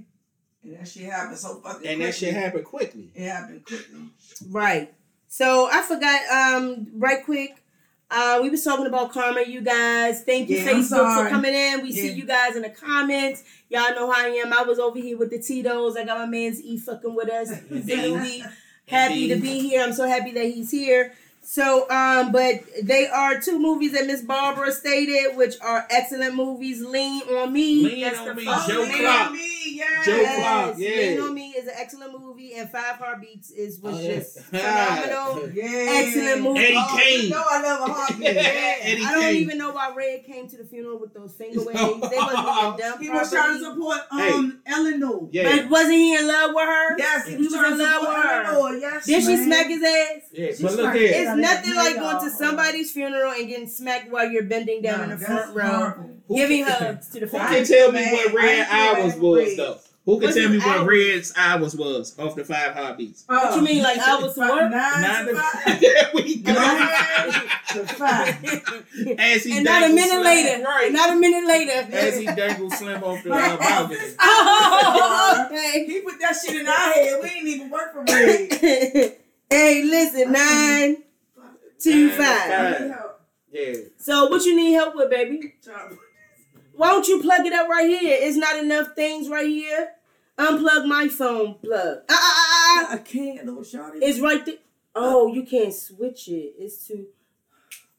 [0.69, 2.41] And that shit happened so fucking And that shit quickly.
[2.43, 3.11] happened quickly.
[3.14, 4.01] It happened quickly.
[4.51, 4.93] Right.
[5.29, 6.21] So I forgot.
[6.31, 6.89] Um.
[6.95, 7.62] Right quick.
[8.11, 10.23] Uh, we was talking about karma, you guys.
[10.25, 11.83] Thank you, Yeah, I'm Facebook, for coming in.
[11.83, 13.45] We see you guys in the comments.
[13.69, 14.51] Y'all know how I am.
[14.51, 15.95] I was over here with the Tito's.
[15.95, 17.51] I got my man's E fucking with us.
[17.71, 18.45] Indeed.
[18.87, 19.83] happy to be here.
[19.83, 21.12] I'm so happy that he's here.
[21.43, 26.83] So, um, but they are two movies that Miss Barbara stated, which are excellent movies.
[26.83, 27.85] Lean on Me.
[27.89, 28.89] Lean That's on the Me, first Joe one.
[29.79, 29.97] Clark.
[29.97, 30.07] Me, yes.
[30.07, 30.89] Joe Yes, Clark, yeah.
[31.11, 34.14] Lean on Me is an excellent movie, and Five Heartbeats is was Oh, yeah.
[34.16, 35.49] just phenomenal.
[35.55, 35.87] Yeah.
[35.89, 36.61] Excellent movie.
[36.61, 37.22] Eddie Oh, Kane.
[37.24, 38.22] You know I love a heartbeat.
[38.22, 38.33] Yeah.
[38.43, 38.74] Yeah.
[38.83, 39.37] Eddie I don't Kane.
[39.43, 41.79] even know why Red came to the funeral with those finger waves.
[41.79, 45.29] They wasn't even done He was trying to support um Eleanor.
[45.33, 45.57] Yeah.
[45.57, 46.99] But wasn't he in love with her?
[46.99, 48.43] Yes, he, He was was in love with her.
[48.45, 48.79] Eleanor.
[48.79, 49.45] Yes, Did she man.
[49.45, 50.22] smack his ass?
[50.33, 50.97] Yeah, She's but look right.
[51.01, 51.11] here.
[51.14, 55.11] It's nothing like going to somebody's funeral and getting smacked while you're bending down in
[55.11, 57.57] the front row, giving hugs to the Who family.
[57.59, 59.68] can tell me what I Red ain't Hours was though?
[60.09, 60.88] Who can tell me what hours?
[60.88, 63.24] Red's hours was off the five heartbeats?
[63.26, 64.70] What you mean, like hours to work?
[64.70, 65.80] Nine, Nine to to five.
[65.82, 66.52] there we go.
[66.54, 67.32] Nine
[67.72, 68.44] to five.
[69.18, 70.64] As he and not a minute Slim- later.
[70.64, 70.84] right?
[70.86, 71.94] And not a minute later.
[71.94, 73.98] As he dangled Slim off the uh, balcony.
[74.18, 75.84] oh, okay.
[75.84, 77.20] He put that shit in our head.
[77.22, 78.50] We ain't even work for Red.
[79.50, 81.02] hey, listen, nine,
[81.78, 82.78] two, Nine to five.
[82.78, 83.00] five.
[83.52, 83.74] Yeah.
[83.98, 85.52] So, what you need help with, baby?
[86.76, 88.16] Why don't you plug it up right here?
[88.22, 89.90] It's not enough things right here.
[90.39, 91.99] Unplug my phone plug.
[92.09, 92.95] Ah, ah, ah, ah.
[92.95, 93.99] I can't, little shorty.
[93.99, 94.55] It's right there.
[94.95, 96.55] Oh, you can't switch it.
[96.59, 97.07] It's too.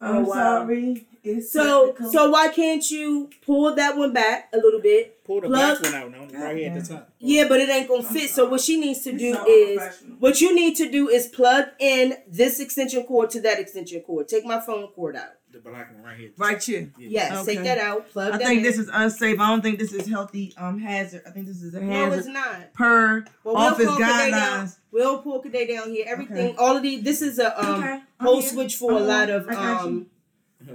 [0.01, 0.33] I'm Oh, wow.
[0.63, 1.05] sorry.
[1.21, 2.11] It's So, technical.
[2.13, 5.21] so why can't you pull that one back a little bit?
[5.25, 7.09] Pull the Plug- box one out, no, right here at the top.
[7.19, 8.29] Yeah, but it ain't gonna fit.
[8.29, 9.81] So what she needs to do so is
[10.19, 14.29] what you need to do is plug in this extension cord to that extension cord.
[14.29, 15.33] Take my phone cord out.
[15.61, 16.29] The black one right here.
[16.37, 16.89] right here.
[16.97, 18.09] Yes, take that out.
[18.11, 18.63] Plug I that think in.
[18.63, 19.39] this is unsafe.
[19.39, 20.53] I don't think this is healthy.
[20.57, 21.23] Um, hazard.
[21.27, 21.89] I think this is a hazard.
[21.89, 22.73] no, hazard it's not.
[22.73, 24.77] per Well, office pull Cadet guidelines.
[24.91, 26.05] We'll pull Cadet down here.
[26.07, 26.55] Everything, Okay.
[26.57, 27.03] all of these.
[27.03, 29.05] This is a um Okay, I'm whole switch for a Uh-huh.
[29.05, 29.87] lot of I got you.
[29.89, 30.05] um.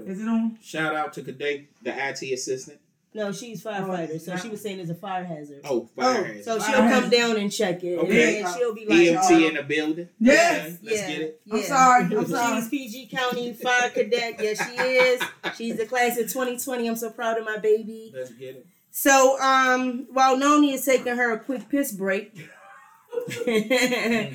[0.06, 0.58] Is it on?
[0.62, 2.78] Shout out to Cadet, the IT assistant.
[3.16, 5.60] No, she's firefighter, so not- she was saying it's a fire hazard.
[5.64, 6.44] Oh, fire hazard.
[6.44, 7.10] So Fire she'll come hazard.
[7.12, 8.38] down and check it, Okay.
[8.38, 10.08] and then she'll be like, EMT in the building.
[10.18, 10.60] Yes.
[10.66, 11.40] Okay, let's yeah, get it.
[11.48, 11.64] I'm yeah.
[11.64, 12.04] sorry.
[12.16, 12.60] I'm sorry.
[12.60, 14.34] She's PG County Fire Cadet.
[14.40, 15.22] Yes, she is.
[15.56, 16.88] She's the class of 2020.
[16.88, 18.12] I'm so proud of my baby.
[18.12, 18.66] Let's get it.
[18.90, 22.32] So, um, while Noni is taking her a quick piss break,
[23.46, 24.34] um,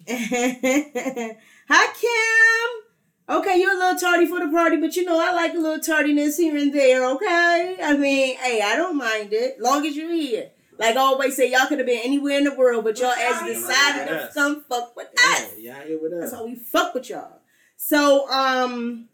[0.07, 2.82] hi Kim.
[3.29, 5.79] Okay, you're a little tardy for the party, but you know I like a little
[5.79, 7.05] tardiness here and there.
[7.11, 10.51] Okay, I mean, hey, I don't mind it, long as you're here.
[10.77, 13.43] Like I always say, y'all could have been anywhere in the world, but y'all Right.
[13.47, 15.57] decided to come fuck with Yeah, us.
[15.57, 16.19] y'all here with us.
[16.31, 17.39] That's how we fuck with y'all.
[17.77, 19.07] So, um,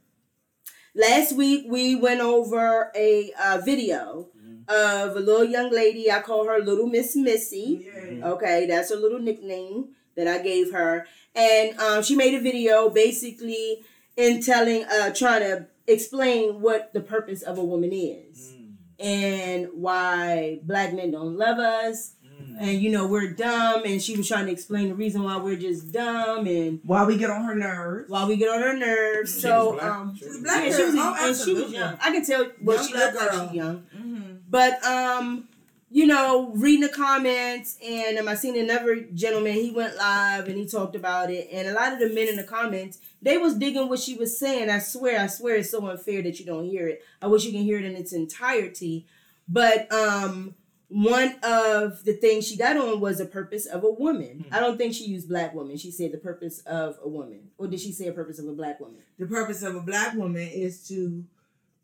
[0.96, 4.68] last week we went over a uh, video Mhm.
[4.70, 6.12] of a little young lady.
[6.12, 7.86] I call her Little Miss Missy.
[8.24, 11.06] Okay, that's her little nickname that I gave her.
[11.36, 13.84] And um, she made a video basically
[14.20, 19.68] in telling, uh, trying to explain what the purpose of a woman is Mm, and
[19.74, 22.14] why black men don't love us.
[22.26, 22.58] mm.
[22.60, 23.84] And you know, we're dumb.
[23.86, 27.18] And she was trying to explain the reason why we're just dumb and why we
[27.18, 28.10] get on her nerves.
[28.10, 29.34] why we get on her nerves.
[29.36, 29.92] She so, was black.
[29.92, 30.64] um, She was she's black.
[30.64, 30.76] yeah, black.
[30.78, 31.16] she was, girl.
[31.18, 31.98] Oh, and she was young.
[32.04, 33.48] I can tell what Young she black looked like.
[33.50, 33.78] She's young.
[33.98, 34.32] Mm-hmm.
[34.50, 35.49] But um,
[35.92, 39.54] you know, reading the comments, and um, I seen another gentleman.
[39.54, 42.36] He went live and he talked about it, and a lot of the men in
[42.36, 44.70] the comments they was digging what she was saying.
[44.70, 47.04] I swear, I swear, it's so unfair that you don't hear it.
[47.22, 49.06] I wish you can hear it in its entirety.
[49.48, 50.56] But um,
[50.88, 54.46] one of the things she got on was the purpose of a woman.
[54.48, 54.54] Hmm.
[54.54, 55.78] I don't think she used black woman.
[55.78, 58.54] She said the purpose of a woman, or did she say a purpose of a
[58.54, 59.00] black woman?
[59.18, 61.26] The purpose of a black woman is to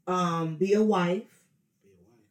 [0.07, 1.23] um, be a wife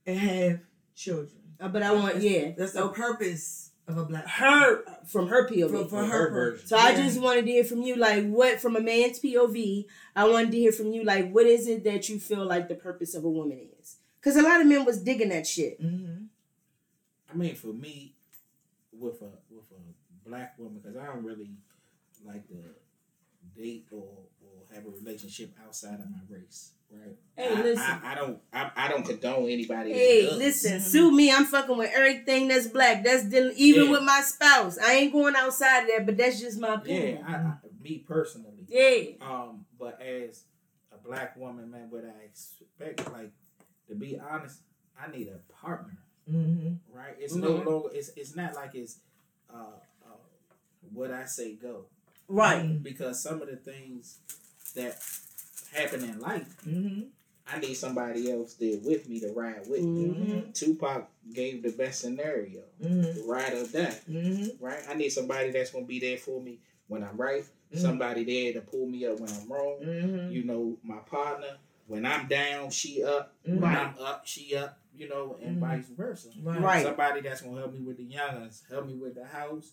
[0.06, 0.60] and have
[0.94, 1.43] children.
[1.64, 5.70] Uh, but I want, yeah, That's the purpose of a black her from her POV.
[5.70, 6.68] for, for For her her purpose.
[6.68, 9.86] So I just wanted to hear from you, like, what from a man's POV.
[10.14, 12.74] I wanted to hear from you, like, what is it that you feel like the
[12.74, 13.96] purpose of a woman is?
[14.20, 15.80] Because a lot of men was digging that shit.
[15.82, 16.26] Mhm.
[17.32, 18.14] I mean, for me,
[18.92, 21.50] with a with a black woman, because I don't really
[22.24, 22.54] like to
[23.56, 24.00] date or,
[24.42, 27.16] or have a relationship outside of my race, right?
[27.36, 27.84] Hey, I, listen.
[27.84, 29.92] I, I don't I, I don't condone anybody.
[29.92, 30.38] that Hey, does.
[30.38, 30.82] listen, Mhm.
[30.82, 31.32] sue me.
[31.32, 33.02] I'm fucking with everything that's black.
[33.04, 33.90] That's dealing, even Yeah.
[33.90, 34.78] with my spouse.
[34.78, 37.24] I ain't going outside of that, but that's just my Yeah, opinion.
[37.26, 38.64] I, I, me personally.
[38.68, 39.16] Yeah.
[39.20, 40.44] Um, but as
[40.92, 43.32] a black woman, man, what I expect, like,
[43.88, 44.60] to be honest,
[44.98, 45.98] I need a partner,
[46.30, 46.78] Mhm.
[46.92, 47.16] right?
[47.18, 47.64] It's no Mhm.
[47.66, 47.88] longer.
[47.92, 48.98] It's it's not like it's
[49.52, 49.56] uh,
[50.06, 50.16] uh
[50.92, 51.86] what I say go.
[52.28, 52.82] Right.
[52.82, 54.18] because some of the things
[54.74, 55.02] that
[55.74, 57.08] happen in life, Mhm.
[57.46, 60.06] I need somebody else there with me to ride with me.
[60.06, 60.54] Mhm.
[60.54, 63.26] Tupac gave the best scenario, Mhm.
[63.26, 64.56] ride or die, Mhm.
[64.60, 64.82] right?
[64.88, 66.58] I need somebody that's gonna be there for me
[66.88, 67.78] when I'm right, Mhm.
[67.78, 69.78] somebody there to pull me up when I'm wrong.
[69.82, 70.32] Mhm.
[70.32, 73.34] You know, my partner, when I'm down, she up.
[73.44, 74.78] When I'm up, she up.
[74.96, 76.28] You know, and vice versa.
[76.40, 76.60] Right.
[76.60, 76.82] Right.
[76.84, 79.72] Somebody that's gonna help me with the youngins, help me with the house,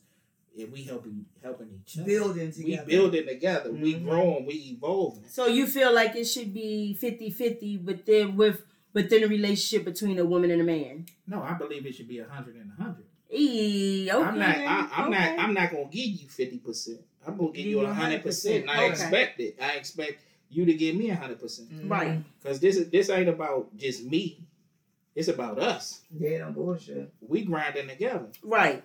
[0.59, 2.05] and we helping helping each other.
[2.05, 2.63] Building together.
[2.65, 2.89] We together.
[2.89, 3.71] building together.
[3.71, 4.03] We Mhm.
[4.03, 4.45] growing.
[4.45, 5.23] We evolving.
[5.27, 8.61] So you feel like it should be 50-50, but then with
[8.93, 11.05] within a relationship between a woman and a man.
[11.25, 13.05] No, I believe it should be a hundred and a hundred.
[13.33, 14.21] Eee, okay.
[14.23, 14.57] I'm not.
[14.57, 15.35] I, I'm okay.
[15.35, 15.39] not.
[15.39, 16.99] I'm not gonna give you fifty percent.
[17.25, 18.63] I'm gonna give Give you you a hundred percent.
[18.63, 18.91] And I Okay.
[18.91, 19.57] expect it.
[19.61, 21.69] I expect you to give me a hundred percent.
[21.71, 21.89] Mhm.
[21.89, 22.19] Right.
[22.43, 24.43] Cause this is this ain't about just me.
[25.15, 26.01] It's about us.
[26.17, 27.11] Yeah, no bullshit.
[27.21, 28.27] We grinding together.
[28.43, 28.83] Right.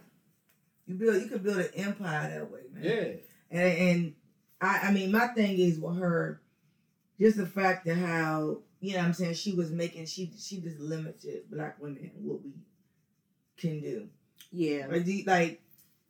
[0.87, 1.23] You build.
[1.23, 2.85] You could build an empire that way, man.
[2.85, 3.59] Yeah.
[3.59, 4.15] And, and
[4.61, 6.41] I, I mean, my thing is with her,
[7.21, 10.61] just the fact that how you know what I'm saying she was making she she
[10.61, 12.53] just limited black women what we
[13.57, 14.09] can do.
[14.53, 14.87] Yeah.
[14.91, 15.61] Like, like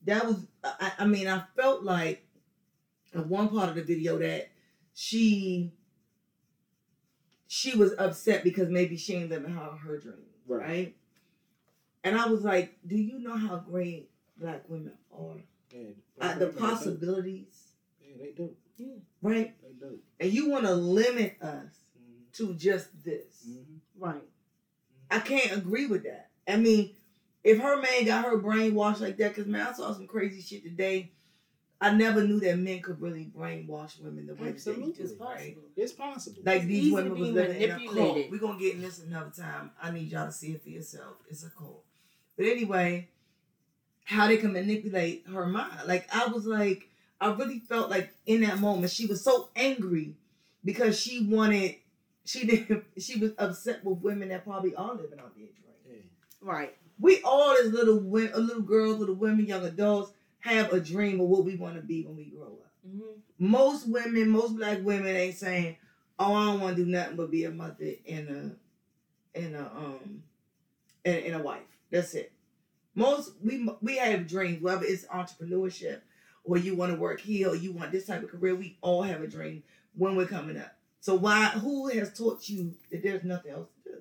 [0.04, 2.26] that was I, I mean I felt like
[3.14, 4.48] in one part of the video that
[4.94, 5.72] she
[7.46, 10.14] she was upset because maybe she ain't living out her dream,
[10.46, 10.60] Right.
[10.60, 10.96] right.
[12.02, 15.36] And I was like, do you know how great black women are?
[15.72, 15.80] yeah.
[16.20, 18.54] Uh, the possibilities, Yeah, they do.
[19.22, 19.54] right?
[19.62, 19.98] They do.
[20.20, 22.32] And you want to limit us Mhm.
[22.34, 23.46] to just this.
[23.48, 23.80] Mhm.
[23.98, 24.28] Right.
[25.10, 26.30] I can't agree with that.
[26.48, 26.94] I mean,
[27.44, 30.62] if her man got her brainwashed like that, because man, I saw some crazy shit
[30.64, 31.10] today.
[31.78, 34.92] I never knew that men could really brainwash women the way that Absolutely.
[34.94, 35.36] they It's do, right?
[35.36, 35.62] possible.
[35.76, 36.42] It's possible.
[36.46, 38.30] Like It's these easy women be was living in a cult.
[38.30, 39.70] We're gonna get in this another time.
[39.82, 41.16] I need y'all to see it for yourself.
[41.28, 41.84] It's a cult.
[42.38, 43.08] But anyway,
[44.06, 45.80] how they can manipulate her mind.
[45.86, 46.88] Like I was like,
[47.20, 50.14] I really felt like in that moment she was so angry
[50.64, 51.74] because she wanted
[52.24, 55.52] she didn't she was upset with women that probably are living out their dream.
[55.90, 55.96] yeah.
[56.40, 56.76] Right.
[57.00, 61.26] We all as little women, little girls, little women, young adults have a dream of
[61.26, 62.72] what we want to be when we grow up.
[62.88, 63.18] Mhm.
[63.38, 65.76] Most women, most black women ain't saying,
[66.18, 69.70] "Oh, I don't want to do nothing but be a mother and a and a
[69.76, 70.22] um
[71.04, 72.32] and, and a wife." That's it.
[72.96, 76.00] Most we we have dreams, whether it's entrepreneurship
[76.44, 78.54] or you want to work here or you want this type of career.
[78.56, 79.62] We all have a dream
[79.94, 80.74] when we're coming up.
[81.00, 81.44] So why?
[81.46, 83.98] Who has taught you that there's nothing else to do?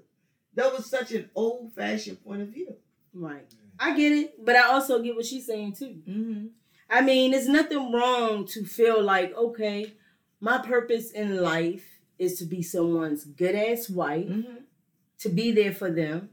[0.55, 2.75] That was such an old fashioned point of view.
[3.13, 3.53] Right.
[3.79, 5.97] I get it, but I also get what she's saying too.
[6.09, 6.45] Mm-hmm.
[6.89, 9.93] I mean, there's nothing wrong to feel like, okay,
[10.39, 11.83] my purpose in life
[12.17, 14.55] is to be someone's good ass wife, Mm-hmm.
[15.19, 16.29] to be there for them,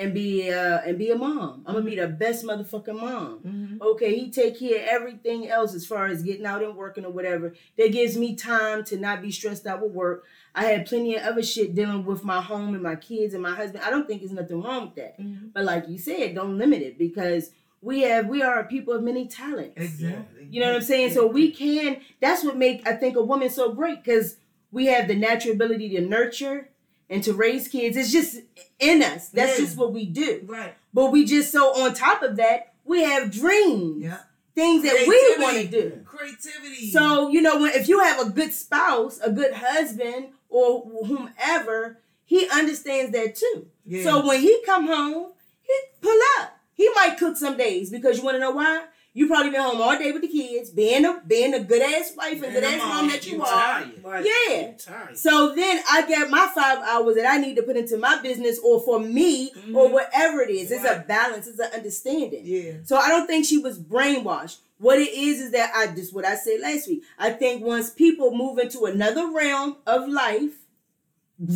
[0.00, 1.62] and be uh and be a mom.
[1.66, 3.40] I'm gonna be the best motherfucking mom.
[3.46, 3.82] Mm-hmm.
[3.82, 7.10] Okay, he take care of everything else as far as getting out and working or
[7.12, 7.54] whatever.
[7.76, 10.24] That gives me time to not be stressed out with work.
[10.54, 13.54] I had plenty of other shit dealing with my home and my kids and my
[13.54, 13.84] husband.
[13.84, 15.20] I don't think there's nothing wrong with that.
[15.20, 15.48] Mm-hmm.
[15.52, 17.50] But like you said, don't limit it because
[17.82, 19.74] we have we are a people of many talents.
[19.76, 20.48] Exactly.
[20.50, 21.12] You know what I'm saying?
[21.12, 21.98] So we can.
[22.20, 24.36] That's what make I think a woman so great because
[24.72, 26.69] we have the natural ability to nurture
[27.10, 27.96] and to raise kids.
[27.96, 28.38] It's just
[28.78, 29.28] in us.
[29.28, 29.64] That's Yeah.
[29.66, 30.42] just what we do.
[30.46, 30.74] Right.
[30.94, 34.18] But we just so on top of that, we have dreams, Yeah.
[34.54, 36.00] things that we want to do.
[36.06, 36.90] Creativity.
[36.90, 41.98] So you know, when if you have a good spouse, a good husband, or whomever,
[42.24, 43.66] he understands that too.
[43.84, 44.04] yeah.
[44.04, 45.32] So when he come home,
[45.62, 46.56] he pull up.
[46.74, 48.84] He might cook some days because you want to know why?
[49.12, 52.12] You probably been home all day with the kids, being a being a good ass
[52.16, 52.88] wife and And good ass mom.
[52.88, 53.46] mom that you, You are.
[53.48, 54.24] tired.
[54.24, 54.70] Yeah.
[54.78, 55.18] Tired.
[55.18, 58.60] So then I get my five hours that I need to put into my business
[58.62, 59.90] or for me or Mhm.
[59.90, 60.70] whatever it is.
[60.70, 61.48] It's a balance.
[61.48, 62.42] It's an understanding.
[62.44, 62.72] Yeah.
[62.84, 64.58] So I don't think she was brainwashed.
[64.78, 67.02] What it is is that I just what I said last week.
[67.18, 70.52] I think once people move into another realm of life,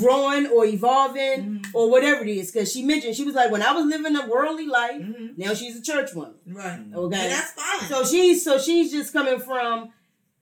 [0.01, 1.67] growing or evolving Mhm.
[1.75, 4.27] or whatever it is, because she mentioned she was like, when I was living a
[4.27, 5.37] worldly life, Mhm.
[5.37, 6.35] now she's a church woman.
[6.47, 6.81] Right.
[6.95, 7.17] Okay.
[7.19, 7.89] And that's fine.
[7.89, 9.91] So she's so she's just coming from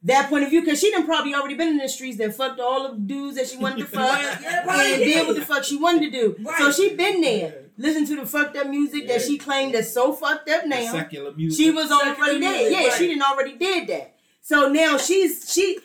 [0.04, 2.60] that point of view because she done probably already been in the streets and fucked
[2.60, 5.18] all the dudes that she wanted to fuck Yeah, yeah, right, and yeah.
[5.18, 6.36] did what the fuck she wanted to do.
[6.40, 6.58] Right.
[6.58, 7.54] So she been there.
[7.78, 10.92] Listen to the fucked up music that she claimed that's so fucked up The now.
[10.92, 11.58] secular music.
[11.64, 12.50] She was Secular already there.
[12.52, 12.92] music, Yeah, right.
[12.98, 14.14] she didn't already did that.
[14.40, 15.78] So now she's she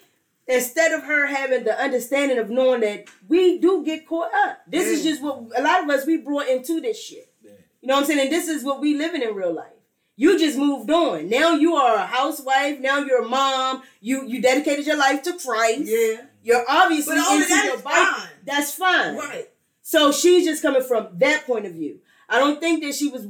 [0.48, 4.60] instead of her having the understanding of knowing that we do get caught up.
[4.68, 7.32] This is just what a lot of us we brought into this shit.
[7.44, 7.52] Yeah.
[7.82, 8.20] You know what I'm saying?
[8.22, 9.72] And this is what we living in real life.
[10.16, 11.30] You just moved on.
[11.30, 12.80] Now you are a housewife.
[12.80, 13.84] Now you're a mom.
[14.02, 15.82] You you dedicated your life to Christ.
[15.86, 16.22] yeah.
[16.44, 18.06] You're obviously But all into that your Bible.
[18.20, 18.28] fine.
[18.46, 19.16] That's fine.
[19.18, 19.50] Right.
[19.82, 22.00] So she's just coming from that point of view.
[22.30, 23.28] I don't think that she was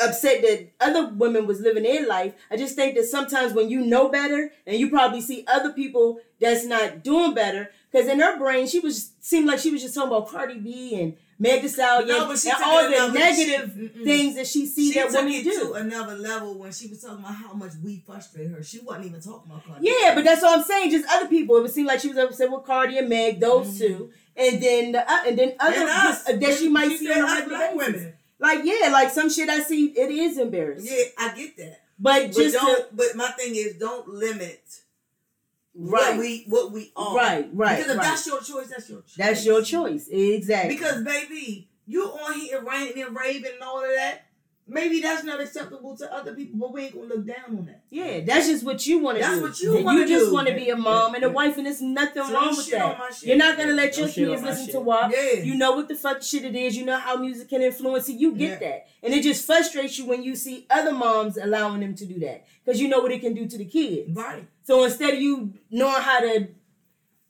[0.00, 2.34] upset that other women was living their life.
[2.50, 6.20] I just think that sometimes when you know better and you probably see other people
[6.40, 9.94] that's not doing better, because in her brain she was seemed like she was just
[9.94, 14.04] talking about Cardi B and Meg Thee Stallion No, and all the another- negative she-
[14.04, 15.50] things that she sees she that women do.
[15.68, 18.62] to another level when she was talking about how much we frustrate her.
[18.62, 19.86] She wasn't even talking about Cardi.
[19.88, 20.90] Yeah, but that's all I'm saying.
[20.90, 21.56] Just other people.
[21.56, 23.78] It would seem like she was upset with Cardi and Meg, those Mhm.
[23.78, 27.10] two, and then the, uh, and then other and us, uh, that she might see
[27.10, 28.12] on a regular black women.
[28.40, 30.90] Like yeah, like some shit I see, it is embarrassing.
[30.90, 31.82] Yeah, I get that.
[31.98, 32.96] But But just don't.
[32.96, 34.62] but my thing is, don't limit
[35.72, 37.14] what right, we what we are.
[37.14, 38.04] right, right, Because if right.
[38.04, 39.14] that's your choice, that's your choice.
[39.16, 40.74] That's your choice, exactly.
[40.76, 44.22] Because baby, you on here ranting and raving and all of that.
[44.70, 47.82] Maybe that's not acceptable to other people, but we ain't gonna look down on that.
[47.90, 49.28] yeah, that's just what you want to do.
[49.30, 51.32] That's what you wanna You just want to be a mom and a Yeah.
[51.32, 53.22] wife, and there's nothing So wrong with that.
[53.22, 54.74] You're not gonna Yeah, let your don't shit on kids listen shit.
[54.74, 55.12] to WAP.
[55.12, 55.42] Yeah.
[55.42, 56.76] You know what the fuck shit it is.
[56.76, 58.16] You know how music can influence you.
[58.18, 58.68] You get Yeah.
[58.68, 62.18] that, and it just frustrates you when you see other moms allowing them to do
[62.20, 64.10] that because you know what it can do to the kids.
[64.14, 64.44] Right.
[64.62, 66.48] So instead of you knowing how to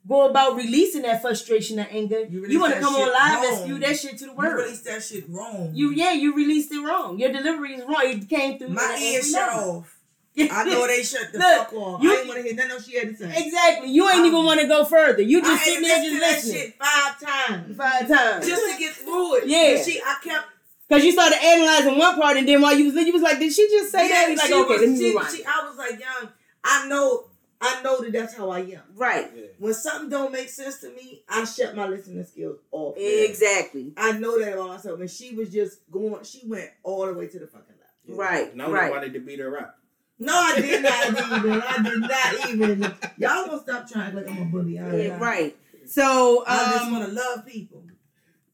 [0.09, 3.59] go about releasing that frustration and anger, You you, want to come on live and
[3.63, 4.55] spew that shit to the You world.
[4.55, 5.71] release that shit wrong.
[5.75, 7.19] You yeah, you released it wrong.
[7.19, 8.01] Your delivery is wrong.
[8.05, 8.69] It came through.
[8.71, 9.97] my ears shut off.
[10.39, 12.03] I know they shut the Look, fuck off.
[12.03, 13.35] you- I ain't want to hear nothing else she had to say.
[13.47, 13.91] Exactly.
[13.91, 15.23] You ain't Um, even want to go further.
[15.23, 18.47] You just sitting there just to that shit five times five times.
[18.47, 19.47] just to get through it.
[19.49, 19.83] Yeah.
[19.83, 20.47] She, I kept.
[20.89, 23.53] Because you started analyzing one part, and then while you was you was like, did
[23.53, 24.23] she just say that?
[24.23, 26.29] Yeah, He's like, she okay, was- let me she- she- I was like, young.
[26.65, 27.25] I know.
[27.63, 28.83] I know that that's how I am.
[28.95, 29.31] right.
[29.37, 29.43] Yeah.
[29.59, 32.97] When something don't make sense to me, I shut my listening skills off.
[32.97, 33.93] Exactly.
[33.97, 34.99] I know that about myself.
[35.01, 36.25] And she was just going.
[36.25, 37.93] She went all the way to the fucking left.
[38.07, 38.15] Yeah.
[38.17, 38.91] Right, No right.
[38.91, 39.77] one wanted to beat her up.
[40.19, 41.07] No, I did not
[41.39, 41.63] even.
[41.63, 42.83] I did not even.
[43.19, 44.79] Y'all gonna stop trying like I'm a bully.
[44.79, 45.57] I, Yeah, right.
[45.87, 47.83] So I just um, want to love people.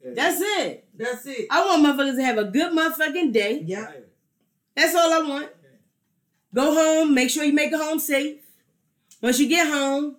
[0.04, 0.12] Yeah.
[0.14, 0.88] that's it.
[0.96, 1.46] That's it.
[1.50, 3.62] I want motherfuckers to have a good motherfucking day.
[3.66, 3.90] Yeah.
[4.76, 5.48] That's all I want.
[6.54, 7.14] Go home.
[7.14, 8.40] Make sure you make it home safe.
[9.22, 10.16] Once you get home,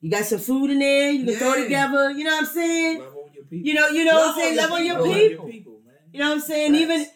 [0.00, 1.10] you got some food in there.
[1.10, 2.10] You can throw together.
[2.10, 2.98] You know what I'm saying?
[3.00, 3.66] Love on your people.
[3.66, 4.56] You know, you know what I'm saying?
[4.56, 5.48] Love on your Love people.
[5.48, 5.94] people, man.
[6.12, 6.72] You know what I'm saying?
[6.72, 6.82] Facts.
[6.82, 7.06] Even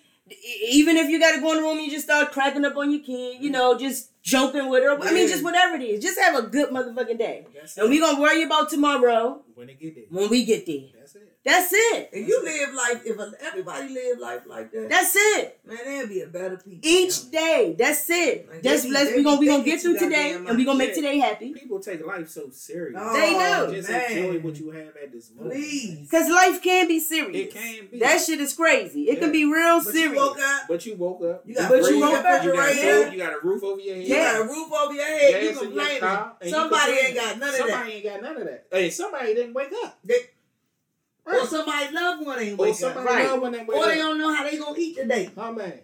[0.70, 2.76] even if you got to go in the room, and you just start cracking up
[2.76, 3.42] on your kid.
[3.42, 5.00] You know, just joking with her.
[5.00, 6.02] I mean, just whatever it is.
[6.02, 7.46] Just have a good motherfucking day.
[7.54, 7.90] That's And it.
[7.90, 10.04] we gonna worry about tomorrow when it get there.
[10.10, 10.80] when we get there.
[10.98, 11.27] That's it.
[11.48, 12.10] That's it.
[12.12, 15.58] If you live life, if everybody live life like that, That's it.
[15.64, 16.80] man, there'd be a better people.
[16.82, 17.74] Each day.
[17.78, 18.48] That's it.
[18.50, 20.78] Like, Just they- let's we gonna we be gonna get through today, and we gonna
[20.78, 21.54] make today happy.
[21.54, 23.00] People take life so serious.
[23.02, 23.76] Oh, They do.
[23.76, 24.10] Just man.
[24.12, 25.54] enjoy what you have at this moment.
[25.54, 26.10] Please.
[26.10, 27.46] Cause life can be serious.
[27.48, 27.98] It can be.
[28.00, 29.08] That shit is crazy.
[29.08, 30.18] It can be real But you serious.
[30.18, 30.62] woke up.
[30.68, 31.42] But you woke up.
[31.46, 33.04] You got But food you woke your up, You got refrigerator.
[33.04, 33.12] food.
[33.14, 34.04] You got a roof over your head.
[34.06, 34.16] Yeah.
[34.16, 34.32] Yeah.
[34.34, 35.30] got a roof over your head.
[35.32, 36.00] gas you complaining.
[36.00, 37.58] car, and you Somebody ain't got none of that.
[37.68, 38.66] Somebody ain't got none of that.
[38.70, 39.98] Hey, somebody didn't wake up.
[41.28, 41.42] They, Right.
[41.42, 42.76] Or somebody's loved one ain't Or wake up.
[42.78, 43.26] somebody Right.
[43.26, 43.98] loved one didn't wake Or they up.
[43.98, 45.30] don't know how they gonna eat today.
[45.36, 45.80] Oh man,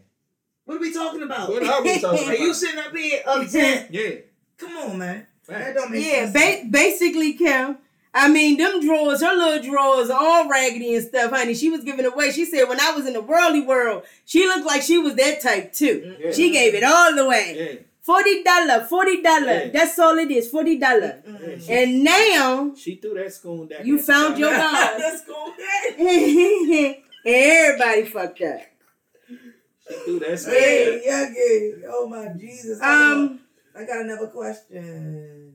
[0.64, 1.48] What are we talking about?
[1.50, 2.38] what are we talking Are about?
[2.40, 3.88] you sitting up here upset?
[3.92, 4.10] yeah,
[4.58, 5.26] Come on, man.
[5.48, 6.62] That don't make Yeah, sense.
[6.62, 7.76] ba- basically, Kim.
[8.16, 11.52] I mean, them drawers, her little drawers, are all raggedy and stuff, honey.
[11.52, 12.30] She was giving away.
[12.30, 15.40] She said, when I was in the worldly world, she looked like she was that
[15.40, 16.14] type too.
[16.20, 16.30] Yeah.
[16.32, 17.54] She gave it all away.
[17.74, 19.46] Yeah, Forty dollar, forty dollar.
[19.64, 19.68] Yeah.
[19.72, 20.50] That's all it is.
[20.50, 21.22] Forty dollar.
[21.26, 21.66] Mm.
[21.66, 23.86] She- And now she threw that spoon down.
[23.86, 24.98] You found your God.
[24.98, 26.96] Let's go there.
[27.24, 28.60] everybody fucked up.
[29.88, 30.54] She threw that spoon.
[30.54, 31.88] Hey, yeah, yeah.
[31.88, 32.80] Oh my Jesus.
[32.82, 33.40] Um,
[33.76, 35.54] I got another question.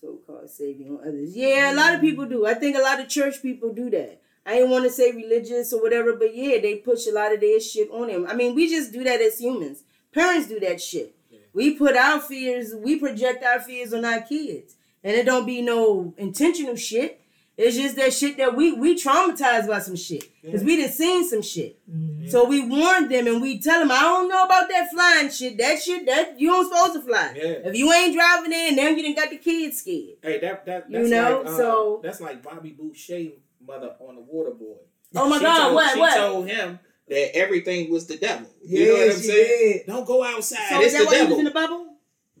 [0.00, 1.36] so-called saving on others.
[1.36, 2.46] Yeah, a lot of people do.
[2.46, 4.20] I think a lot of church people do that.
[4.44, 7.40] I ain't want to say religious or whatever, but yeah, they push a lot of
[7.40, 8.26] their shit on them.
[8.28, 9.84] I mean, we just do that as humans.
[10.12, 11.14] Parents do that shit.
[11.54, 11.58] Yeah.
[11.58, 15.62] We put our fears, we project our fears on our kids, and it don't be
[15.62, 17.18] no intentional shit.
[17.58, 21.28] It's just that shit that we we traumatized by some shit because we done seen
[21.28, 21.78] some shit.
[21.88, 22.30] Mhm.
[22.30, 25.58] So we warn them and we tell them, I don't know about that flying shit.
[25.58, 27.34] That shit that you don't supposed to fly.
[27.36, 27.68] Yeah.
[27.68, 30.16] If you ain't driving in, now you done got the kids scared.
[30.22, 33.32] Hey, that that You that's know, like, uh, so- that's like Bobby Boucher
[33.64, 34.76] mother on the Water Boy.
[35.14, 36.16] Oh my She God, told, what, she what?
[36.16, 38.48] told him that everything was the devil.
[38.64, 39.78] Yeah, you know what I'm saying?
[39.78, 39.86] did.
[39.86, 40.68] Don't go outside.
[40.70, 41.86] So it's is that the why he was in the bubble?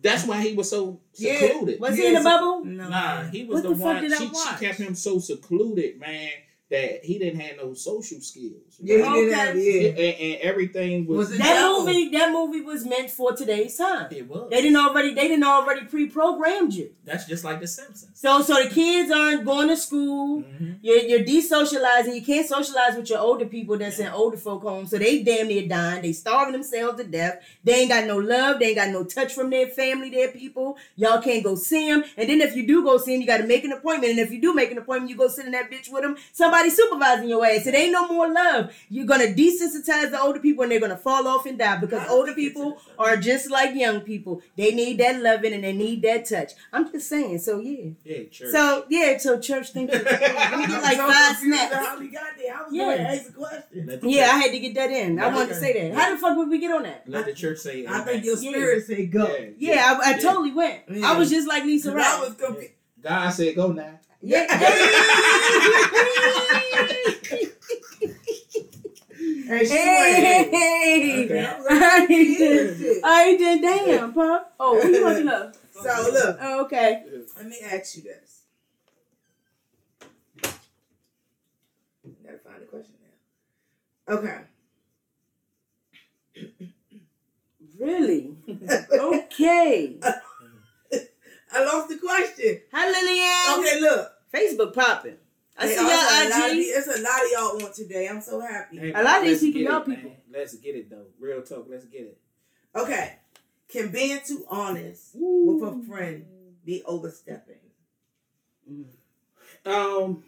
[0.00, 1.38] That's why he was so Yeah.
[1.38, 1.78] secluded.
[1.80, 2.64] Was he in the bubble?
[2.64, 2.88] No.
[2.88, 4.02] Nah, he was What the, the fuck one.
[4.02, 4.58] did I She, watch?
[4.58, 6.30] she kept him so secluded, man,
[6.70, 8.71] that he didn't have no social skills.
[8.80, 9.14] Yeah, he right?
[9.14, 10.04] didn't have and, yeah.
[10.04, 11.30] and everything was.
[11.30, 11.80] Was That devil.
[11.86, 14.08] movie, that movie was meant for today's time.
[14.10, 14.48] it was.
[14.50, 16.90] They didn't already, they didn't already pre-programmed you.
[17.04, 18.10] That's just like The Simpsons.
[18.20, 20.42] So, so the kids aren't going to school.
[20.42, 20.78] Mhm.
[20.82, 22.14] You're, you're desocializing.
[22.14, 24.90] You can't socialize with your older people that's in older folk homes.
[24.90, 26.02] So they damn near dying.
[26.02, 27.42] They starving themselves to death.
[27.64, 28.58] They ain't got no love.
[28.58, 30.76] They ain't got no touch from their family, their people.
[30.96, 32.04] Y'all can't go see them.
[32.16, 34.10] And then if you do go see them, you got to make an appointment.
[34.12, 36.16] And if you do make an appointment, you go sit in that bitch with them.
[36.32, 37.66] Somebody supervising your ass.
[37.66, 38.71] It ain't no more love.
[38.88, 42.34] You're gonna desensitize the older people, and they're gonna fall off and die because older
[42.34, 44.42] people are just like young people.
[44.56, 46.52] They need that loving and they need that touch.
[46.72, 47.38] I'm just saying.
[47.38, 47.90] So yeah.
[48.04, 48.50] Yeah, church.
[48.50, 49.98] So yeah, so church thank you.
[50.02, 51.74] Let me get like five confused snaps.
[51.74, 52.54] How we got there?
[52.56, 52.84] I was Yeah.
[52.84, 53.86] going to ask a question.
[53.86, 55.18] Let the Yeah, I had to get that in.
[55.18, 55.94] I wanted to say that.
[55.98, 57.04] How the fuck would we get on that?
[57.06, 57.86] let the church say.
[57.86, 58.50] I think your Yeah.
[58.50, 59.26] spirit said go.
[59.58, 60.18] Yeah, Yeah, I, I Yeah.
[60.18, 60.80] totally went.
[60.90, 61.10] Yeah.
[61.12, 62.20] I was just like Lisa I Wright.
[62.20, 62.72] was confused.
[63.02, 64.46] God said, "Go now." Yeah.
[69.52, 71.24] Hey, hey, hey.
[71.24, 71.46] Okay.
[71.46, 74.54] I was like, I did damn, pop.
[74.58, 75.56] Oh, what you looking up?
[75.82, 77.02] So look, Oh, okay.
[77.36, 78.42] let me ask you this.
[80.42, 82.94] Gotta find the question
[84.08, 84.14] now.
[84.14, 84.38] Okay.
[87.80, 88.36] Really?
[88.92, 89.98] Okay.
[91.54, 92.60] I lost the question.
[92.72, 93.66] Hi, Lillian.
[93.66, 94.12] Okay, look.
[94.32, 95.16] Facebook popping.
[95.56, 96.66] I see also, a lot of y'all the- IG.
[96.68, 98.08] It's a lot of y'all on today.
[98.08, 98.78] I'm so happy.
[98.78, 99.96] Hey, A lot of these let's people, get y'all it, man.
[99.98, 100.16] people.
[100.32, 101.06] Let's get it though.
[101.20, 101.66] Real talk.
[101.68, 102.18] Let's get it.
[102.74, 103.16] Okay.
[103.68, 106.26] Can being too honest with a friend
[106.64, 107.56] be overstepping?
[109.64, 110.24] Um,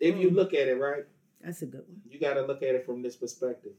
[0.00, 0.34] if you Mm.
[0.34, 1.04] look at it right,
[1.42, 2.02] That's a good one.
[2.08, 3.72] you got to look at it from this perspective.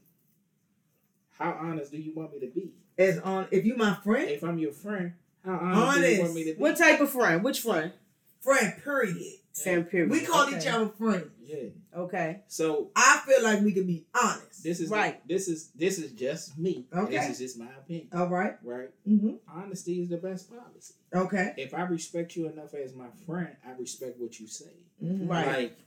[1.32, 2.72] How honest do you want me to be?
[2.96, 5.12] As on, if you my friend, If I'm your friend,
[5.44, 6.60] how honest, do you want me to be?
[6.60, 7.44] What type of friend?
[7.44, 7.92] Which friend?
[8.40, 9.38] Friend, period.
[9.58, 10.10] Sam Period.
[10.10, 10.58] We call okay.
[10.58, 11.26] each other friends.
[11.42, 11.70] Yeah.
[11.96, 12.42] Okay.
[12.46, 14.62] So I feel like we can be honest.
[14.62, 15.26] this is Right.
[15.26, 16.86] This is this is just me.
[16.94, 17.16] Okay.
[17.16, 18.08] This is just my opinion.
[18.12, 18.56] All right.
[18.62, 18.90] Right.
[19.08, 19.34] Mm-hmm.
[19.48, 20.94] Honesty is the best policy.
[21.14, 21.54] Okay.
[21.56, 24.66] If I respect you enough as my friend, I respect what you say.
[25.02, 25.28] Mm-hmm.
[25.28, 25.46] Right.
[25.46, 25.78] Like,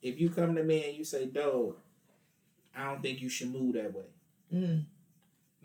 [0.00, 1.76] if you come to me and you say, "Dog,
[2.76, 4.04] I don't think you should move that way."
[4.54, 4.84] Mm.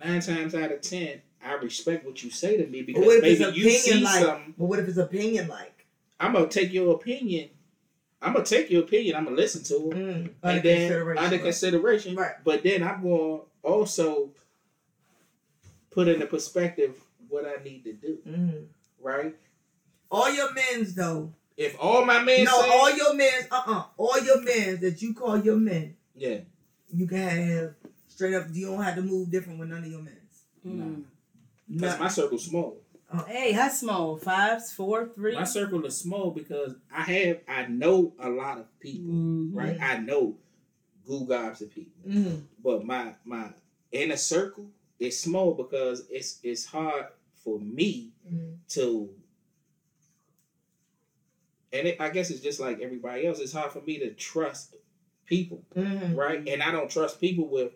[0.03, 3.39] Nine times out of ten, I respect what you say to me because what if
[3.39, 4.23] maybe you see like?
[4.23, 4.53] something.
[4.57, 5.76] But what if it's opinion like?
[6.19, 7.49] I'm gonna take your opinion.
[8.22, 9.15] I'm gonna take your opinion.
[9.15, 10.15] I'm gonna listen to it, Mm.
[10.15, 11.23] and Under then consideration.
[11.23, 11.44] under right?
[11.44, 12.15] consideration.
[12.15, 12.31] Right.
[12.44, 14.31] But then I'm going to also
[15.91, 16.95] put into perspective
[17.30, 18.18] what I need to do.
[18.27, 18.65] Mhm.
[19.02, 19.35] Right.
[20.10, 21.34] All your men's though.
[21.56, 23.48] If all my men no, say, all your men's.
[23.52, 26.39] Uh uh All your men's that you call your men, yeah,
[26.94, 27.73] you can have
[28.07, 28.48] straight up.
[28.52, 30.18] You don't have to move different with none of your men's.
[30.65, 31.03] Mm.
[31.69, 32.77] because my circle's small.
[33.27, 34.17] Hey, how small?
[34.17, 35.34] Fives, four, three.
[35.34, 39.13] My circle is small because I have I know a lot of people.
[39.13, 39.49] Mhm.
[39.55, 39.79] Right.
[39.81, 40.35] I know
[41.05, 41.93] goo gobs of people.
[42.05, 42.43] Mhm.
[42.61, 43.53] but my my
[43.93, 44.69] inner circle
[44.99, 47.05] is small because it's it's hard
[47.43, 48.57] for me Mhm.
[48.69, 49.13] to
[51.71, 53.39] and it, I guess it's just like everybody else.
[53.39, 54.75] It's hard for me to trust
[55.25, 56.15] people, Mhm.
[56.15, 56.45] right?
[56.47, 57.73] And I don't trust people with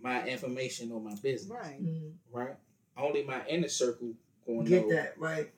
[0.00, 1.80] my information or my business, Right.
[2.30, 2.56] Right?
[2.96, 4.14] only my inner circle
[4.46, 5.50] gonna Get that right.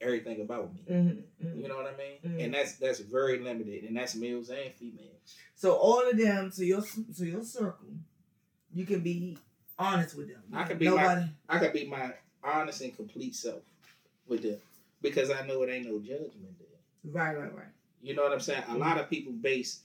[0.00, 0.80] everything about me.
[0.90, 1.60] Mm-hmm.
[1.60, 2.18] You know what I mean?
[2.38, 2.44] Mhm.
[2.44, 5.36] And that's that's very limited, and that's males and females.
[5.54, 7.88] So all of them, so your so your circle,
[8.72, 9.36] you can be
[9.78, 10.42] honest with them.
[10.52, 11.26] I can be Nobody.
[11.48, 12.12] I could be my
[12.42, 13.62] honest and complete self
[14.26, 14.56] with them
[15.02, 17.12] because I know it ain't no judgment there.
[17.12, 17.66] Right, right, right.
[18.02, 18.62] You know what I'm saying?
[18.68, 19.80] A lot of people base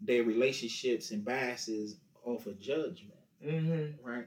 [0.00, 3.12] their relationships and biases off of judgment,
[3.44, 4.04] Mm-hmm.
[4.08, 4.26] right?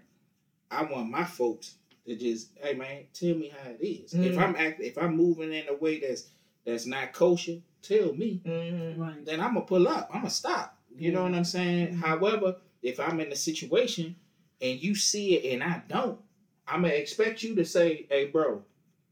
[0.71, 4.13] I want my folks to just, hey man, tell me how it is.
[4.13, 4.25] Mhm.
[4.25, 6.27] If I'm act, if I'm moving in a way that's
[6.65, 8.41] that's not kosher, tell me.
[8.45, 9.01] Mm-hmm.
[9.01, 9.25] Right.
[9.25, 10.09] Then I'm gonna pull up.
[10.13, 10.77] I'm gonna stop.
[10.97, 11.89] You know what I'm saying?
[11.93, 11.99] Mhm.
[11.99, 14.15] However, if I'm in a situation
[14.61, 16.19] and you see it and I don't,
[16.67, 18.63] I'm gonna expect you to say, "Hey, bro,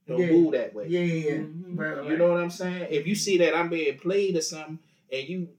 [0.07, 0.31] don't Yeah.
[0.31, 1.37] move that way." Yeah, yeah, yeah.
[1.39, 1.77] Mhm.
[1.77, 2.07] Right, right.
[2.11, 2.87] You know what I'm saying?
[2.91, 4.79] If you see that I'm being played or something,
[5.11, 5.49] and you,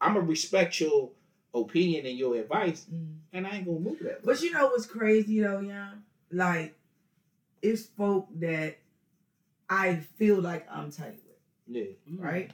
[0.00, 1.10] I'm gonna respect your
[1.54, 3.16] opinion and your advice, Mhm.
[3.32, 4.18] and I ain't gonna move that.
[4.18, 4.20] way.
[4.24, 5.92] But you know what's crazy though, yeah?
[6.32, 6.74] Like,
[7.60, 8.78] it's folk that
[9.68, 11.36] I feel like I'm tight with,
[11.66, 11.84] Yeah,
[12.18, 12.50] right?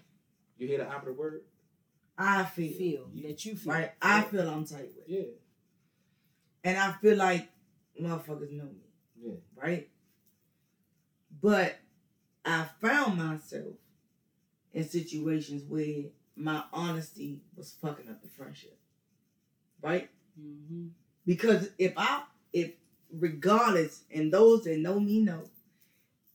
[0.58, 1.42] you hear the opposite word?
[2.18, 3.72] I feel, Feel that you feel.
[3.72, 3.92] right?
[4.02, 5.22] I feel I'm tight with, Yeah,
[6.64, 7.48] and I feel like
[8.00, 8.90] motherfuckers know me,
[9.22, 9.88] yeah, right?
[11.40, 11.78] But
[12.44, 13.74] I found myself
[14.72, 18.76] in situations where my honesty was fucking up the friendship,
[19.80, 20.10] right?
[20.40, 20.88] Mm-hmm.
[21.26, 22.22] Because if I,
[22.52, 22.72] if
[23.12, 25.42] regardless, and those that know me know,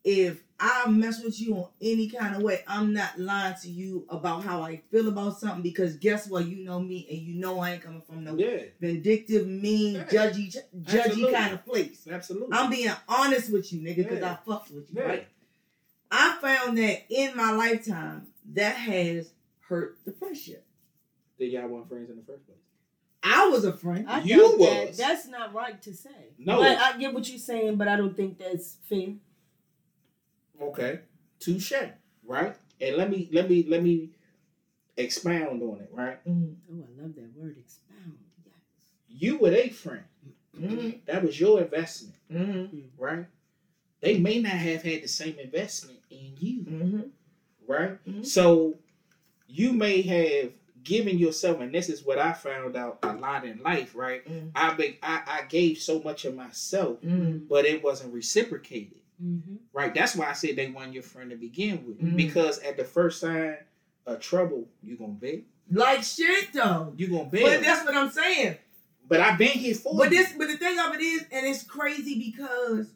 [0.04, 4.06] if I mess with you on any kind of way, I'm not lying to you
[4.10, 6.46] about how I feel about something because guess what?
[6.46, 10.06] You know me and you know I ain't coming from no yeah, vindictive, mean, Yeah.
[10.06, 11.34] judgy, judgy Absolutely.
[11.34, 12.08] kind of place.
[12.10, 12.50] absolutely.
[12.52, 14.34] I'm being honest with you, nigga, because Yeah.
[14.34, 15.28] I fucked with you, right?
[16.12, 19.32] I found that in my lifetime, that has
[19.62, 20.66] hurt the friendship.
[21.40, 22.58] Did y'all want friends in the first place?
[23.24, 24.06] I was a friend.
[24.10, 24.98] I You think that was.
[24.98, 26.10] that's not right to say.
[26.38, 26.58] No.
[26.60, 29.14] but I get what you're saying, but I don't think that's fair.
[30.62, 31.00] Okay,
[31.40, 31.74] touche,
[32.26, 32.56] right?
[32.80, 34.10] And let me let me let me
[34.98, 36.24] expound on it, right?
[36.28, 36.56] Mhm.
[36.72, 38.18] Oh, I love that word, expound.
[38.46, 38.54] Yes.
[39.10, 40.04] You were a friend.
[40.56, 41.04] Mhm.
[41.06, 42.90] That was your investment, Mhm.
[42.98, 43.26] right?
[44.02, 47.10] They may not have had the same investment in you, Mhm.
[47.66, 48.06] right?
[48.06, 48.26] Mhm.
[48.26, 48.78] So
[49.48, 50.54] you may have
[50.84, 54.28] given yourself, and this is what I found out a lot in life, right?
[54.28, 54.52] Mhm.
[54.56, 57.48] I be, I, I gave so much of myself, Mhm.
[57.48, 59.56] but it wasn't reciprocated, Mm-hmm.
[59.72, 59.94] right?
[59.94, 62.16] That's why I said they weren't your friend to begin with, Mhm.
[62.18, 63.58] because at the first sign
[64.06, 66.94] of trouble, you're gonna beg, Like shit though.
[66.98, 68.58] You're gonna But that's what I'm saying.
[69.08, 70.18] But I've been here for But you.
[70.18, 72.88] this, but the thing of it is, and it's crazy because,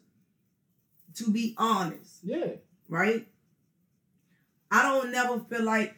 [1.14, 2.52] to be honest, yeah,
[2.88, 3.26] right?
[4.70, 5.94] I don't never feel like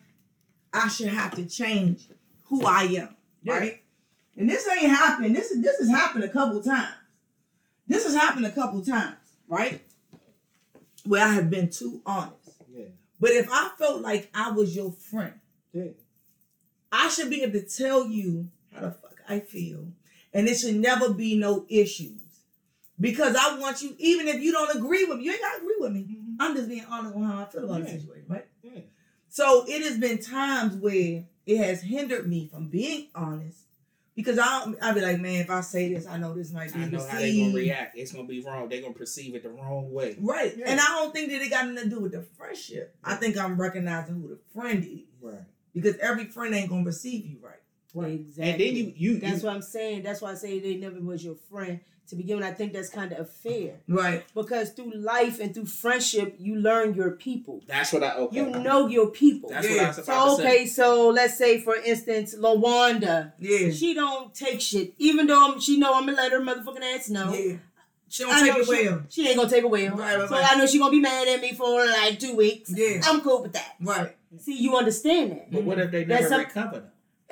[0.72, 2.08] I should have to change
[2.44, 3.82] who I am, right?
[4.36, 5.34] And this ain't happened.
[5.36, 6.94] This is this has happened a couple times.
[7.86, 9.16] This has happened a couple times,
[9.48, 9.80] right?
[11.04, 12.36] Where I have been too honest.
[12.72, 12.84] yeah,
[13.18, 15.34] But if I felt like I was your friend,
[15.72, 15.84] yeah.
[16.92, 19.88] I should be able to tell you how the fuck I feel.
[20.32, 22.20] And it should never be no issues.
[23.00, 25.76] Because I want you, even if you don't agree with me, you ain't gotta agree
[25.80, 26.00] with me.
[26.02, 26.36] Mhm.
[26.38, 27.94] I'm just being honest on how I feel about Yeah.
[27.94, 28.46] the situation, right?
[29.38, 29.44] Yeah.
[29.44, 33.58] So it has been times where it has hindered me from being honest.
[34.16, 36.80] Because I'll I'll be like, man, if I say this, I know this might be
[36.80, 37.10] I know received.
[37.10, 37.96] how they're gonna react.
[37.96, 38.68] It's gonna be wrong.
[38.68, 40.16] They're gonna perceive it the wrong way.
[40.20, 40.54] Right.
[40.56, 40.68] Yeah.
[40.68, 42.94] And I don't think that it got nothing to do with the friendship.
[43.02, 45.00] I think I'm recognizing who the friend is.
[45.22, 45.44] Right.
[45.72, 47.54] Because every friend ain't gonna receive you right.
[47.94, 48.50] Exactly.
[48.50, 50.02] And then you you, That's you what I'm saying.
[50.02, 51.80] That's why I say they never was your friend
[52.10, 52.44] to begin with.
[52.46, 54.24] I think that's kind of fair Right.
[54.34, 57.62] because through life and through friendship, you learn your people.
[57.66, 58.36] that's what I okay.
[58.36, 59.50] You know your people.
[59.50, 59.74] That's Yeah.
[59.76, 60.48] what I was about So to say.
[60.54, 63.70] okay, so let's say for instance, Lawanda, Yeah.
[63.70, 67.08] she don't take shit, even though I'm, she know I'm gonna let her motherfucking ass
[67.08, 67.32] know.
[67.32, 67.56] Yeah.
[68.08, 69.02] She don't I take it she, well.
[69.08, 69.96] She ain't gonna take it well.
[69.96, 70.52] Right, right, so right.
[70.52, 72.70] I know she gonna be mad at me for like two weeks.
[72.74, 73.00] Yeah.
[73.04, 73.76] I'm cool with that.
[73.80, 74.16] Right.
[74.38, 75.50] See, you understand that.
[75.52, 76.82] But what if they That's never some- recover?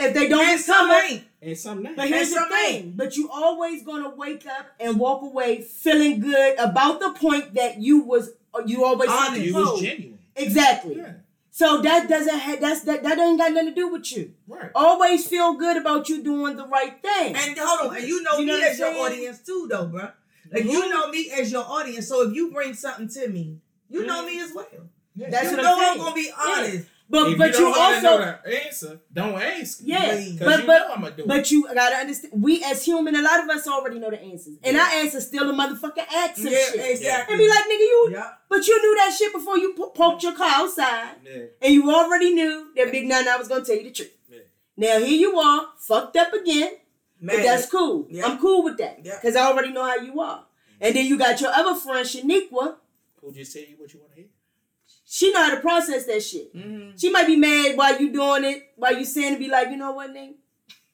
[0.01, 1.25] If they don't And recover, ain't.
[1.41, 1.97] And some not.
[1.97, 2.93] But here's And the some thing.
[2.97, 7.81] But you always gonna wake up and walk away feeling good about the point that
[7.81, 8.31] you was
[8.67, 9.41] you always Honest.
[9.43, 10.19] you was genuine.
[10.35, 10.97] Exactly.
[10.97, 11.13] Yeah.
[11.51, 14.33] So that doesn't have that's that that ain't got nothing to do with you.
[14.47, 14.71] Right.
[14.75, 17.35] Always feel good about you doing the right thing.
[17.37, 19.87] And hold on, and you know You me what I'm as your audience too, though,
[19.87, 20.09] bro.
[20.53, 20.91] Like you mm-hmm.
[20.91, 22.09] know me as your audience.
[22.09, 23.59] So if you bring something to me,
[23.91, 24.67] you know me as well.
[25.17, 25.31] Yeah.
[25.31, 26.87] That's you what know I'm I'm gonna be honest.
[27.11, 29.81] But if but you, you, don't wanna also know the answer, don't ask.
[29.83, 30.01] yeah.
[30.15, 31.29] Because Because But you but know I'm gonna do it.
[31.29, 32.43] but you gotta understand.
[32.43, 34.83] We as human, a lot of us already know the answers, and Yeah.
[34.83, 36.91] our answers still a motherfucking accent Yeah, shit.
[36.91, 37.33] exactly.
[37.35, 38.09] And be like, nigga, you.
[38.13, 38.31] yeah.
[38.49, 41.17] But you knew that shit before you po- poked your car outside.
[41.25, 41.43] Yeah.
[41.63, 44.13] and you already knew that Big Nine I was gonna tell you the truth.
[44.31, 44.39] Yeah.
[44.77, 46.73] Now here you are, fucked up again,
[47.21, 48.07] Man, but that's cool.
[48.11, 48.27] Yeah.
[48.27, 49.17] I'm cool with that Yeah.
[49.21, 50.45] because I already know how you are.
[50.81, 52.77] And then you got your other friend, Shaniqua.
[53.21, 54.29] Who just tell you what you want to hear?
[55.11, 56.55] She know how to process that shit.
[56.55, 56.97] Mm-hmm.
[56.99, 59.79] She might be mad while you doing it, while you saying to be like, you
[59.79, 60.35] know what, nigga?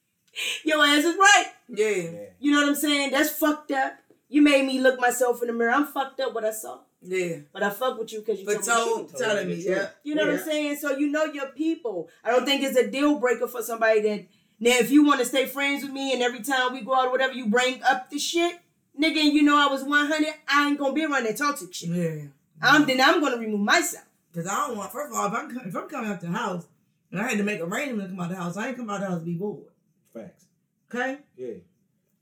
[0.64, 1.46] Your ass is right.
[1.68, 1.88] Yeah.
[1.88, 2.10] Yeah.
[2.38, 3.10] You know what I'm saying?
[3.10, 3.94] That's fucked up.
[4.28, 5.72] You made me look myself in the mirror.
[5.72, 6.78] I'm fucked up what I saw.
[7.02, 7.38] Yeah.
[7.52, 9.88] But I fuck with you because you But told me told, telling me me, yeah.
[10.04, 10.76] You know what I'm saying?
[10.76, 12.08] So you know your people.
[12.24, 14.26] I don't think it's a deal breaker for somebody that
[14.60, 17.08] now if you want to stay friends with me and every time we go out
[17.08, 18.60] or whatever you bring up the shit,
[18.98, 21.90] nigga, and you know I was 100, I ain't gonna be around that toxic shit.
[21.90, 22.28] Yeah.
[22.62, 24.03] I'm then I'm gonna remove myself.
[24.34, 24.90] Cause I don't want.
[24.92, 26.66] First of all, if I'm if I'm coming out the house
[27.10, 29.00] and I had to make arrangements to come out the house, I ain't come out
[29.00, 29.64] the house to be bored.
[30.12, 30.46] Facts.
[30.92, 31.18] Okay.
[31.36, 31.54] Yeah.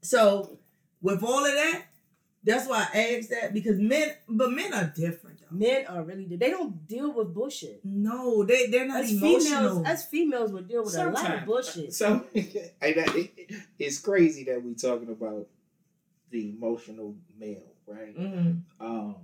[0.02, 0.58] So
[1.00, 1.82] with all of that,
[2.44, 5.38] that's why I asked that because men, but men are different.
[5.40, 5.56] Though.
[5.56, 7.80] Men are really they don't deal with bullshit.
[7.84, 9.40] No, they they're not As emotional.
[9.70, 11.94] females, as females would deal with a lot of bullshit.
[11.94, 15.46] So I know it- it's crazy that we talking about
[16.30, 18.16] the emotional male, right?
[18.18, 18.60] Mhm.
[18.80, 19.16] Um,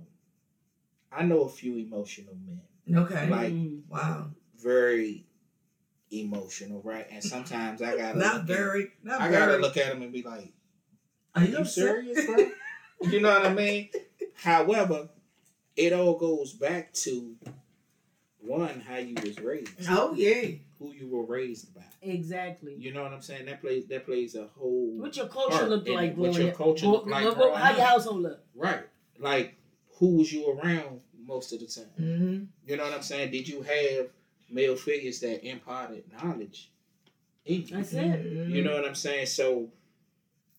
[1.11, 2.61] I know a few emotional men,
[2.93, 3.29] Okay.
[3.29, 3.81] Like- Mm.
[3.89, 4.31] wow.
[4.61, 5.25] very
[6.11, 7.07] emotional, right?
[7.09, 8.91] And sometimes I gotta Not look at- very.
[9.03, 10.51] Not I gotta look at them and be like,
[11.35, 12.49] Are "You serious, bro?"
[13.09, 13.89] you know what I mean?
[14.33, 15.09] However,
[15.75, 17.37] it all goes back to
[18.39, 20.55] one how you was raised, Oh yeah.
[20.79, 21.83] who you were raised by.
[22.01, 22.75] Exactly.
[22.77, 23.45] You know what I'm saying?
[23.45, 26.15] That plays that plays a whole What your culture part look in like.
[26.15, 28.39] What your culture What- look like How your household look?
[28.55, 28.83] Right.
[29.19, 29.55] Like
[29.99, 31.85] who was you around most of the time?
[31.99, 32.43] Mm-hmm.
[32.69, 33.31] You know what I'm saying?
[33.31, 34.07] Did you have
[34.49, 36.71] male figures that imparted knowledge
[37.45, 37.67] in you?
[37.77, 37.99] That's it.
[37.99, 38.51] Mm-hmm.
[38.55, 39.27] You know what I'm saying?
[39.27, 39.69] So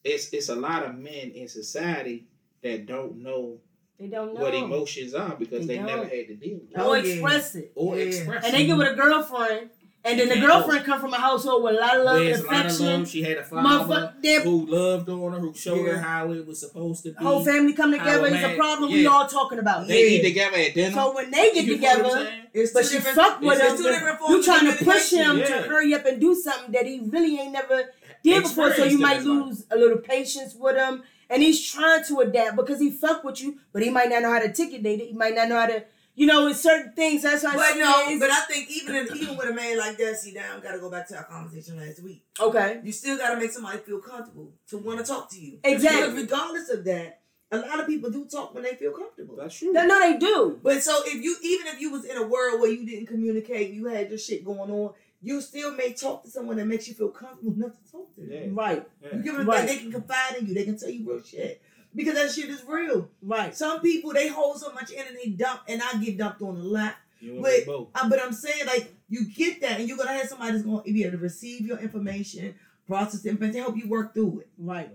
[0.05, 2.27] it's it's a lot of men in society
[2.63, 3.59] that don't know
[3.99, 4.41] They don't know.
[4.41, 6.79] what emotions are because They they, never had to deal with it.
[6.81, 7.73] or express it.
[7.75, 8.05] Or Yeah.
[8.05, 8.67] express And they it.
[8.67, 9.71] get with a girlfriend,
[10.05, 10.47] and then the Yeah.
[10.47, 12.61] girlfriend come from a household with a lot of love and Where's a lot of
[12.67, 12.87] affection.
[12.87, 13.09] love.
[13.09, 16.47] She had a father Motherfucker, their who loved on her, who showed her how it
[16.47, 17.23] was supposed to be.
[17.23, 18.25] whole family come together.
[18.27, 19.87] a It's a man- problem we all talking about.
[19.89, 20.19] They Yeah.
[20.19, 20.95] eat together at dinner.
[20.95, 22.33] So when they get You feel what I'm together.
[22.55, 24.77] It's but she different- fuck with it's him, two but different forms you of trying
[24.79, 25.63] to push him communication.
[25.65, 27.85] to hurry up and do something that he really ain't never
[28.25, 28.73] did before.
[28.75, 29.47] So you might his life.
[29.47, 31.03] lose a little patience with him.
[31.33, 34.33] And he's trying to adapt because he fuck with you, but he might not know
[34.33, 35.07] how to articulate it.
[35.09, 35.85] He might not know how to,
[36.15, 37.23] you know, with certain things.
[37.23, 39.55] That's why I But say no, it's- but I think even if, even with a
[39.55, 42.25] man like that, see now, I gotta go back to our conversation last week.
[42.39, 42.81] okay.
[42.85, 45.59] You still gotta make somebody feel comfortable to want to talk to you.
[45.65, 46.01] Exactly.
[46.11, 47.21] Because regardless of that,
[47.53, 49.35] a lot of people do talk when they feel comfortable.
[49.37, 49.73] That's true.
[49.73, 50.61] No, no, they do.
[50.63, 53.71] But so if you even if you was in a world where you didn't communicate,
[53.73, 54.93] you had your shit going on,
[55.23, 58.23] you still may talk to someone that makes you feel comfortable enough to talk to.
[58.23, 58.47] Yeah.
[58.51, 59.17] Right, Yeah.
[59.17, 59.67] You give them Right.
[59.67, 61.61] they can confide in you, they can tell you real shit.
[61.95, 63.09] Because that shit is real.
[63.23, 63.55] right.
[63.57, 66.57] Some people they hold so much in and they dump, and I get dumped on
[66.57, 66.95] a lot.
[67.23, 70.65] But- Uh, but I'm saying like you get that, and you're gonna have somebody that's
[70.65, 72.55] gonna be able to receive your information,
[72.87, 74.49] process it, and to help you work through it.
[74.59, 74.91] Right.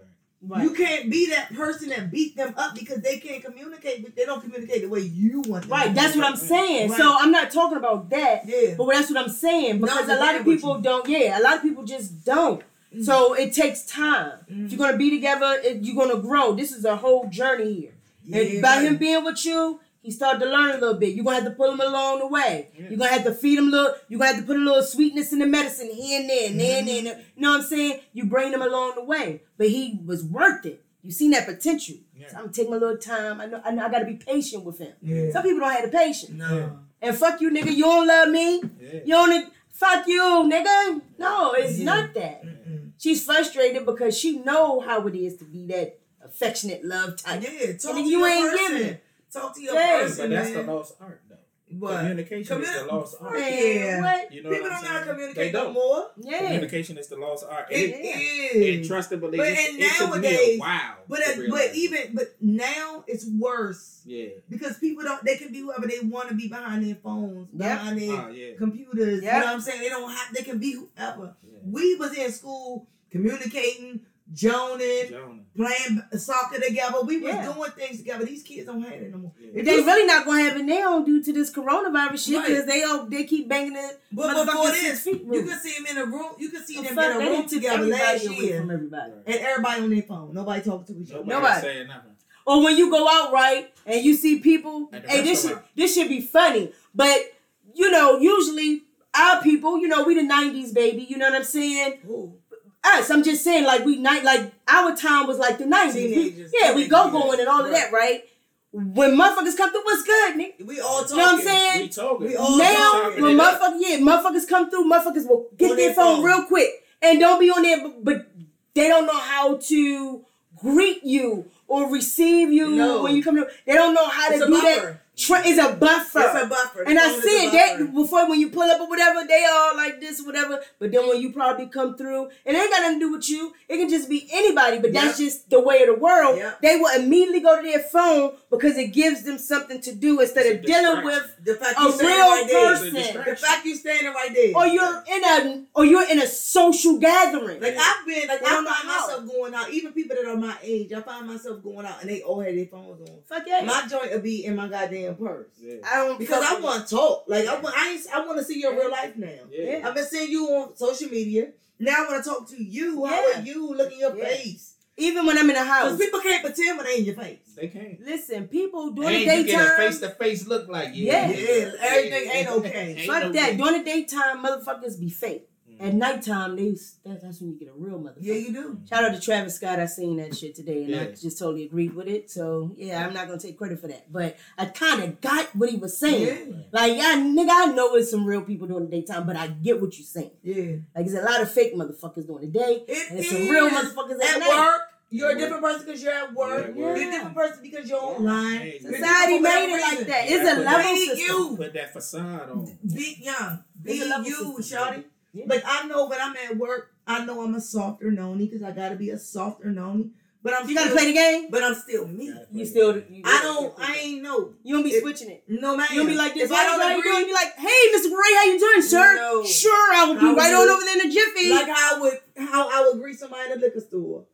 [0.47, 0.63] Right.
[0.63, 4.26] You can't be that person that beat them up because they can't communicate, but they
[4.26, 5.72] don't communicate the way you want them.
[5.72, 6.91] Right, to that's what I'm saying.
[6.91, 6.99] Right.
[6.99, 8.76] So I'm not talking about that, Yeah.
[8.77, 11.07] but that's what I'm saying because No, a lot of people don't.
[11.09, 12.61] Yeah, a lot of people just don't.
[13.03, 14.34] So it takes time.
[14.51, 14.65] Mm.
[14.65, 16.53] If you're gonna be together, it, you're gonna grow.
[16.53, 17.93] This is a whole journey here.
[18.31, 18.85] and Yeah, by right.
[18.85, 21.15] him being with you, he started to learn a little bit.
[21.15, 22.69] You're gonna have to pull him along the way.
[22.77, 22.89] Yeah.
[22.89, 23.95] You're gonna have to feed him a little.
[24.07, 26.59] You're gonna have to put a little sweetness in the medicine here and there, and
[26.59, 26.95] there and there.
[26.95, 27.07] Mm-hmm.
[27.07, 27.26] and there.
[27.35, 27.99] You know what I'm saying?
[28.13, 30.84] You bring him along the way, but he was worth it.
[31.01, 31.97] You seen that potential.
[32.15, 32.30] Yeah.
[32.30, 33.41] So I'm taking a little time.
[33.41, 33.61] I know.
[33.63, 33.85] I know.
[33.85, 34.93] I gotta be patient with him.
[35.01, 35.31] Yeah.
[35.31, 36.31] Some people don't have the patience.
[36.31, 36.80] No.
[37.01, 37.76] And fuck you, nigga.
[37.76, 38.61] You don't love me.
[38.81, 38.99] Yeah.
[39.05, 39.53] You don't.
[39.76, 41.02] Fuck you, nigga.
[41.18, 41.85] No, it's Yeah.
[41.85, 42.43] not that.
[42.45, 42.91] Mm-mm.
[42.97, 47.43] She's frustrated because she know how it is to be that affectionate love type.
[47.43, 48.77] Yeah, talk And to you your ain't person.
[48.77, 48.97] giving.
[49.34, 49.99] Talk to your Yeah.
[50.02, 50.65] person, But that's man.
[50.65, 51.24] the lost art, though.
[51.68, 51.98] What?
[52.00, 53.34] Communication is the Commu- lost art.
[53.34, 53.42] Right.
[53.42, 54.02] Man, Yeah.
[54.02, 54.32] what?
[54.32, 55.74] You know People what don't I'm know how to communicate They no don't.
[55.74, 56.12] more.
[56.22, 56.38] Yeah.
[56.40, 57.68] Communication is the lost art.
[57.72, 58.12] It And Yeah.
[58.18, 58.76] it, is.
[58.76, 59.36] and trustable.
[59.36, 60.96] But and it took me nowadays- a while.
[61.10, 65.24] But to it, realize but even but now it's worse yeah, because people don't.
[65.26, 67.58] They can be whoever they want to be behind their phones, Yep.
[67.60, 69.24] behind their oh yeah, computers.
[69.24, 69.82] You know what I'm saying?
[69.82, 70.34] They don't have.
[70.34, 71.36] They can be whoever.
[71.44, 71.60] yeah.
[71.66, 74.02] We was in school communicating,
[74.34, 75.41] joning, Jonah.
[75.56, 77.02] playing soccer together.
[77.03, 77.53] We was Yeah.
[77.53, 78.26] doing things together.
[78.26, 79.31] These kids don't have it no more.
[79.39, 79.60] Yeah.
[79.60, 82.47] If They you- really not gonna have it now due to this coronavirus shit Right.
[82.47, 83.99] because they all they keep banging it.
[84.11, 85.43] But before this, you rule.
[85.47, 86.31] can see them in a room.
[86.39, 89.11] You can see The them in a room together last year, from everybody.
[89.27, 90.34] and everybody on their phone.
[90.34, 91.23] Nobody talking to each other.
[91.23, 91.61] Nobody, Nobody.
[91.61, 92.11] saying nothing.
[92.47, 96.10] Or when you go out right and you see people, hey, this should this should
[96.10, 96.72] be funny.
[96.93, 97.31] But
[97.73, 98.84] you know, usually
[99.18, 101.06] our people, you know, we the '90s baby.
[101.10, 101.99] You know what I'm saying?
[102.06, 102.38] Who?
[102.86, 105.94] Us, I'm just saying, like we night, like our time was like the '90s.
[105.95, 108.24] We- Teenagers, yeah, we go going and all of that, right?
[108.72, 110.66] When motherfuckers come through, what's good, nigga?
[110.66, 111.16] We all talking.
[111.18, 111.82] You know what I'm saying?
[111.84, 112.28] We talking.
[112.28, 115.78] We all now, talking when it motherfuckers, yeah, motherfuckers come through, motherfuckers will get On
[115.78, 116.26] their their phone phone.
[116.26, 116.70] real quick
[117.02, 118.28] and don't be on there, but, but
[118.74, 120.26] they don't know how to
[120.57, 123.03] greet you or receive you No.
[123.03, 123.48] when you come to.
[123.66, 125.02] They don't know how It's to a do that.
[125.16, 125.42] Buffer.
[125.42, 126.20] Tra- it's a buffer.
[126.20, 126.84] It's a buffer.
[126.84, 127.78] And I see a it.
[127.78, 130.60] They before when you pull up or whatever, they all like this, whatever.
[130.80, 133.54] But then when you probably come through, it ain't got nothing to do with you.
[133.70, 134.80] It can just be anybody.
[134.80, 136.38] But that's just the way of the world.
[136.38, 136.62] Yep.
[136.62, 140.46] They will immediately go to their phone because it gives them something to do instead
[140.56, 143.24] of dealing with The fact a you standing real right person.
[143.26, 144.52] The fact you standing right there.
[144.56, 147.62] or you're in a or you're in a social gathering.
[147.62, 149.70] Like I've been, like I find myself going out.
[149.70, 152.54] Even people that are my age, I find myself going out and they all have
[152.56, 153.18] their phones on.
[153.28, 153.62] Fuck yeah.
[153.64, 155.76] My joint will be in my goddamn purse Yeah.
[155.86, 157.26] I don't because I want to talk.
[157.27, 159.27] Like I want, I, ain't, I want to see your real life now.
[159.52, 159.82] Yeah.
[159.86, 161.49] I've been seeing you on social media.
[161.80, 163.06] Now I want to talk to you.
[163.06, 163.73] How are you?
[163.76, 164.26] Look in your Yeah.
[164.26, 164.72] face.
[164.98, 165.98] even when I'm in the Because house.
[165.98, 167.40] people can't pretend when they in your face.
[167.56, 167.99] They can't.
[167.99, 169.77] Listen, people during And the you get a daytime.
[169.77, 171.27] face to face look like Yeah.
[171.30, 172.95] Yeah, everything ain't okay.
[172.99, 173.52] Ain't Fuck no that.
[173.52, 173.57] way.
[173.57, 175.49] During the daytime, motherfuckers be fake.
[175.80, 175.95] At mm.
[175.95, 176.72] nighttime, they
[177.06, 178.15] that, that's when you get a real motherfucker.
[178.22, 178.80] Yeah, you do.
[178.89, 179.80] Shout out to Travis Scott.
[179.80, 182.30] I seen that shit today, and I just totally agreed with it.
[182.31, 185.69] So yeah, I'm not gonna take credit for that, but I kind of got what
[185.69, 186.52] he was saying.
[186.52, 189.47] Yeah, Like, yeah, nigga, I know it's some real people during the daytime, but I
[189.47, 190.31] get what you're saying.
[190.43, 190.77] yeah.
[190.95, 193.30] Like, there's a lot of fake motherfuckers doing the day, It and is.
[193.30, 194.49] some real motherfuckers at, at night.
[194.49, 194.81] work.
[195.11, 196.73] You're a different person because you're at work.
[196.76, 198.57] Yeah, You're a different person because you're online.
[198.57, 200.23] Hey, You're Society made it whatever like that.
[200.26, 201.18] It's It's a level that- system.
[201.19, 201.57] you.
[201.57, 202.77] Put that facade on.
[202.93, 203.64] Be young.
[203.81, 204.77] Be It's a you, system.
[204.80, 205.03] shawty.
[205.36, 205.45] Yeah.
[205.48, 208.72] Like I know when I'm at work, I know I'm a softer noni because I
[208.72, 210.12] gotta be a softer noni.
[210.41, 211.48] But I'm You gotta play the game.
[211.49, 212.32] But I'm still me.
[212.52, 213.74] You still, you, I don't.
[213.80, 214.53] I ain't know.
[214.64, 215.44] You don't be It- switching it.
[215.48, 215.88] No man.
[215.91, 216.45] You don't be like this.
[216.49, 217.22] If I don't how you agree, doing?
[217.22, 218.10] You be like, hey, Mr.
[218.14, 219.16] Gray, how you doing, sir?
[219.16, 219.44] No.
[219.44, 221.49] Sure, I will be I would right do on over there in the jiffy.
[221.49, 224.26] like how I would how I would greet somebody at a liquor store.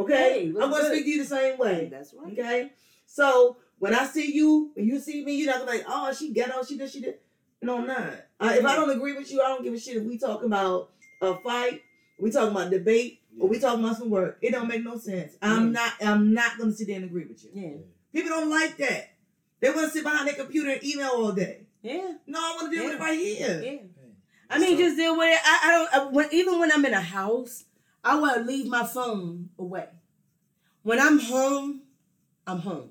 [0.00, 0.92] Okay, Hey, I'm gonna good?
[0.92, 1.88] speak to you the same way.
[1.92, 2.32] That's right.
[2.32, 2.72] Okay,
[3.04, 6.10] so when I see you, when you see me, you're not gonna be like, oh,
[6.14, 7.18] she ghetto, she did, she did.
[7.62, 8.12] No, I'm not.
[8.38, 10.46] I, if I don't agree with you, I don't give a shit if we talking
[10.46, 11.82] about a fight,
[12.18, 14.38] we talking about debate, or we talking about some work.
[14.40, 15.34] It don't make no sense.
[15.42, 15.72] I'm Yeah.
[15.72, 15.92] not.
[16.00, 17.50] I'm not gonna sit there and agree with you.
[17.54, 17.76] Yeah.
[18.12, 19.10] People don't like that.
[19.60, 21.66] They want to sit behind their computer and email all day.
[21.82, 22.12] Yeah.
[22.26, 23.62] No, I want to deal with it right here.
[23.62, 23.78] Yeah.
[24.48, 25.40] I mean, just deal with it.
[25.44, 25.94] I, I don't.
[25.94, 27.64] I, when, even when I'm in a house,
[28.02, 29.86] I want to leave my phone away.
[30.82, 31.82] When I'm home,
[32.46, 32.90] I'm home.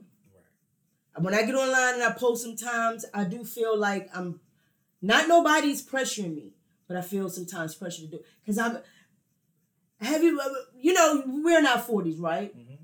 [1.18, 4.40] When I get online and I post, sometimes I do feel like I'm
[5.02, 6.54] not nobody's pressuring me,
[6.88, 8.78] but I feel sometimes pressure to do because I'm.
[10.02, 10.40] Have you?
[10.80, 12.56] You know, we're in our forties, right?
[12.58, 12.78] Mhm.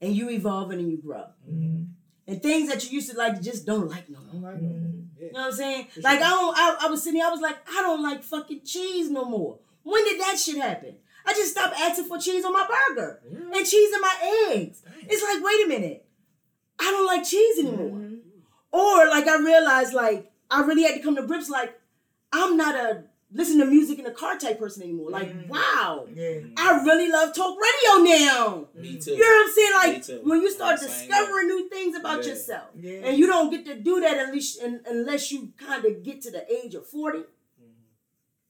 [0.00, 1.84] And you evolving and you grow, Mm-hmm.
[2.26, 4.52] and things that you used to like just don't like no more.
[4.52, 4.58] Yeah.
[5.26, 5.86] You know what I'm saying?
[5.94, 6.20] For Like.
[6.20, 6.56] I don't.
[6.58, 7.20] I, I was sitting.
[7.20, 9.58] here, I was like, I don't like fucking cheese no more.
[9.84, 10.96] When did that shit happen?
[11.24, 13.38] I just stopped asking for cheese on my burger Yeah.
[13.58, 14.82] and cheese in my eggs.
[14.82, 15.08] Damn.
[15.10, 16.06] It's like, wait a minute,
[16.78, 17.90] I don't like cheese anymore.
[17.98, 18.14] Mm-hmm.
[18.72, 21.48] Or like I realized, like I really had to come to grips.
[21.50, 21.78] Like
[22.32, 25.10] I'm not a listen to music in the car type person anymore.
[25.10, 25.48] Like Mhm.
[25.48, 26.40] wow, Yeah.
[26.56, 28.68] I really love talk radio now.
[28.74, 29.12] Me too.
[29.12, 29.72] You know what I'm saying?
[30.18, 32.30] Like when you start I'm discovering new things about Yeah.
[32.30, 32.68] yourself.
[32.78, 32.92] Yeah.
[33.04, 36.30] And you don't get to do that unless un, unless you kind of get to
[36.30, 37.24] the age of 40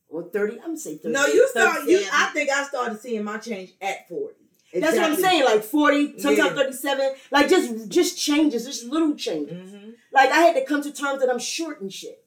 [0.08, 0.54] or 30.
[0.60, 1.12] I'm gonna say 30.
[1.14, 1.80] No, you start.
[1.88, 2.10] You, 37.
[2.12, 4.34] I think I started seeing my change at forty.
[4.74, 5.44] That's what I'm saying.
[5.44, 6.54] Like 40, sometimes Yeah.
[6.54, 7.10] 37.
[7.30, 9.54] Like just just changes, just little changes.
[9.70, 9.75] Mm-hmm.
[10.16, 12.24] Like I had to come to terms that I'm short and shit.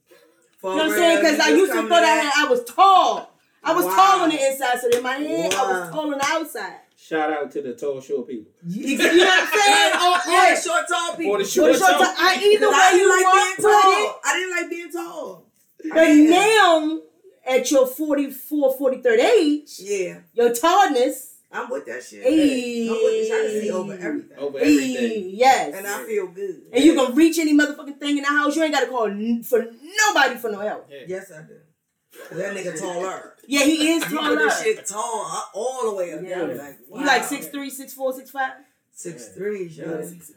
[0.64, 1.18] You know what I'm saying?
[1.22, 3.34] Because I used to thought I had I was tall.
[3.64, 3.96] I was Wow.
[3.96, 6.80] tall on the inside, so in my head I was tall on the outside.
[6.96, 8.52] Shout out to the tall short people.
[8.68, 9.92] You know what I'm saying?
[10.02, 10.60] Oh, yeah, yeah.
[10.62, 11.34] short tall people.
[11.38, 13.66] For the Short, short, short, tall- I either way I you didn't like want being
[13.66, 14.20] put tall.
[14.26, 15.46] I didn't like being tall.
[15.94, 17.00] But now,
[17.56, 22.22] at your 44, 43rd age, yeah, your tallness, I'm with that shit.
[22.24, 22.88] Hey.
[22.88, 23.32] I'm with this.
[23.32, 25.30] I can see over everything, over everything.
[25.34, 25.76] yes.
[25.76, 26.62] and I feel good.
[26.72, 28.56] And you can reach any motherfucking thing in the house.
[28.56, 29.60] You ain't got to call n- for
[30.08, 30.88] nobody for no help.
[30.92, 31.00] Yeah.
[31.08, 31.58] Yes, I do.
[32.38, 33.34] That nigga taller.
[33.48, 34.36] Yeah, he is taller.
[34.36, 36.22] this shit tall all the way up.
[36.24, 36.42] Yeah.
[36.44, 37.00] I'm like, wow.
[37.00, 38.52] You like 6'3", 6'4", 6'5"?
[38.92, 39.86] six three, Yeah.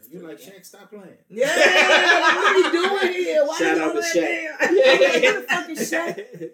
[0.09, 0.63] You like Shaq?
[0.65, 1.17] Stop playing.
[1.27, 3.43] Yeah, what are you doing here?
[3.45, 4.13] Why Shout you out on to Shaq.
[4.13, 6.51] damn- Who the fuck is Shaq?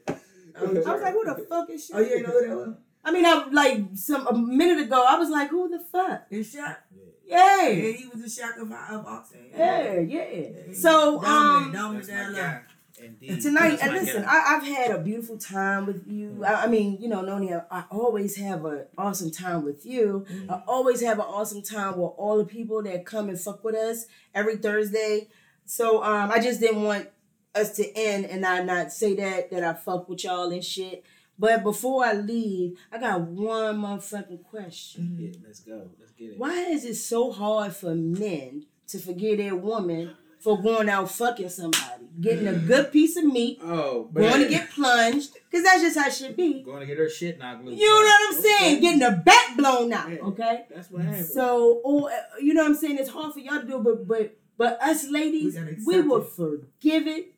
[0.57, 0.63] I
[0.93, 1.91] was like, who the fuck is Shaq?
[1.95, 2.75] Oh, you ain't know who that was?
[3.03, 6.25] I mean, I like some a minute ago, I was like, who the fuck?
[6.29, 6.79] It's shot.
[7.25, 9.51] Yeah, Yeah, he was the shock of, of boxing.
[9.55, 10.47] yeah, yeah.
[10.73, 12.43] So, um, dominant, That's down my low.
[12.45, 12.61] guy.
[13.01, 13.41] Indeed.
[13.41, 14.25] tonight, and listen.
[14.27, 16.43] I, I've had a beautiful time with you.
[16.43, 20.25] I, I mean, you know, Noni, I, I always have an awesome time with you.
[20.29, 20.51] Mm-hmm.
[20.51, 23.75] I always have an awesome time with all the people that come and fuck with
[23.75, 24.05] us
[24.35, 25.29] every Thursday.
[25.65, 27.07] So, um, I just didn't want
[27.55, 31.03] us to end and I not say that that I fuck with y'all and shit.
[31.39, 35.15] But before I leave, I got one motherfucking question.
[35.17, 35.89] Yeah, let's go.
[35.97, 36.37] Let's get it.
[36.37, 41.49] Why is it so hard for men to forgive their woman for going out fucking
[41.49, 41.99] somebody?
[42.19, 42.91] getting a good mm.
[42.91, 46.61] piece of meat, Oh, going to get plunged, because that's just how it should be.
[46.63, 47.79] going to get her shit knocked loose.
[47.79, 48.77] You know what I'm saying?
[48.77, 48.81] Okay.
[48.81, 50.65] Getting the back blown out, okay?
[50.69, 51.25] That's what happened.
[51.25, 52.11] So, or
[52.41, 52.97] you know what I'm saying?
[52.99, 56.29] It's hard for y'all to do, but but but us ladies, We we, will it.
[56.35, 57.33] forgive it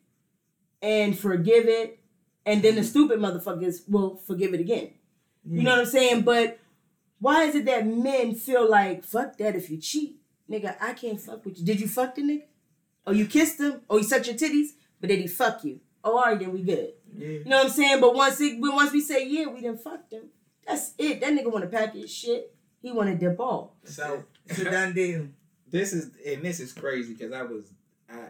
[0.80, 2.00] and forgive it,
[2.46, 4.90] and then the stupid motherfuckers will forgive it again.
[5.48, 6.22] You know what I'm saying?
[6.22, 6.58] But
[7.18, 10.20] why is it that men feel like fuck that if you cheat,
[10.50, 10.76] nigga?
[10.80, 11.64] I can't fuck with you.
[11.64, 12.44] Did you fuck the nigga?
[13.06, 13.80] Or you kissed him?
[13.88, 14.68] Or you sucked your titties?
[15.00, 15.80] But did he fuck you?
[16.04, 16.92] Oh, all right, then we good.
[17.16, 17.26] Yeah.
[17.28, 18.00] You know what I'm saying?
[18.00, 20.24] But once it, but once we say yeah, we didn't fuck him.
[20.66, 21.20] That's it.
[21.20, 22.54] That nigga want to pack his shit.
[22.80, 23.70] He want to dip off.
[23.84, 25.26] so It's a done deal.
[25.68, 27.72] this is and this is crazy because I was
[28.08, 28.28] I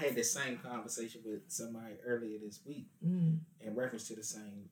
[0.00, 3.38] I had the same conversation with somebody earlier this week Mm.
[3.60, 4.68] in reference to the same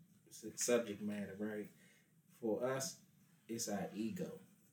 [0.56, 1.68] subject matter, right?
[2.40, 2.96] For us,
[3.48, 4.30] it's our ego.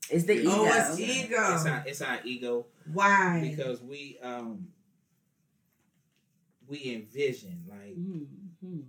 [0.09, 0.49] It's the ego.
[0.51, 1.55] Oh, it's ego.
[1.55, 3.41] It's our it's our ego Why?
[3.49, 4.67] because we um
[6.67, 8.83] we envision like Mhm.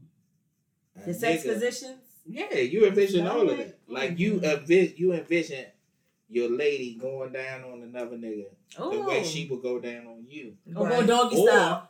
[1.04, 2.00] The sex nigga- positions.
[2.26, 3.66] Yeah, you envision all of Alright.
[3.68, 3.80] it.
[3.86, 5.66] Like you envi- you envision
[6.28, 8.46] your lady going down on another nigga
[8.76, 9.24] the way Oh.
[9.24, 10.54] she would go down on you.
[10.74, 11.88] Or go doggy Or- style.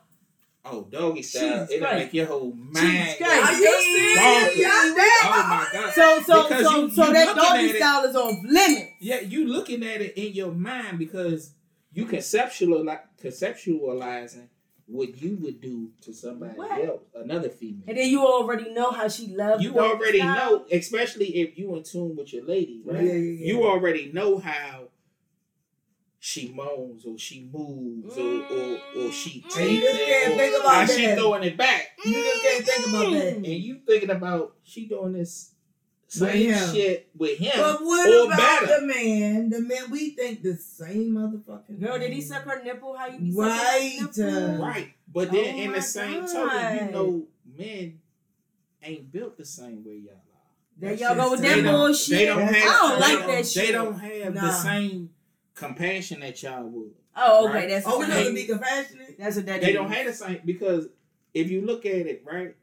[0.69, 1.41] Oh, doggy style.
[1.65, 2.03] Jesus It'll Christ.
[2.05, 2.75] make your whole mind.
[2.75, 3.45] Jesus Christ.
[3.45, 4.57] Are you serious?
[4.57, 5.93] Y'all damn- Oh my god.
[5.93, 8.91] So so Because so you- so you that doggy style is off limits.
[8.99, 11.51] Yeah, you looking at it in your mind because
[11.93, 14.47] you conceptualize conceptualizing
[14.87, 16.71] what you would do to somebody What?
[16.85, 17.83] else, another female.
[17.87, 19.61] And then you already know how she loves.
[19.63, 20.35] you doggy already style.
[20.51, 23.03] know, especially if you in tune with your lady, Yeah, right?
[23.03, 23.47] yeah, yeah.
[23.47, 24.87] You already know how
[26.19, 29.59] she moans or she moves or or, or she Mm.
[29.61, 31.89] And you just can't it, think or about how she throwing it back.
[32.05, 33.35] You just can't think about that.
[33.35, 35.56] And you thinking about she doing this With
[36.07, 36.73] same him.
[36.73, 37.51] shit with him.
[37.55, 38.81] But what or about better.
[38.81, 39.49] the man?
[39.49, 41.79] The man we think the same motherfucking.
[41.81, 42.95] Girl, did he suck her nipple?
[42.97, 43.97] How you be Right.
[43.99, 44.65] sucking her nipple?
[44.65, 44.93] Right.
[45.13, 46.33] But then Oh in the same God.
[46.33, 47.27] token, you know,
[47.57, 47.99] men
[48.83, 50.21] ain't built the same way y'all are.
[50.79, 52.17] There That y'all go with that They don't- bullshit.
[52.19, 55.09] They don't have I don't they like don't- that They don't have the same
[55.55, 56.91] compassion that y'all would.
[57.19, 57.53] Oh, okay.
[57.55, 57.69] Right.
[57.69, 59.15] That's Oh, we what supposed that to be compassionate.
[59.17, 59.73] That's what that They is.
[59.73, 60.87] don't have the same because
[61.33, 62.55] if you look at it, right,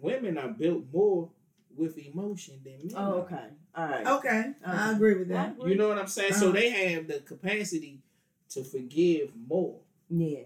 [0.00, 1.30] women are built more
[1.76, 2.92] with emotion than men.
[2.96, 3.46] Oh, okay.
[3.76, 4.06] All right.
[4.06, 5.56] Okay, I agree with that.
[5.66, 6.34] You know what I'm saying?
[6.34, 6.52] So Uh-huh.
[6.52, 8.00] they have the capacity
[8.50, 10.40] to forgive more Yeah.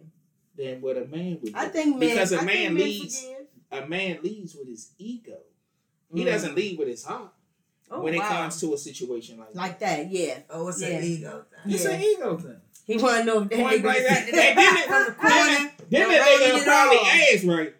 [0.56, 1.52] than what a man would.
[1.52, 1.59] Do.
[1.59, 2.09] I think men.
[2.10, 3.26] because a I man leads.
[3.70, 5.38] A man leads with his ego.
[6.14, 6.26] He Mm.
[6.26, 7.32] doesn't lead with his heart
[7.90, 10.10] Oh, when it comes to a situation like, like that.
[10.10, 10.40] Yeah.
[10.48, 10.88] Oh, it's Yeah.
[10.88, 11.74] an ego thing.
[11.74, 11.90] It's Yeah.
[11.90, 12.60] an ego thing.
[12.86, 14.86] He want to know if that Point nigga blank, was that- sitting that- there then
[14.88, 15.72] from the it- corner.
[15.90, 17.34] Then Now that rolling nigga it probably off.
[17.34, 17.74] asked, right,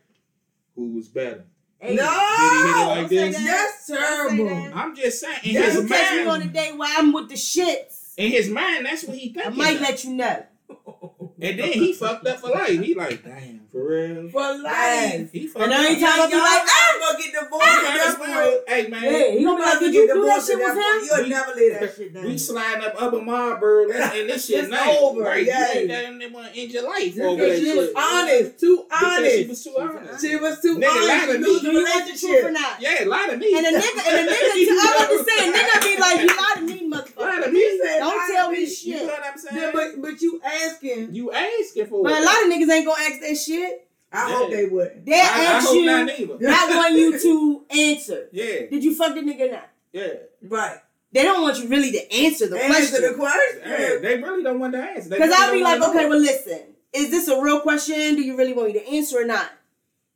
[0.75, 1.45] who was better?
[1.81, 3.37] Hey, No, Did he hit it like this?
[3.47, 4.45] that's terrible.
[4.49, 4.73] that.
[4.77, 7.13] I'm just saying, in Yeah, his You catch me on a mind, day where I'm
[7.13, 8.15] with the shits.
[8.17, 9.83] in his mind, that's what he I might of.
[9.83, 10.45] let you know.
[11.41, 12.81] and then he fucked up for life.
[12.81, 14.29] He like, damn, for real.
[14.29, 15.31] For life.
[15.33, 15.81] He fucked And up.
[15.81, 18.19] every time I be Y'all like, never gonna get divorced He at might that as
[18.19, 18.69] well- point.
[18.69, 20.59] Hey man, hey, he gonna be like, never did get you do that divorced shit
[20.59, 21.03] at with point.
[21.03, 21.09] him?
[21.09, 22.25] You'll We- never leave that shit down.
[22.27, 24.99] we sliding up Upper Marlboro and, and this shit It's nice.
[25.01, 25.47] over, Right?
[25.47, 25.73] yeah.
[25.73, 28.61] You ain't that they want to end your life Because over that she was honest,
[28.61, 30.21] too Because She was too honest.
[30.21, 31.47] She was too Nigga lied honest to to me.
[31.49, 32.83] lose Do you want the truth or not?
[32.83, 33.55] Yeah, lie to me.
[33.57, 36.27] And a nigga, and a nigga, I about to say, a nigga be like, you
[36.29, 37.45] lied to me, lie motherfucker.
[37.45, 37.59] to me.
[37.61, 39.03] He said, Don't tell me be- You shit.
[39.03, 39.57] know what I'm saying?
[39.63, 41.15] Yeah, but but you asking.
[41.15, 42.05] you asking for it.
[42.05, 42.23] But it.
[42.23, 43.89] a lot of niggas ain't gonna ask that shit.
[44.11, 44.37] I Yeah.
[44.39, 45.05] hope they wouldn't.
[45.07, 46.77] They I, I ask you, not not neither.
[46.77, 48.29] want you to answer.
[48.33, 49.69] Yeah, Did you fuck the nigga or not?
[49.93, 50.07] yeah.
[50.43, 50.79] Right.
[51.13, 53.63] They don't want you really to answer the Answer the question.
[53.67, 55.09] Yeah, they really don't want to answer.
[55.11, 56.61] Because I'll be like, okay, well, listen.
[56.93, 58.15] Is this a real question?
[58.15, 59.51] Do you really want me to answer or not?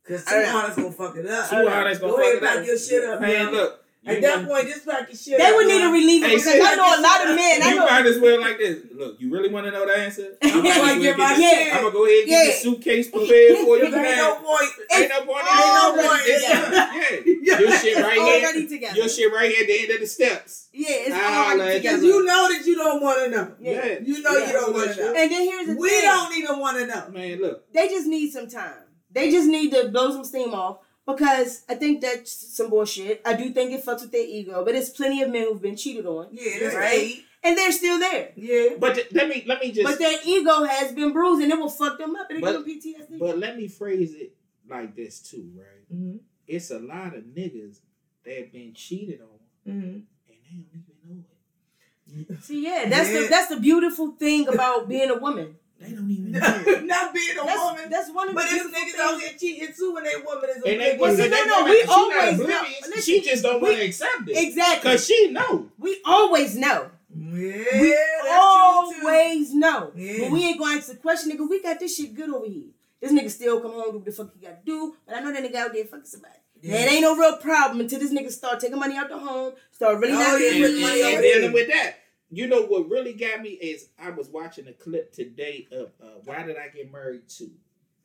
[0.03, 0.59] Because I too don't know.
[0.59, 1.49] honest gonna fuck it up.
[1.51, 2.57] Too honest gonna Go fuck it up.
[2.57, 3.53] pack your shit up, Man, man.
[3.55, 3.82] look.
[4.05, 6.35] You At that might- point, just pack your shit They would need a reliever Hey,
[6.37, 7.63] because I know a lot of men.
[7.63, 7.87] I you know.
[7.87, 8.79] might as well like this.
[8.93, 10.37] Look, you really want to know the answer?
[10.43, 13.59] I'm gonna gonna get my this- I'm gonna go ahead and get the suitcase prepared
[13.59, 13.91] for you.
[13.91, 14.71] There ain't no point.
[14.91, 15.45] Ain't no point.
[15.47, 16.09] Ain't no it.
[16.09, 17.39] point.
[17.43, 18.43] Yeah, your shit right here.
[18.43, 18.97] already together.
[18.99, 20.69] Your shit right here at the end of the steps.
[20.73, 23.55] yeah, it's already like- Because you know that you don't want to know.
[23.61, 23.73] Yeah.
[23.87, 25.09] Yeah, You know you don't want to know.
[25.15, 25.81] And then here's the thing.
[25.81, 27.09] We don't even want to know.
[27.13, 27.73] Man, look.
[27.73, 28.75] They just need some time.
[29.13, 33.21] They just need to blow some steam off because I think that's some bullshit.
[33.25, 35.77] I do think it fucks with their ego, but there's plenty of men who've been
[35.77, 36.83] cheated on, Yeah, that's Right.
[36.85, 37.15] right.
[37.43, 38.33] and they're still there.
[38.37, 38.77] Yeah.
[38.79, 41.59] But th- let me let me just But their ego has been bruised, and it
[41.59, 43.19] will fuck them up, and it But- give them PTSD.
[43.19, 44.35] but let me phrase it
[44.69, 45.93] like this too, right?
[45.93, 46.17] Mm-hmm.
[46.47, 47.81] It's a lot of niggas
[48.25, 49.39] that have been cheated on
[49.69, 49.85] Mm-hmm.
[49.89, 51.25] and they don't even know
[52.31, 52.43] it.
[52.43, 53.21] See, yeah, that's Yeah.
[53.23, 55.57] the that's the beautiful thing about being a woman.
[55.83, 56.81] They don't even know.
[56.85, 57.91] Not being a That's, woman.
[57.91, 59.23] that's one of But the it's beautiful niggas out things.
[59.23, 61.65] here cheating too, when they woman is And they, a Well, see, they no, no,
[61.65, 62.63] we she not always know.
[62.89, 64.37] Listen, she just don't want to accept it.
[64.47, 64.91] Exactly.
[64.91, 65.69] Cause she know.
[65.79, 66.91] We always know.
[67.15, 69.07] Yeah, we that's true too.
[69.07, 69.93] always know.
[69.95, 70.19] Yeah.
[70.21, 71.49] But we ain't gonna ask the question, nigga.
[71.49, 72.65] We got this shit good over here.
[73.01, 75.21] This nigga still come home do what the fuck he got to do, but I
[75.21, 76.35] know that nigga out there fucking somebody.
[76.63, 76.77] Yeah.
[76.85, 79.99] That ain't no real problem until this nigga start taking money out the home, start
[79.99, 81.33] really Oh, not yeah, getting put and, money money and, on out it.
[81.35, 81.95] dealing with that.
[82.35, 86.07] You know what really got me is I was watching a clip today of uh,
[86.25, 87.51] Why Did I Get Married Too?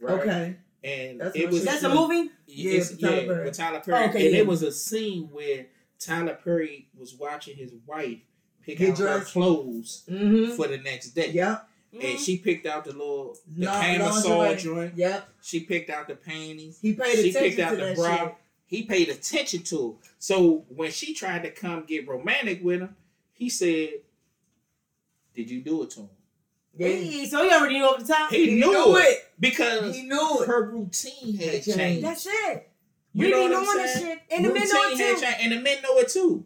[0.02, 0.20] Right?
[0.20, 0.56] Okay.
[0.84, 2.30] And That's it was That's a movie?
[2.46, 3.46] Yeah, it's- with Tyler yeah, Perry.
[3.46, 4.04] with Tyler Perry.
[4.04, 4.42] Oh, okay, and yeah.
[4.42, 5.68] it was a scene where
[6.00, 8.20] Tyler Perry was watching his wife
[8.62, 10.56] pick Get out her clothes Mm-hmm.
[10.56, 11.32] for the next day.
[11.32, 11.70] Yep.
[11.96, 12.10] Mm.
[12.12, 14.62] And she picked out the little the Long- camisole lingerie.
[14.88, 14.94] joint.
[14.98, 15.30] Yep.
[15.42, 16.80] She picked out the panties.
[16.82, 18.18] He paid She attention picked to the that bra.
[18.18, 18.36] shit.
[18.66, 20.10] He paid attention to it.
[20.20, 22.96] So when she tried to come get romantic with him,
[23.32, 23.90] he said,
[25.38, 26.10] "Did you do it to him?"
[26.78, 26.88] Yeah.
[26.90, 28.30] Hey, so he already knew over the top.
[28.30, 29.32] He, He knew, knew it it.
[29.40, 30.48] because He knew it.
[30.48, 31.78] her routine had Had changed.
[31.78, 32.04] changed.
[32.04, 32.70] That's it.
[33.14, 34.06] You we know be what I'm knowing that saying?
[34.06, 34.20] shit.
[34.32, 34.98] And the men know it too.
[34.98, 36.46] changed, and the men know it too.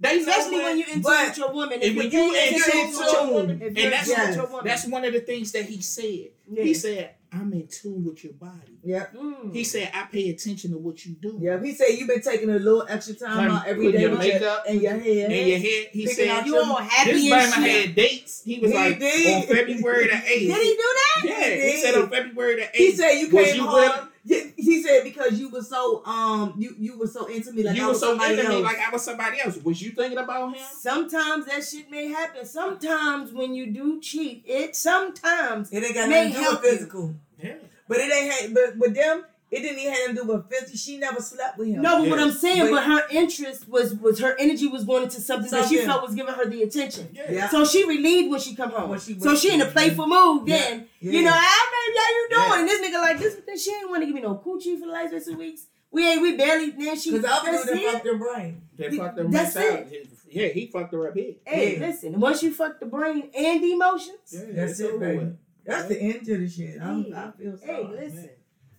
[0.00, 1.78] They Especially when you into but- with your woman.
[1.82, 4.46] and when you're you into into with in your woman, and that's into yes, your
[4.46, 4.64] woman.
[4.66, 6.30] that's one of the things that he said.
[6.50, 6.64] Yeah.
[6.64, 9.14] He said, "I'm in tune with your body." Yep.
[9.14, 9.54] Mm.
[9.54, 11.62] He said, "I pay attention to what you do." Yeah.
[11.62, 13.92] He said you've been taking a little extra time Time out every day.
[13.92, 15.30] putting day your with makeup and your hair.
[15.30, 17.86] In your head, he said, out you all happy This and man shit.
[17.86, 18.42] had dates.
[18.44, 19.34] He was He like did.
[19.36, 20.26] on February the eighth.
[20.26, 21.24] Did he do that?
[21.24, 21.82] Yeah, he did.
[21.82, 22.74] said on February the eighth.
[22.74, 24.08] He said you came you home.
[24.24, 27.62] With Yeah, he said because you were so um you you were so into me
[27.64, 28.64] like you I was so somebody into me else.
[28.64, 29.56] like I was somebody else.
[29.58, 30.62] Was you thinking about him?
[30.78, 32.44] Sometimes that shit may happen.
[32.46, 36.62] Sometimes when you do cheat, it sometimes it ain't got may nothing to do help
[36.62, 36.78] with you.
[36.78, 37.54] physical, Yeah.
[37.88, 38.54] but it ain't.
[38.54, 40.76] But with them, it didn't even have to do with physical.
[40.76, 41.82] She never slept with him.
[41.82, 45.04] No, but what I'm saying, But- but her interest was was her energy was going
[45.04, 47.10] into something, that she felt was giving her the attention.
[47.12, 47.30] Yeah.
[47.30, 47.48] Yeah.
[47.50, 48.88] So she relieved when she come home.
[48.90, 50.56] When she so she in a playful mood Yeah.
[50.56, 50.88] then.
[51.00, 51.12] Yeah.
[51.12, 52.42] You know, ah baby, how you doing?
[52.48, 52.58] Yeah.
[52.60, 54.86] And this nigga like this, then she ain't want to give me no coochie for
[54.86, 55.66] the last rest of the weeks.
[55.90, 57.82] We ain't we barely then she Because the other that's dude it.
[57.84, 58.62] that fucked her brain.
[58.76, 60.08] They fucked her That's mentality.
[60.30, 61.34] Yeah, he fucked her up here.
[61.44, 61.86] Hey, Yeah.
[61.88, 65.18] listen, once you fuck the brain and the emotions, Yeah, That's it's it, baby.
[65.18, 65.36] with.
[65.66, 66.80] That's the end to the shit.
[66.80, 67.12] I'm, Hey.
[67.14, 67.96] I feel so hey, sorry.
[68.06, 68.30] listen.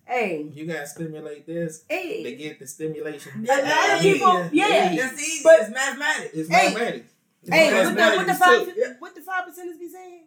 [0.05, 2.23] Hey, You gotta stimulate this hey.
[2.23, 2.35] to hey.
[2.35, 3.47] get the stimulation.
[3.49, 4.93] A lot of people, yeah.
[4.95, 5.41] That's easy.
[5.43, 6.34] But- it's mathematics.
[6.35, 6.67] It's Hey.
[6.73, 7.09] mathematics.
[7.43, 8.73] It's Hey, what the, what the five too.
[8.77, 8.93] Yeah.
[8.99, 10.25] what the five percenters be saying?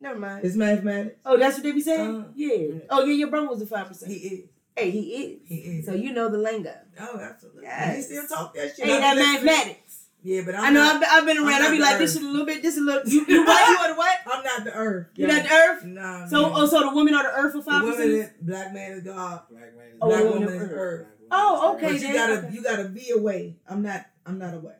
[0.00, 0.44] Never mind.
[0.44, 1.16] It's mathematics.
[1.24, 2.16] Oh, that's what they be saying?
[2.16, 2.78] Uh, yeah.
[2.90, 4.10] Oh, yeah, your brother was a five percent.
[4.12, 4.48] He is.
[4.76, 5.40] Hey, he is.
[5.46, 5.86] He is.
[5.86, 6.74] So you know the lingo.
[7.00, 7.62] Oh, absolutely.
[7.64, 7.96] Yes.
[7.96, 8.84] He still talk that shit.
[8.86, 9.44] Hey, I'm that listening.
[9.46, 9.83] mathematics.
[10.26, 11.60] Yeah, but I'm I know not, I've been, I've been I'm around.
[11.60, 13.02] not I be the like, this is a little bit, this is a little.
[13.12, 13.68] You, you what?
[13.68, 14.16] You are the what?
[14.26, 15.08] I'm not the earth.
[15.16, 15.34] You Yeah.
[15.36, 15.84] not the earth?
[15.84, 16.26] Nah.
[16.28, 16.52] So, man.
[16.56, 18.10] oh, so the women are the earth for five woman percent.
[18.12, 19.40] is black man is God.
[19.50, 21.06] Black man is Oh, black woman woman is is earth.
[21.30, 21.86] Oh, okay.
[21.86, 22.54] But you then, gotta okay.
[22.54, 23.56] you gotta be away.
[23.68, 24.74] I'm not I'm not away.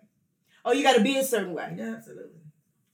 [0.64, 1.74] Oh, you got to be a certain way.
[1.76, 2.40] Yeah, absolutely.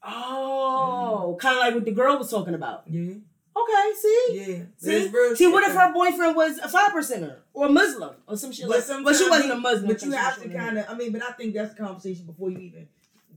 [0.03, 2.83] Oh, kind of like what the girl was talking about.
[2.87, 3.13] Yeah.
[3.55, 4.63] Okay, see, Yeah.
[4.77, 5.47] see, see.
[5.47, 8.67] What if her boyfriend was a five percenter or a Muslim or some shit?
[8.67, 9.87] But Like, but she wasn't a Muslim.
[9.87, 10.85] But you have to kind of.
[10.89, 12.87] I mean, but I think that's a conversation before you even,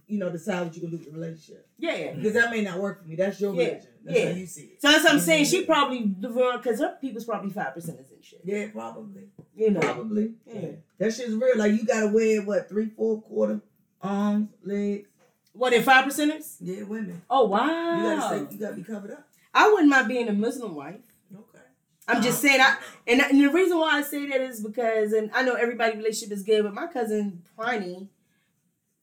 [0.06, 1.66] you know, decide what you're gonna do with the relationship.
[1.78, 2.12] yeah.
[2.12, 3.16] Because that may not work for me.
[3.16, 3.88] That's your Yeah, religion.
[4.04, 4.24] That's yeah.
[4.26, 4.82] how you see it.
[4.82, 5.44] So that's what I'm saying.
[5.46, 8.40] She probably because her people's probably five percenters and shit.
[8.44, 9.22] Yeah, probably.
[9.56, 9.80] You know.
[9.80, 10.34] Probably.
[10.46, 10.68] Yeah.
[10.98, 11.56] That shit's real.
[11.56, 13.60] Like you gotta wear what three, four quarter
[14.00, 15.08] arms, legs.
[15.54, 16.56] What in five percenters?
[16.60, 17.22] Yeah, women.
[17.30, 18.32] Oh wow.
[18.50, 19.26] you gotta be covered up.
[19.54, 21.00] I wouldn't mind being a Muslim wife.
[21.32, 21.64] Okay.
[22.08, 22.60] I'm just saying.
[22.60, 22.76] I
[23.06, 26.36] and, and the reason why I say that is because, and I know everybody's relationship
[26.36, 28.08] is good, but my cousin Priney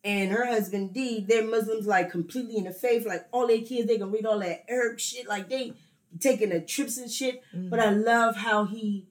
[0.04, 3.06] and her husband D, they're Muslims like completely in the faith.
[3.06, 5.28] Like all their kids, they can read all that Arab shit.
[5.28, 5.74] Like they
[6.20, 7.42] taking the trips and shit.
[7.56, 7.70] Mm.
[7.70, 9.08] But I love how he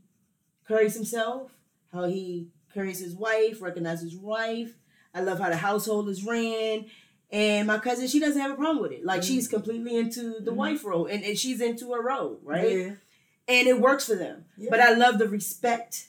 [0.69, 1.53] carries himself,
[1.93, 4.75] how he carries his wife, recognizes his wife.
[5.15, 6.87] I love how the household is ran.
[7.33, 9.05] And my cousin, she doesn't have a problem with it.
[9.05, 10.57] Like she's completely into the Mhm.
[10.57, 12.71] wife role and, and she's into her role, right?
[12.77, 12.91] Yeah.
[13.49, 14.47] And it works for them.
[14.59, 14.69] Yeah.
[14.71, 16.09] But I love the respect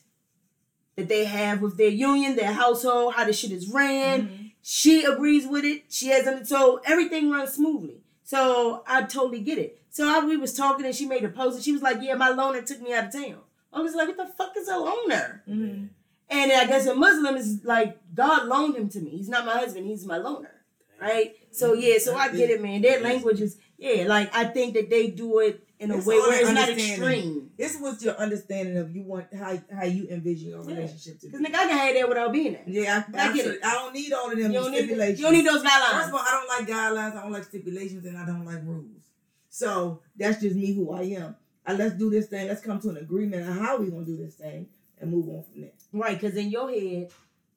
[0.96, 4.22] that they have with their union, their household, how the shit is ran.
[4.28, 4.52] Mhm.
[4.64, 5.84] She agrees with it.
[5.90, 6.48] She hasn't.
[6.48, 8.02] So everything runs smoothly.
[8.24, 9.80] So I totally get it.
[9.90, 12.16] So I, we was talking and she made a post and she was like, "Yeah,
[12.16, 13.40] my loner took me out of town."
[13.74, 15.90] I was like, "What the fuck is a loner?" Mhm.
[16.30, 19.12] And I guess a Muslim is like God loaned him to me.
[19.12, 19.86] He's not my husband.
[19.88, 20.61] He's my loner,
[21.02, 21.36] right?
[21.52, 21.82] So mm-hmm.
[21.82, 21.98] yeah.
[22.00, 22.82] So I get it, man.
[22.82, 24.06] Their language is yeah.
[24.08, 27.50] Like I think that they do it in a It's way where it's not extreme.
[27.58, 30.76] It's what's your understanding of you want how how you envision your Yeah.
[30.76, 31.32] relationship to be.
[31.32, 32.64] Cause nigga, I can have that without being there.
[32.68, 33.60] Yeah, I, I I, get it.
[33.66, 34.90] I don't need all of them don't need.
[34.90, 35.92] You don't need those guidelines.
[35.92, 37.18] First of all, I don't like guidelines.
[37.18, 39.02] I don't like stipulations, and I don't like rules.
[39.50, 41.36] So that's just me, who I am.
[41.66, 42.48] And let's do this thing.
[42.48, 44.68] Let's come to an agreement on how we gonna do this thing
[45.00, 45.72] and move on from there.
[45.92, 47.10] Right, because in your head,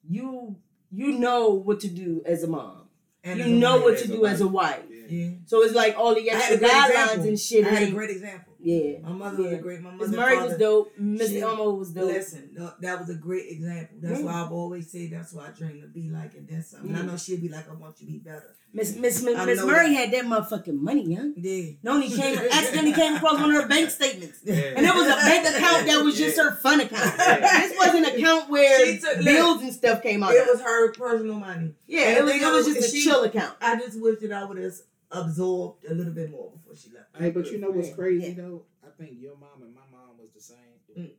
[0.09, 0.55] you
[0.91, 2.84] you know what to do as a mom.
[3.25, 4.83] And you know what to do as a wife.
[5.09, 5.29] Yeah.
[5.45, 7.65] So it's like all the extra guidelines and shit.
[7.65, 8.53] I had a great example.
[8.65, 8.99] Yeah.
[9.03, 9.79] My mother was a great.
[9.81, 10.17] My mother.
[10.17, 10.91] Murray father, was dope.
[10.97, 12.05] Miss Elmo was dope.
[12.07, 12.49] Listen,
[12.81, 13.97] that was a great example.
[14.01, 14.25] That's Yeah.
[14.25, 16.89] why I've always said that's what I dream to be like, and then something.
[16.89, 17.07] And I Mm.
[17.11, 18.55] know she'll be like, I want you to be better.
[18.73, 19.93] Miss Miss Miss Murray that.
[19.93, 21.33] had that motherfucking money, young.
[21.37, 21.73] Yeah.
[21.83, 24.39] Noni came accidentally came across one of her bank statements.
[24.43, 24.55] Yeah.
[24.75, 26.43] And it was a bank account that was just Yeah.
[26.45, 27.13] her fun account.
[27.17, 27.67] Yeah.
[27.67, 30.33] This wasn't an account where took- bills and stuff came out.
[30.33, 31.73] It was her personal money.
[31.87, 33.55] yeah, and it was, it was just a she- chill account.
[33.61, 34.73] I just wish that I would have
[35.15, 37.15] absorbed a little bit more before she left.
[37.17, 38.33] Hey, but you know what's crazy Yeah.
[38.43, 38.65] though?
[38.83, 40.57] I think your mom and my mom was the same,
[40.97, 41.11] Mm.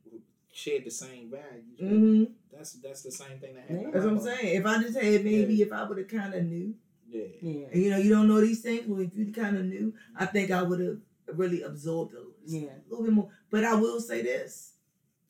[0.52, 1.78] shared the same values.
[1.80, 2.24] Mm-hmm.
[2.52, 3.82] That's that's the same thing that happened.
[3.82, 3.90] Yeah.
[3.92, 4.56] That's what I'm saying.
[4.60, 6.74] If I just had maybe if I would have kind of knew,
[7.08, 7.24] Yeah.
[7.42, 7.66] Yeah.
[7.74, 10.50] you know, you don't know these things, but if you kind of knew, I think
[10.50, 10.98] I would have
[11.34, 12.68] really absorbed a little, Yeah.
[12.70, 13.30] a little bit more.
[13.50, 14.74] But I will say this: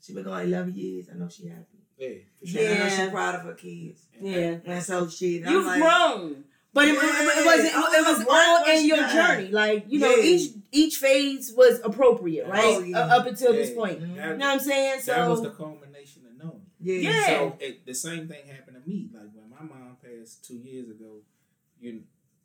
[0.01, 1.09] she been gone 11 years.
[1.13, 1.79] I know she happy.
[1.99, 2.09] Yeah.
[2.39, 2.61] For Yeah.
[2.61, 3.05] I know Yeah.
[3.07, 4.07] she proud of her kids.
[4.21, 4.59] Yeah.
[4.65, 6.45] And so she, and You've like, grown.
[6.77, 7.73] But it, it, it wasn't.
[7.73, 8.35] Yeah, It was I was all
[8.65, 9.49] right in your once journey.
[9.49, 10.23] Like you know, Yeah.
[10.33, 12.63] each each phase was appropriate, right?
[12.65, 12.99] Oh, yeah.
[12.99, 13.77] Uh, up until this Yeah.
[13.77, 14.01] point.
[14.03, 14.09] Mhm.
[14.11, 15.01] You know what I'm saying?
[15.01, 16.67] So that was the culmination of knowing.
[16.81, 17.27] yeah, Yeah.
[17.27, 19.09] So it, the same thing happened to me.
[19.13, 21.23] Like when my mom passed two years ago,
[21.81, 22.03] you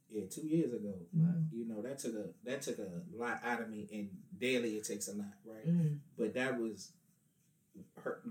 [0.10, 0.94] yeah, two years ago.
[1.14, 1.34] Wow.
[1.54, 4.10] You know that took a that took a lot out of me, and
[4.40, 5.68] daily it takes a lot, right?
[5.68, 6.00] Mm.
[6.18, 6.92] But that was
[8.04, 8.22] her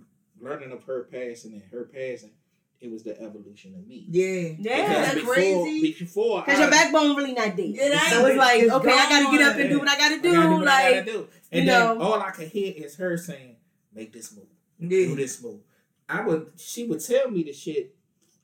[0.40, 2.32] learning of her passing and her passing.
[2.80, 4.06] It was the evolution of me.
[4.08, 4.54] Yeah.
[4.58, 5.92] Yeah, Because that's before, crazy.
[5.98, 7.58] Before, because your backbone really not dead.
[7.74, 8.02] It ain't.
[8.04, 10.18] so it's like, It's okay, I gotta get up and do what I gotta I
[10.18, 10.32] do.
[10.32, 11.28] gotta do what I like, gotta do.
[11.52, 12.00] And you then know.
[12.02, 13.56] all I could hear is her saying,
[13.94, 14.46] "Make this move,
[14.88, 15.60] do this move."
[16.08, 16.52] I would.
[16.56, 17.94] She would tell me the shit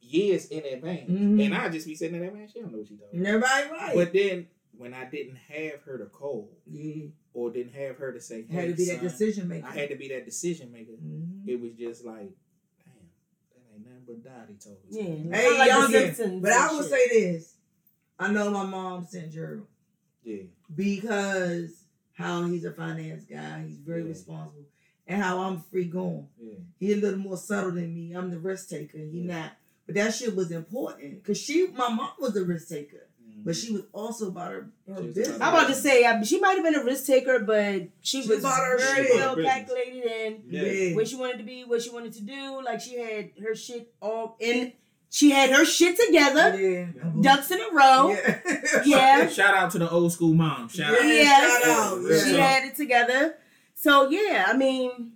[0.02, 1.44] years in advance, Mhm.
[1.44, 3.20] and I'd just be sitting there, man, she don't know what she talking.
[3.20, 3.94] about." Everybody right.
[3.94, 7.06] But then when I didn't have her to call yeah.
[7.32, 9.66] or didn't have her to say, Had to be that decision maker.
[9.66, 10.92] I had to be that decision maker.
[10.92, 11.46] Mhm.
[11.48, 12.34] It was just like, damn,
[14.06, 14.82] that ain't nothing but Dottie told us.
[14.90, 16.90] yeah, Hey, kinda like y'all the But I will shit.
[16.90, 17.54] say this:
[18.18, 19.66] I know my mom sent Gerald
[20.24, 20.42] Yeah,
[20.74, 21.84] because
[22.14, 24.08] how he's a finance guy, he's very Yeah.
[24.08, 24.64] responsible,
[25.06, 26.28] and how I'm free going.
[26.40, 26.54] yeah.
[26.78, 28.12] He a little more subtle than me.
[28.14, 28.98] I'm the risk taker.
[28.98, 29.52] He not.
[29.86, 33.05] But that shit was important because she, my mom, was a risk taker,
[33.46, 35.40] but she was also about her her business.
[35.40, 38.28] I'm about to say uh, she might have been a risk taker, but she, She
[38.28, 39.54] was bought her very well Business.
[39.54, 40.94] calculated and Yeah.
[40.96, 42.62] where she wanted to be, what she wanted to do.
[42.62, 44.72] Like she had her shit all in.
[45.08, 46.86] She had her shit together, Yeah.
[47.22, 48.10] ducks in a row.
[48.10, 48.40] Yeah.
[48.84, 49.28] Yeah.
[49.28, 50.68] Shout out to the old school mom.
[50.68, 51.06] Shout out.
[51.06, 51.40] Yeah.
[51.40, 52.00] Shout out.
[52.02, 52.24] Yeah.
[52.24, 53.36] She had it together.
[53.74, 55.12] So yeah, I mean,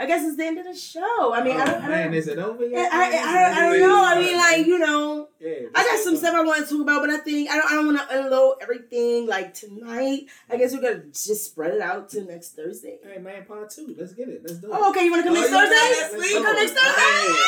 [0.00, 1.34] I guess it's the end of the show.
[1.34, 2.90] I mean, I, oh, don't, I, man, don't, is it over I, yet?
[2.90, 4.02] I, I, I don't know.
[4.02, 6.80] I uh, mean, like you know, yeah, I got some stuff I want to talk
[6.80, 7.70] about, but I think I don't.
[7.70, 10.22] I don't want to unload everything like tonight.
[10.48, 12.98] I guess we're gonna just spread it out to next Thursday.
[13.04, 13.94] Hey man, part two.
[13.98, 14.40] Let's get it.
[14.42, 14.74] Let's do it.
[14.74, 15.04] Oh, okay.
[15.04, 16.16] You want to come Oh, next Thursday?
[16.16, 17.02] We'll come next Thursday.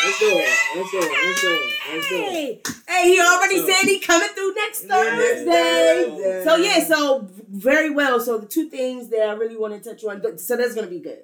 [0.05, 0.49] let's do it.
[0.77, 1.27] Let's do it.
[1.27, 1.73] Let's do it.
[1.95, 2.23] Let's do it.
[2.23, 6.05] Hey, hey, he already So- said he coming through next Yeah, next Thursday.
[6.11, 6.45] Thursday.
[6.45, 8.21] So yeah, so very well.
[8.21, 10.37] So the two things that I really want to touch on.
[10.37, 11.23] So that's gonna be good.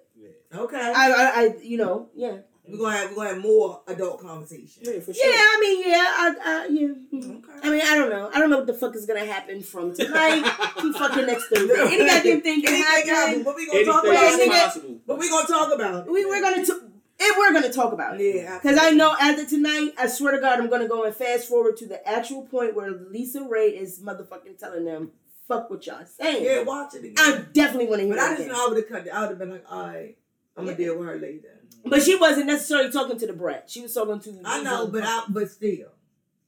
[0.52, 0.60] Yeah.
[0.60, 0.76] Okay.
[0.80, 4.82] I, I, I you know, yeah, We're gonna have we're gonna have more adult conversation.
[4.82, 5.26] Yeah, for sure.
[5.30, 5.36] yeah.
[5.38, 6.88] I mean, yeah, I, I yeah.
[6.88, 7.38] mhm.
[7.44, 7.52] Okay.
[7.62, 8.30] I mean, I don't know.
[8.34, 10.42] I don't know what the fuck is gonna happen from tonight
[10.78, 11.74] to fucking next Thursday.
[11.78, 13.08] Any goddamn thing can Anything happen?
[13.14, 13.44] happen.
[13.44, 14.40] What we gonna talk Anything about?
[14.40, 14.64] is nigga.
[14.64, 15.00] possible.
[15.06, 16.06] What we gonna talk about?
[16.10, 16.72] We we're gonna t-
[17.20, 18.36] if we're gonna talk about it.
[18.36, 18.58] Yeah.
[18.62, 21.76] Because I know after tonight, I swear to God, I'm gonna go and fast forward
[21.78, 25.10] to the actual point where LisaRaye is motherfucking telling them,
[25.48, 27.14] "Fuck what y'all saying." Yeah, watch it again.
[27.18, 28.52] I definitely want to hear but I just again.
[28.52, 29.10] know I would have cut it.
[29.12, 30.16] I would have been like, all right,
[30.58, 31.60] I'm gonna deal with her later.
[31.84, 33.70] But she wasn't necessarily talking to the brat.
[33.70, 34.40] She was talking to.
[34.44, 35.88] I know, but I but still.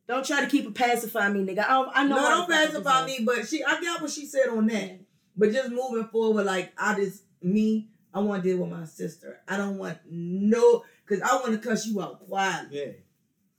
[0.08, 1.64] don't try to keep it pacify me, nigga.
[1.66, 2.16] I, I know.
[2.16, 5.00] No, don't pacify me, but she I got what she said on that.
[5.36, 9.40] But just moving forward, like I just me, I want to deal with my sister.
[9.48, 12.78] I don't want no because I want to cuss you out quietly.
[12.78, 12.92] Yeah.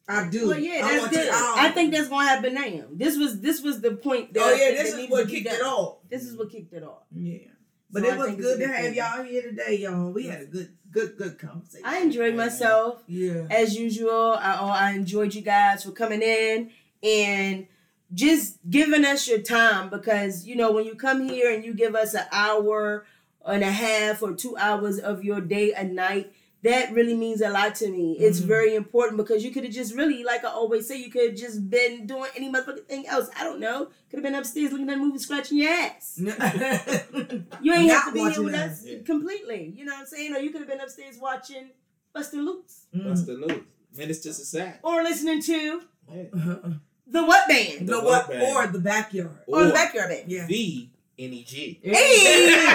[0.07, 0.49] I do.
[0.49, 1.25] Well, yeah, that's want good.
[1.25, 1.57] you out.
[1.57, 2.83] I think that's gonna happen now.
[2.91, 4.29] This was this was the point.
[4.31, 5.99] Oh, that Oh yeah, this is what kicked it off.
[6.09, 7.03] This is what kicked it off.
[7.15, 7.47] Yeah.
[7.91, 10.11] But So it was good to have y'all here today, y'all.
[10.11, 11.85] We had a good, good, good conversation.
[11.85, 13.03] I enjoyed myself.
[13.07, 13.47] yeah.
[13.49, 14.37] as usual.
[14.39, 16.71] I, oh, I enjoyed you guys for coming in
[17.03, 17.67] and
[18.13, 21.95] just giving us your time because you know when you come here and you give
[21.95, 23.05] us an hour
[23.45, 26.31] and a half or two hours of your day a night
[26.63, 28.45] that really means a lot to me it's Mhm.
[28.45, 31.35] very important because you could have just really like i always say you could have
[31.39, 34.89] just been doing any motherfucking thing else i don't know could have been upstairs looking
[34.89, 36.19] at a movie scratching your ass
[37.61, 38.99] you ain't have to be here with us Yeah.
[39.05, 41.71] completely you know what i'm saying or you could have been upstairs watching
[42.13, 44.79] Bustin' Loose Man, it's just a Society.
[44.83, 45.81] or listening to
[46.13, 46.23] Yeah.
[46.33, 46.79] Mm.
[47.07, 49.37] the what band the The what what or the backyard.
[49.47, 50.31] or the backyard band.
[50.31, 50.45] Yeah.
[50.45, 51.79] The NEG.
[51.83, 52.65] Hey,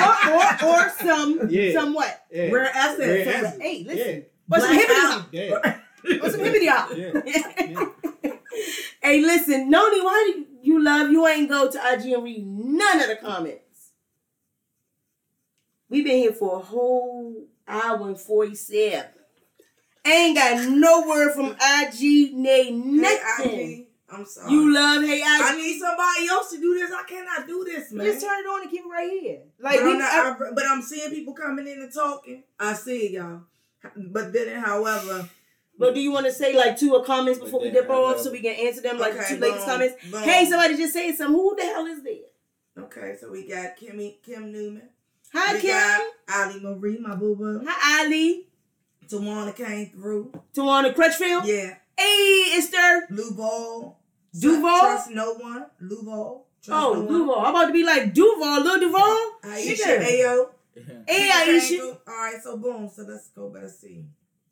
[0.00, 1.72] or, or or some Yeah.
[1.72, 2.24] some what?
[2.30, 2.50] Yeah.
[2.50, 2.98] Rare Essence.
[2.98, 3.62] Rare Some- assets.
[3.62, 3.92] Hey, Yeah.
[3.92, 4.24] listen.
[4.52, 5.20] Or some Black hippity Album.
[5.20, 5.28] hop.
[5.32, 6.20] Yeah.
[6.22, 6.90] Or some hippity hop.
[6.96, 7.86] Yeah.
[9.02, 13.00] hey, listen, Noni, why do you love you ain't go to IG and read none
[13.00, 13.92] of the comments?
[15.88, 19.06] We've been here for a whole hour and 47.
[20.06, 23.50] Ain't got no word from IG, nay, nothing.
[23.50, 24.52] Hey, IG, I'm sorry.
[24.52, 25.24] You love Hey IG.
[25.26, 26.90] I need somebody else to do this.
[26.92, 28.06] I cannot do this, man.
[28.06, 29.40] Just turn it on and keep it right here.
[29.60, 32.42] Like but, we, I'm not, I- I- but I'm seeing people coming in and talking.
[32.58, 33.42] I see it, y'all.
[33.96, 35.28] But then, however,
[35.78, 38.20] but do you want to say like two or comments before we dip off love-
[38.20, 39.94] so we can answer them like Okay, two latest boom, comments?
[40.10, 40.22] boom.
[40.22, 41.34] Hey, somebody just saying something.
[41.34, 42.84] Who the hell is there?
[42.84, 44.88] okay, so we got Kimmy, Kim Newman.
[45.32, 45.70] Hi, we Kim.
[45.70, 47.62] got Ali Marie, my boo boo.
[47.66, 48.46] Hi, Ali.
[49.08, 50.32] Tawana came through.
[50.54, 51.46] Tawana Crutchfield.
[51.46, 51.76] Yeah.
[51.96, 53.06] Hey, Esther.
[53.10, 53.98] Lou Ball.
[54.38, 54.80] Duval?
[54.80, 55.66] Trust no one.
[55.80, 56.46] Lou Ball.
[56.62, 57.08] Trust Oh, no one.
[57.08, 57.34] Duval.
[57.40, 59.32] I'm about to be like Duval, Lil Duval.
[59.44, 60.00] Aisha Shit.
[60.02, 60.48] Ayo.
[61.08, 61.80] Hey, Aisha.
[62.06, 62.88] All right, so boom.
[62.94, 64.04] So let's go better see.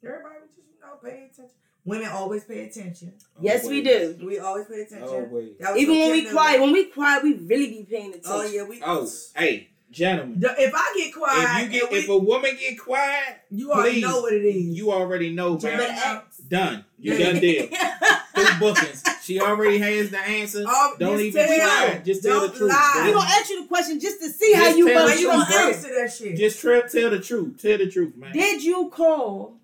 [0.04, 1.50] Everybody just, you know, pay attention.
[1.84, 3.14] Women always pay attention.
[3.36, 4.18] Oh, yes, we do.
[4.22, 5.08] We always pay attention.
[5.08, 5.52] Oh, always.
[5.76, 6.60] Even when we Kim quiet, Newman.
[6.60, 8.30] when we quiet, we really be paying attention.
[8.32, 8.80] Oh, yeah, we.
[8.84, 10.38] Oh, hey, gentlemen.
[10.40, 13.36] The- If I get quiet, If you get, and we- if a woman get quiet,
[13.50, 14.76] you already please, know what it is.
[14.76, 15.98] you already know, You man.
[16.04, 16.84] Uh, done.
[16.98, 17.68] You done deal.
[18.34, 19.02] Through bookings.
[19.28, 20.64] She already has the answer.
[20.66, 21.58] Oh, Don't just even tell.
[21.88, 21.98] try.
[22.02, 22.70] Just tell the Don't truth.
[22.70, 23.02] lie.
[23.04, 25.20] we gonna ask you the question just to see how Just you tell Why the
[25.20, 26.36] you truth, gonna answer that shit?
[26.38, 27.60] Just tell, tell the truth.
[27.60, 28.32] Tell the truth, man.
[28.32, 29.58] Did you call?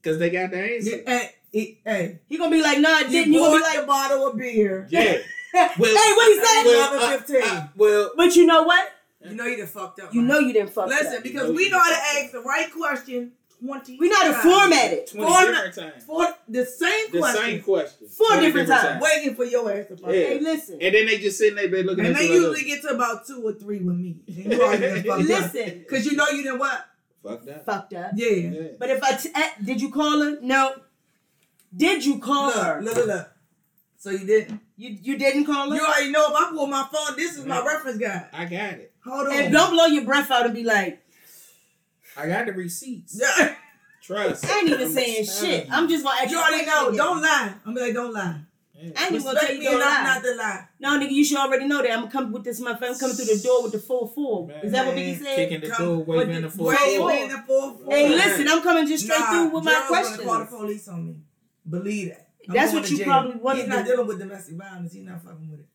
[0.00, 0.96] Because they got the answer.
[0.96, 2.18] Yeah, hey, hey, hey.
[2.26, 3.32] He gonna be like, nah, You didn't.
[3.34, 4.86] You gonna be like, a bottle of beer.
[4.90, 5.18] Yeah.
[5.52, 5.78] hey, what
[6.32, 6.64] he said?
[6.64, 7.42] Well, Well, uh, 15.
[7.42, 8.92] uh, well, But you know what?
[9.22, 10.14] You know you done fucked up.
[10.14, 10.28] You man.
[10.28, 11.12] know you didn't fuck Listen, up.
[11.12, 13.32] Listen, because You know we you know how done to ask the right question
[13.64, 14.44] 20 We know how to times.
[14.44, 15.10] format it.
[15.10, 16.04] 20 Four- different times.
[16.04, 17.42] For the same The question.
[17.44, 18.08] same question.
[18.08, 19.02] Four 20 different times.
[19.02, 19.96] Waiting for your answer.
[20.02, 20.10] Yeah.
[20.12, 20.78] Hey, listen.
[20.80, 22.82] And then they just sitting there they looking And at they you like, usually get
[22.82, 24.16] to about two or three with me.
[24.28, 25.54] And you already done fucked up.
[25.54, 25.78] Listen.
[25.78, 26.84] Because you know you done what?
[27.22, 27.64] fuck that.
[27.66, 28.10] Fucked up.
[28.14, 28.28] Yeah.
[28.30, 28.62] Yeah.
[28.78, 30.38] But if I t- eh, did you call her?
[30.42, 30.74] No.
[31.76, 32.80] Did you call her?
[32.82, 33.28] Look, look, look, look.
[33.98, 34.60] So you didn't?
[34.76, 35.76] You you didn't call her.
[35.76, 38.26] You already know if I pull my phone, this is my reference guide.
[38.32, 38.92] I got it.
[39.04, 39.32] Hold on.
[39.32, 41.00] and don't blow your breath out and be like,
[42.16, 43.20] I got the receipts.
[44.02, 44.46] Trust.
[44.46, 45.66] I ain't even saying shit.
[45.70, 46.42] I'm just gonna ask You you.
[46.42, 46.86] already a know.
[46.88, 46.96] again.
[46.98, 47.54] Don't lie.
[47.64, 48.40] I'm be like, don't lie.
[48.74, 48.90] Yeah.
[48.96, 50.04] I ain't even gonna Respect tell you me don't enough lie.
[50.04, 50.68] not to lie.
[50.80, 52.90] No, nigga, you should already know that I'm gonna come with this motherfucker.
[52.90, 54.50] I'm coming through the door with the full four.
[54.62, 55.36] Is that what Man, Biggie said?
[55.36, 57.06] Kicking the Come door, waving with the the full Wait, four.
[57.06, 57.90] wait in the fourth floor.
[57.96, 60.28] Hey, listen, I'm coming just straight Nah, through with my Gerald's gonna questions.
[60.28, 61.16] call the police on me.
[61.68, 62.28] Believe that.
[62.48, 63.06] I'm That's what you jail.
[63.06, 64.92] probably wanna He's not dealing with domestic violence.
[64.92, 65.66] He's not fucking with it.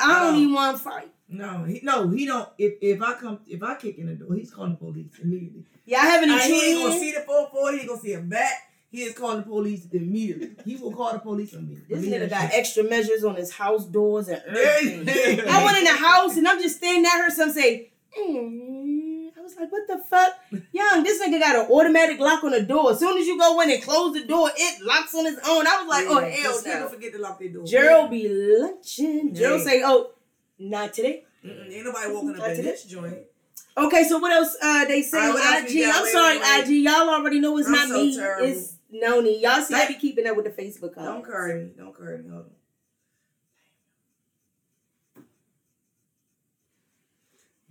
[0.00, 0.38] I don't No.
[0.38, 1.10] even want to fight.
[1.34, 2.48] No, he no, he don't.
[2.58, 5.64] If if I come, if I kick in the door, he's calling the police immediately.
[5.86, 7.72] Yeah, I haven't And he ain't gonna see the four four.
[7.72, 8.70] He ain't gonna see a back.
[8.90, 10.52] He is calling the police immediately.
[10.64, 11.96] He will call the police immediately.
[11.96, 15.40] This nigga got extra measures on his house doors and everything.
[15.48, 17.30] I went in the house and I'm just standing at her.
[17.30, 19.30] Some say, mm.
[19.36, 20.34] I was like, what the fuck?
[20.72, 22.92] Young, this nigga got an automatic lock on the door.
[22.92, 25.66] As soon as you go in and close the door, it locks on its own.
[25.66, 26.88] I was like, oh, Yeah, hell 'cause people no.
[26.88, 27.66] forget to lock their door.
[27.66, 29.34] Gerald be lunching.
[29.34, 30.12] Gerald say, oh,
[30.58, 31.24] not today.
[31.44, 32.62] Mm-mm, ain't nobody walking up in today.
[32.62, 33.18] this joint.
[33.76, 35.90] Okay, so what else uh they say All right, what on else we IG?
[35.94, 36.64] I'm Wait, sorry, wait, wait.
[36.64, 36.84] IG.
[36.84, 38.16] Y'all already know it's I'm not so me.
[38.16, 38.46] terrible.
[38.48, 39.42] It's Noni.
[39.42, 41.28] Y'all see I be keeping up with the Facebook Don't comments.
[41.28, 41.70] curry me.
[41.76, 42.30] Don't curry me.
[42.30, 42.50] Hold on.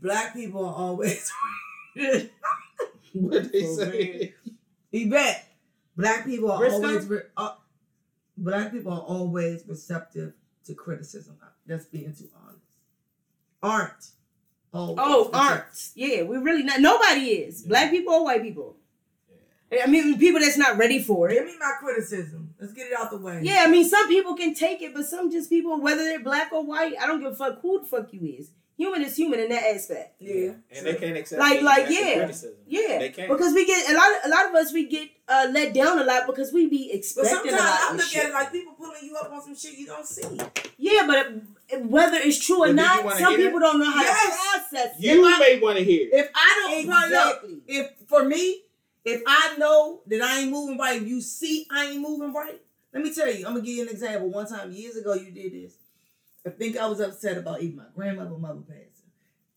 [0.02, 1.32] Black people are always.
[3.14, 4.34] What they say?
[4.92, 5.48] Yvette,
[5.96, 6.78] black people are Briscoe?
[6.88, 7.54] always re- uh,
[8.36, 10.34] black people are always receptive
[10.66, 11.38] to criticism.
[11.68, 12.63] That's being too honest.
[13.64, 14.08] Aren't.
[14.74, 15.40] Always Oh, receptive.
[15.40, 15.90] aren't.
[15.96, 16.80] Yeah, we really not.
[16.82, 17.62] Nobody is.
[17.64, 18.76] Black people or white people.
[19.84, 21.46] I mean, people that's not ready for Give it.
[21.48, 22.54] me my criticism.
[22.60, 23.40] Let's get it out the way.
[23.42, 26.52] Yeah, I mean, some people can take it, but some just people, whether they're black
[26.54, 28.52] or white, I don't give a fuck who the fuck you is.
[28.78, 30.16] Human is human in that aspect.
[30.20, 30.52] Yeah.
[30.76, 32.16] And they can't accept Like- like, yeah.
[32.18, 32.56] criticism.
[32.68, 33.32] Yeah, They can't.
[33.32, 34.08] because we get a lot.
[34.12, 36.88] Of, a lot of us we get uh, let down a lot because we be
[36.90, 37.80] But expecting sometimes a lot.
[37.82, 40.06] I of look at it like people pulling you up on some shit you don't
[40.08, 40.24] see.
[40.78, 41.42] Yeah, but it-
[41.82, 44.24] whether it's true or do not, some hear people don't know how Yes.
[44.24, 45.04] to process it.
[45.04, 46.08] You may want to hear.
[46.08, 46.14] it.
[46.14, 48.62] If I don't pull up, if for me,
[49.06, 52.62] if I know that I ain't moving right, if you see I ain't moving right,
[52.94, 54.30] let me tell you, I'm gonna give you an example.
[54.30, 55.74] One time years ago, you did this.
[56.46, 58.90] I think I was upset about even my grandmother mother passing,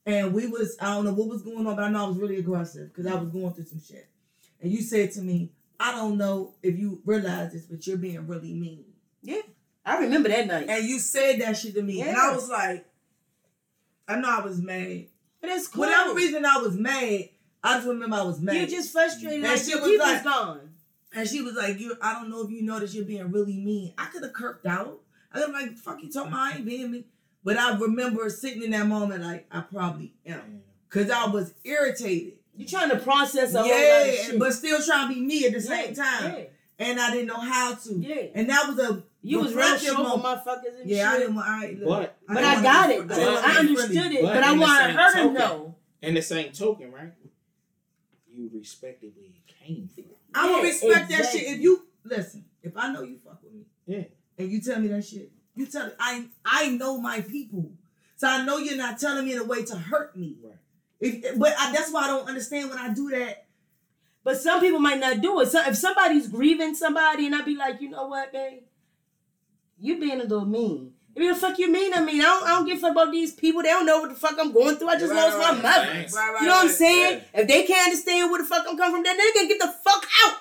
[0.06, 2.16] and we was I don't know what was going on, but I know I was
[2.18, 4.08] really aggressive because I was going through some shit.
[4.62, 8.26] And you said to me, I don't know if you realize this, but you're being
[8.26, 8.84] really mean.
[9.86, 10.66] I remember that night.
[10.68, 12.84] And you said that shit to me, and I was like,
[14.08, 15.06] I know I was mad.
[15.40, 15.80] But it's cool.
[15.80, 17.28] Whatever reason I was mad,
[17.62, 18.56] I just remember I was mad.
[18.56, 19.34] You're just frustrated.
[19.40, 20.60] And Like she your was people's like- gone.
[21.14, 23.94] And she was like, "You, I don't know if you noticed you're being really mean."
[23.96, 25.00] I could have kirked out.
[25.32, 27.04] I could have like, "Fuck you, talking about I ain't being mean."
[27.42, 30.60] But I remember sitting in that moment like I probably am,
[30.90, 32.34] cause I was irritated.
[32.54, 34.38] You're trying to process a whole lot of Yeah, shit.
[34.38, 36.44] but still trying to be me at the same Yeah, time, Yeah.
[36.80, 37.94] and I didn't know how to.
[37.94, 38.26] yeah.
[38.34, 41.20] And that was a You was real reflective short motherfuckers and Yeah, I shit.
[41.20, 41.48] didn't want.
[41.48, 42.98] I, look, But but I got it.
[43.02, 43.14] fr- though.
[43.16, 44.16] didn't I understood friendly.
[44.16, 45.74] it, But but I wanted same her to token- know.
[46.02, 47.12] In the same token, right?
[48.32, 50.04] you respected where it came from.
[50.34, 51.42] I will Yeah, respect that shit.
[51.48, 54.04] If you listen, if I know you fuck with me, Yeah.
[54.38, 57.72] and you tell me that shit, you tell I I know my people,
[58.16, 60.36] so I know you're not telling me in a way to hurt me.
[60.44, 60.54] Right.
[61.00, 63.46] If, but I, that's why I don't understand when I do that.
[64.22, 65.46] But some people might not do it.
[65.48, 68.62] So if somebody's grieving somebody, and I'd be like, you know what, babe,
[69.78, 70.92] you being a little mean.
[71.14, 72.92] If you the fuck you mean, I mean, I don't, I don't give a fuck
[72.92, 73.62] about these people.
[73.62, 74.88] They don't know what the fuck I'm going through.
[74.90, 75.86] I just Right, lost right, my mother.
[75.86, 76.74] Right, right, You know what I'm right.
[76.74, 77.22] saying?
[77.32, 79.74] If they can't understand where the fuck I'm coming from, then they can get the
[79.82, 80.36] fuck out.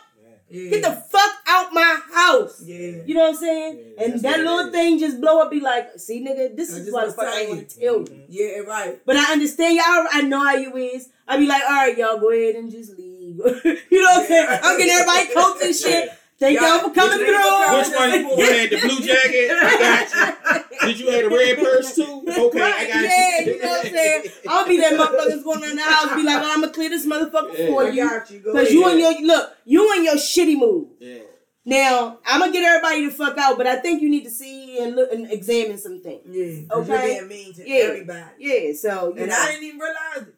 [0.49, 0.69] Yeah.
[0.71, 2.61] Get the fuck out my house.
[2.63, 2.97] yeah.
[3.05, 3.79] You know what I'm saying?
[3.97, 6.77] Yeah, and that's that little thing just blow up, be like, see, nigga, this I
[6.77, 7.99] is what the was fuck I telling want to tell you.
[8.05, 8.25] Mhm.
[8.29, 9.01] Yeah, right.
[9.05, 10.05] But I understand y'all.
[10.11, 11.09] I know how you is.
[11.27, 13.37] I be like, all right, y'all, go ahead and just leave.
[13.39, 14.59] you know what I'm saying?
[14.61, 16.09] I'm getting everybody coats and shit.
[16.37, 16.67] Thank Yeah.
[16.67, 17.77] y'all for coming Which- through.
[17.77, 18.39] Which one?
[18.39, 19.51] You had the blue jacket?
[19.51, 20.87] I got you.
[20.87, 22.23] Did you have the red purse too?
[22.27, 23.53] Okay, I Right, got yeah, you.
[23.53, 24.23] you know what I'm saying?
[24.47, 26.73] I'll be that motherfuckers going around the house, and be like, oh, well, I'm gonna
[26.73, 27.67] clear this motherfucker Yeah.
[27.67, 28.09] for I you.
[28.09, 28.39] got you.
[28.41, 30.87] Cause you and your look, you and your shitty move.
[30.99, 31.19] Yeah.
[31.67, 34.77] Now, I'm gonna get everybody to fuck out, but I think you need to see
[34.79, 36.21] and look and examine some things.
[36.29, 36.67] Yeah.
[36.69, 37.15] 'cause Okay.
[37.15, 37.75] You're being mean to Yeah.
[37.85, 38.21] everybody.
[38.37, 40.34] Yeah, so you And know, I didn't even realize it.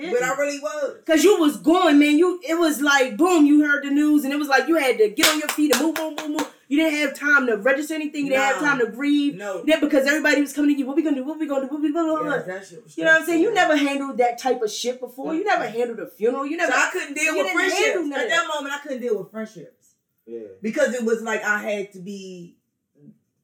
[0.00, 0.96] But I really was.
[1.06, 2.16] Cause you was going, man.
[2.16, 4.98] You it was like boom, you heard the news, and it was like you had
[4.98, 6.54] to get on your feet and move, move, move, move.
[6.68, 8.26] You didn't have time to register anything.
[8.26, 9.34] You didn't have time to grieve.
[9.34, 9.64] No.
[9.66, 10.86] Yeah, because everybody was coming to you.
[10.86, 11.24] What we gonna do?
[11.24, 11.72] What we gonna do?
[11.72, 12.30] What we gonna do?
[12.30, 13.42] Yeah, that shit was You know what I'm saying?
[13.42, 15.34] You never handled that type of shit before.
[15.34, 16.46] You never handled a funeral.
[16.46, 16.70] You never.
[16.70, 18.16] So I couldn't deal with friendships.
[18.16, 19.94] At that moment, I couldn't deal with friendships
[20.26, 20.40] Yeah.
[20.62, 22.56] because it was like I had to be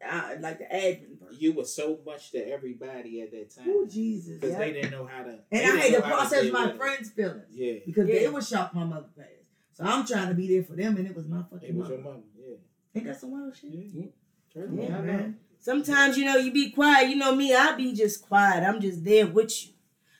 [0.09, 1.16] uh, like the admin person.
[1.39, 3.67] You were so much to everybody at that time.
[3.69, 4.35] Oh Jesus!
[4.39, 4.59] Because yeah.
[4.59, 5.31] they didn't know how to.
[5.31, 7.75] And I didn't had to process my friends' feelings Yeah.
[7.85, 8.21] because Yeah.
[8.21, 9.31] they were shocked my mother passed.
[9.73, 11.89] So I'm trying to be there for them, and it was my fucking It was
[11.89, 11.95] mother.
[11.95, 12.23] your mom.
[12.39, 12.55] Yeah.
[12.95, 13.71] Ain't that some wild shit?
[13.73, 14.07] Yeah.
[14.53, 15.03] Trust Yeah, me, know.
[15.03, 15.39] man.
[15.59, 17.11] Sometimes you know you be quiet.
[17.11, 18.63] You know me, I be just quiet.
[18.65, 19.73] I'm just there with you.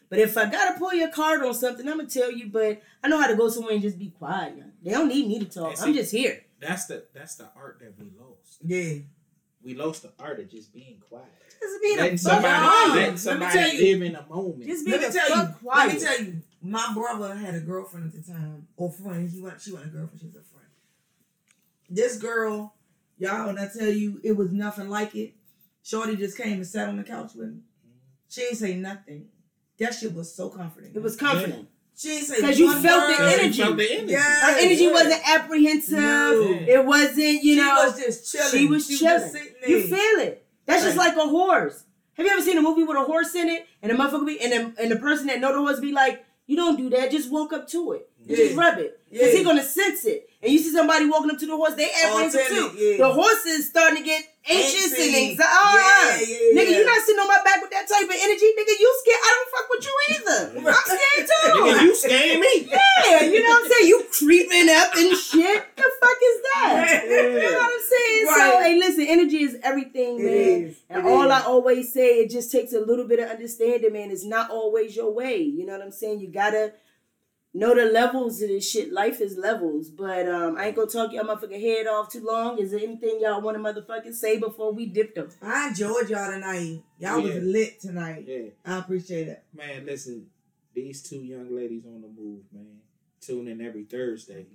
[0.09, 2.49] But if I gotta pull your card on something, I'm gonna tell you.
[2.49, 4.55] But I know how to go somewhere and just be quiet.
[4.83, 5.73] They don't need me to talk.
[5.77, 6.45] And I'm just here.
[6.61, 8.59] That's the that's the art that we lost.
[8.65, 9.03] Yeah.
[9.67, 11.27] We lost the art of just being quiet.
[11.61, 12.95] Just being Letting a somebody, fuck Let quiet.
[12.95, 13.81] me letting somebody tell you.
[13.81, 14.65] live in a moment.
[14.65, 15.53] Just being Let me a tell you.
[15.55, 15.87] quiet.
[15.89, 16.43] Let me tell you.
[16.63, 19.29] My brother had a girlfriend at the time, or friend.
[19.29, 19.61] He went.
[19.61, 20.21] She went a girlfriend.
[20.21, 20.69] She was a friend.
[21.91, 22.75] This girl,
[23.19, 25.35] y'all, when I tell you, it was nothing like it.
[25.83, 27.61] Shorty just came and sat on the couch with me.
[28.29, 29.27] She ain't say nothing.
[29.79, 30.93] That shit was so comforting.
[30.95, 31.67] It was comforting.
[31.97, 33.13] She ain't say 'Cause you felt the.
[33.17, 33.63] Because you energy.
[33.63, 34.13] felt the energy.
[34.13, 34.21] Yeah.
[34.21, 34.93] Her energy yeah.
[34.93, 35.99] wasn't apprehensive.
[35.99, 36.59] No.
[36.69, 37.81] It wasn't, you know.
[37.81, 38.51] she was just chilling.
[38.51, 39.31] she was just chilling.
[39.31, 39.55] sitting.
[39.67, 40.47] You feel it.
[40.67, 41.85] That's just like a horse.
[42.15, 44.41] Have you ever seen a movie with a horse in it and the motherfucker be
[44.41, 47.11] and the, and the person that know the horse be like, you don't do that.
[47.11, 48.09] Just walk up to it.
[48.27, 48.99] You Just rub it.
[49.11, 49.39] Because Yeah.
[49.39, 50.29] he gonna sense it.
[50.43, 52.71] And you see somebody walking up to the horse, they apprehensive too.
[52.77, 52.97] yeah.
[52.99, 55.43] The horse is starting to get anxious and anxiety.
[55.43, 55.73] Uh-uh.
[55.73, 56.79] Yeah, yeah, Nigga, yeah.
[56.79, 58.47] you not sitting on my back with that type of energy.
[58.59, 59.23] Nigga, you scared.
[59.23, 60.69] I don't fuck with you either.
[60.71, 61.51] I'm scared too.
[61.67, 62.69] Nigga, you scared me.
[63.07, 63.89] Yeah, you know what I'm saying?
[63.89, 65.77] You creeping up and shit.
[65.77, 67.05] The fuck is that?
[67.09, 68.27] You know what I'm saying?
[68.27, 70.27] So, hey, listen, energy is everything, man.
[70.35, 70.77] is.
[70.91, 71.31] And It all is.
[71.31, 74.11] I always say, it just takes a little bit of understanding, man.
[74.11, 75.37] It's not always your way.
[75.41, 76.21] You know what I'm saying?
[76.21, 76.73] You gotta
[77.57, 78.93] know the levels of this shit.
[78.93, 79.91] Life is levels.
[79.91, 82.59] But um, I ain't gonna talk y'all motherfucking head off too long.
[82.59, 85.29] Is there anything y'all want to motherfucking say before we dip them?
[85.43, 86.83] I enjoyed y'all tonight.
[86.99, 87.35] Y'all Yeah.
[87.35, 88.25] was lit tonight.
[88.27, 88.51] Yeah.
[88.65, 89.43] I appreciate it.
[89.55, 90.27] Man, listen,
[90.75, 92.81] these two young ladies on the move, man.
[93.21, 94.47] Tune in every Thursday.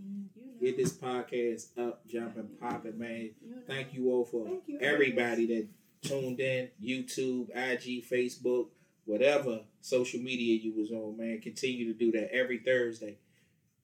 [0.62, 3.32] Get this podcast up, jumping, popping, man.
[3.68, 5.68] Thank you all for Thank you, everybody that
[6.08, 6.70] tuned in.
[6.82, 8.68] YouTube, IG, Facebook,
[9.06, 11.40] whatever social media you was on, man.
[11.42, 13.18] Continue to do that every Thursday.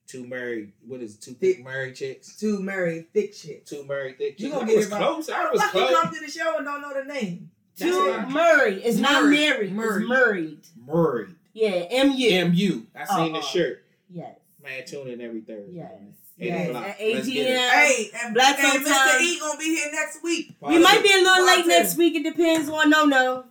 [0.06, 1.62] Two married, what is it, two Thick.
[1.62, 2.34] married chicks?
[2.36, 3.66] Two married thick shit.
[3.66, 4.58] Two married thick You chicks.
[4.58, 5.28] gonna I get was it close.
[5.30, 6.00] I was Why you close.
[6.00, 7.50] come to the show and don't know the name?
[7.78, 8.26] That's To.
[8.30, 8.82] Murray.
[8.82, 9.36] It's not Murray.
[9.36, 9.72] married.
[9.74, 10.00] Murray.
[10.00, 10.58] It's married.
[10.86, 11.28] Murray.
[11.52, 12.44] Yeah, M-U.
[12.48, 12.86] MU.
[12.96, 13.42] I seen the Uh-uh.
[13.44, 13.84] shirt.
[14.10, 14.34] yes.
[14.62, 15.72] Man, tune in every Thursday.
[15.76, 15.90] Yes.
[15.92, 16.14] man.
[16.40, 16.76] Eight Yes.
[16.76, 17.46] At 8 Let's get it.
[17.46, 17.70] p.m.
[17.70, 19.20] Hey, and, Black and Mr.
[19.20, 20.54] E gonna be here next week.
[20.62, 22.14] We might be a little late next week.
[22.14, 23.44] It depends on no no.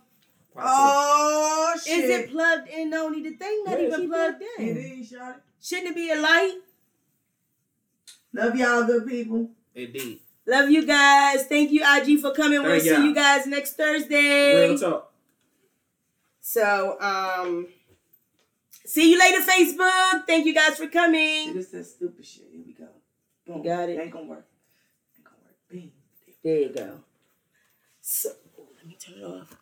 [0.60, 2.04] Oh shit!
[2.04, 2.92] Is it plugged in?
[2.94, 4.76] Only the thing not Yeah, even she plugged It in.
[5.00, 5.34] is, Shawty.
[5.62, 6.54] Shouldn't it be a light?
[8.32, 9.50] Love y'all, good people.
[9.74, 10.20] Indeed.
[10.46, 11.44] Love you guys.
[11.46, 12.62] Thank you, IG, for coming.
[12.62, 13.02] We'll see y'all.
[13.02, 14.68] you guys next Thursday.
[14.68, 15.12] Real talk.
[16.40, 17.68] So, um,
[18.86, 20.26] see you later, Facebook.
[20.26, 21.54] Thank you guys for coming.
[21.54, 22.46] This that stupid shit.
[22.50, 22.86] Here we go.
[23.46, 23.58] Boom.
[23.58, 23.98] You got it.
[24.00, 24.46] Ain't gonna work.
[25.16, 25.54] Ain't gonna work.
[25.70, 25.92] Bing.
[26.42, 27.00] There you go.
[28.00, 28.30] So,
[28.76, 29.54] let me turn it off.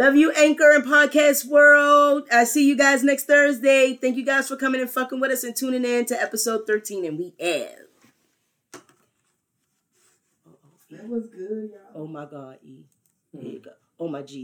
[0.00, 2.26] Love you, Anchor and Podcast World.
[2.32, 3.98] I see you guys next Thursday.
[4.00, 7.04] Thank you guys for coming and fucking with us and tuning in to episode 13.
[7.04, 8.80] And we have.
[10.90, 12.02] That was good, y'all.
[12.02, 12.78] Oh my God, E.
[13.34, 13.72] There you go.
[13.98, 14.38] Oh my Jesus.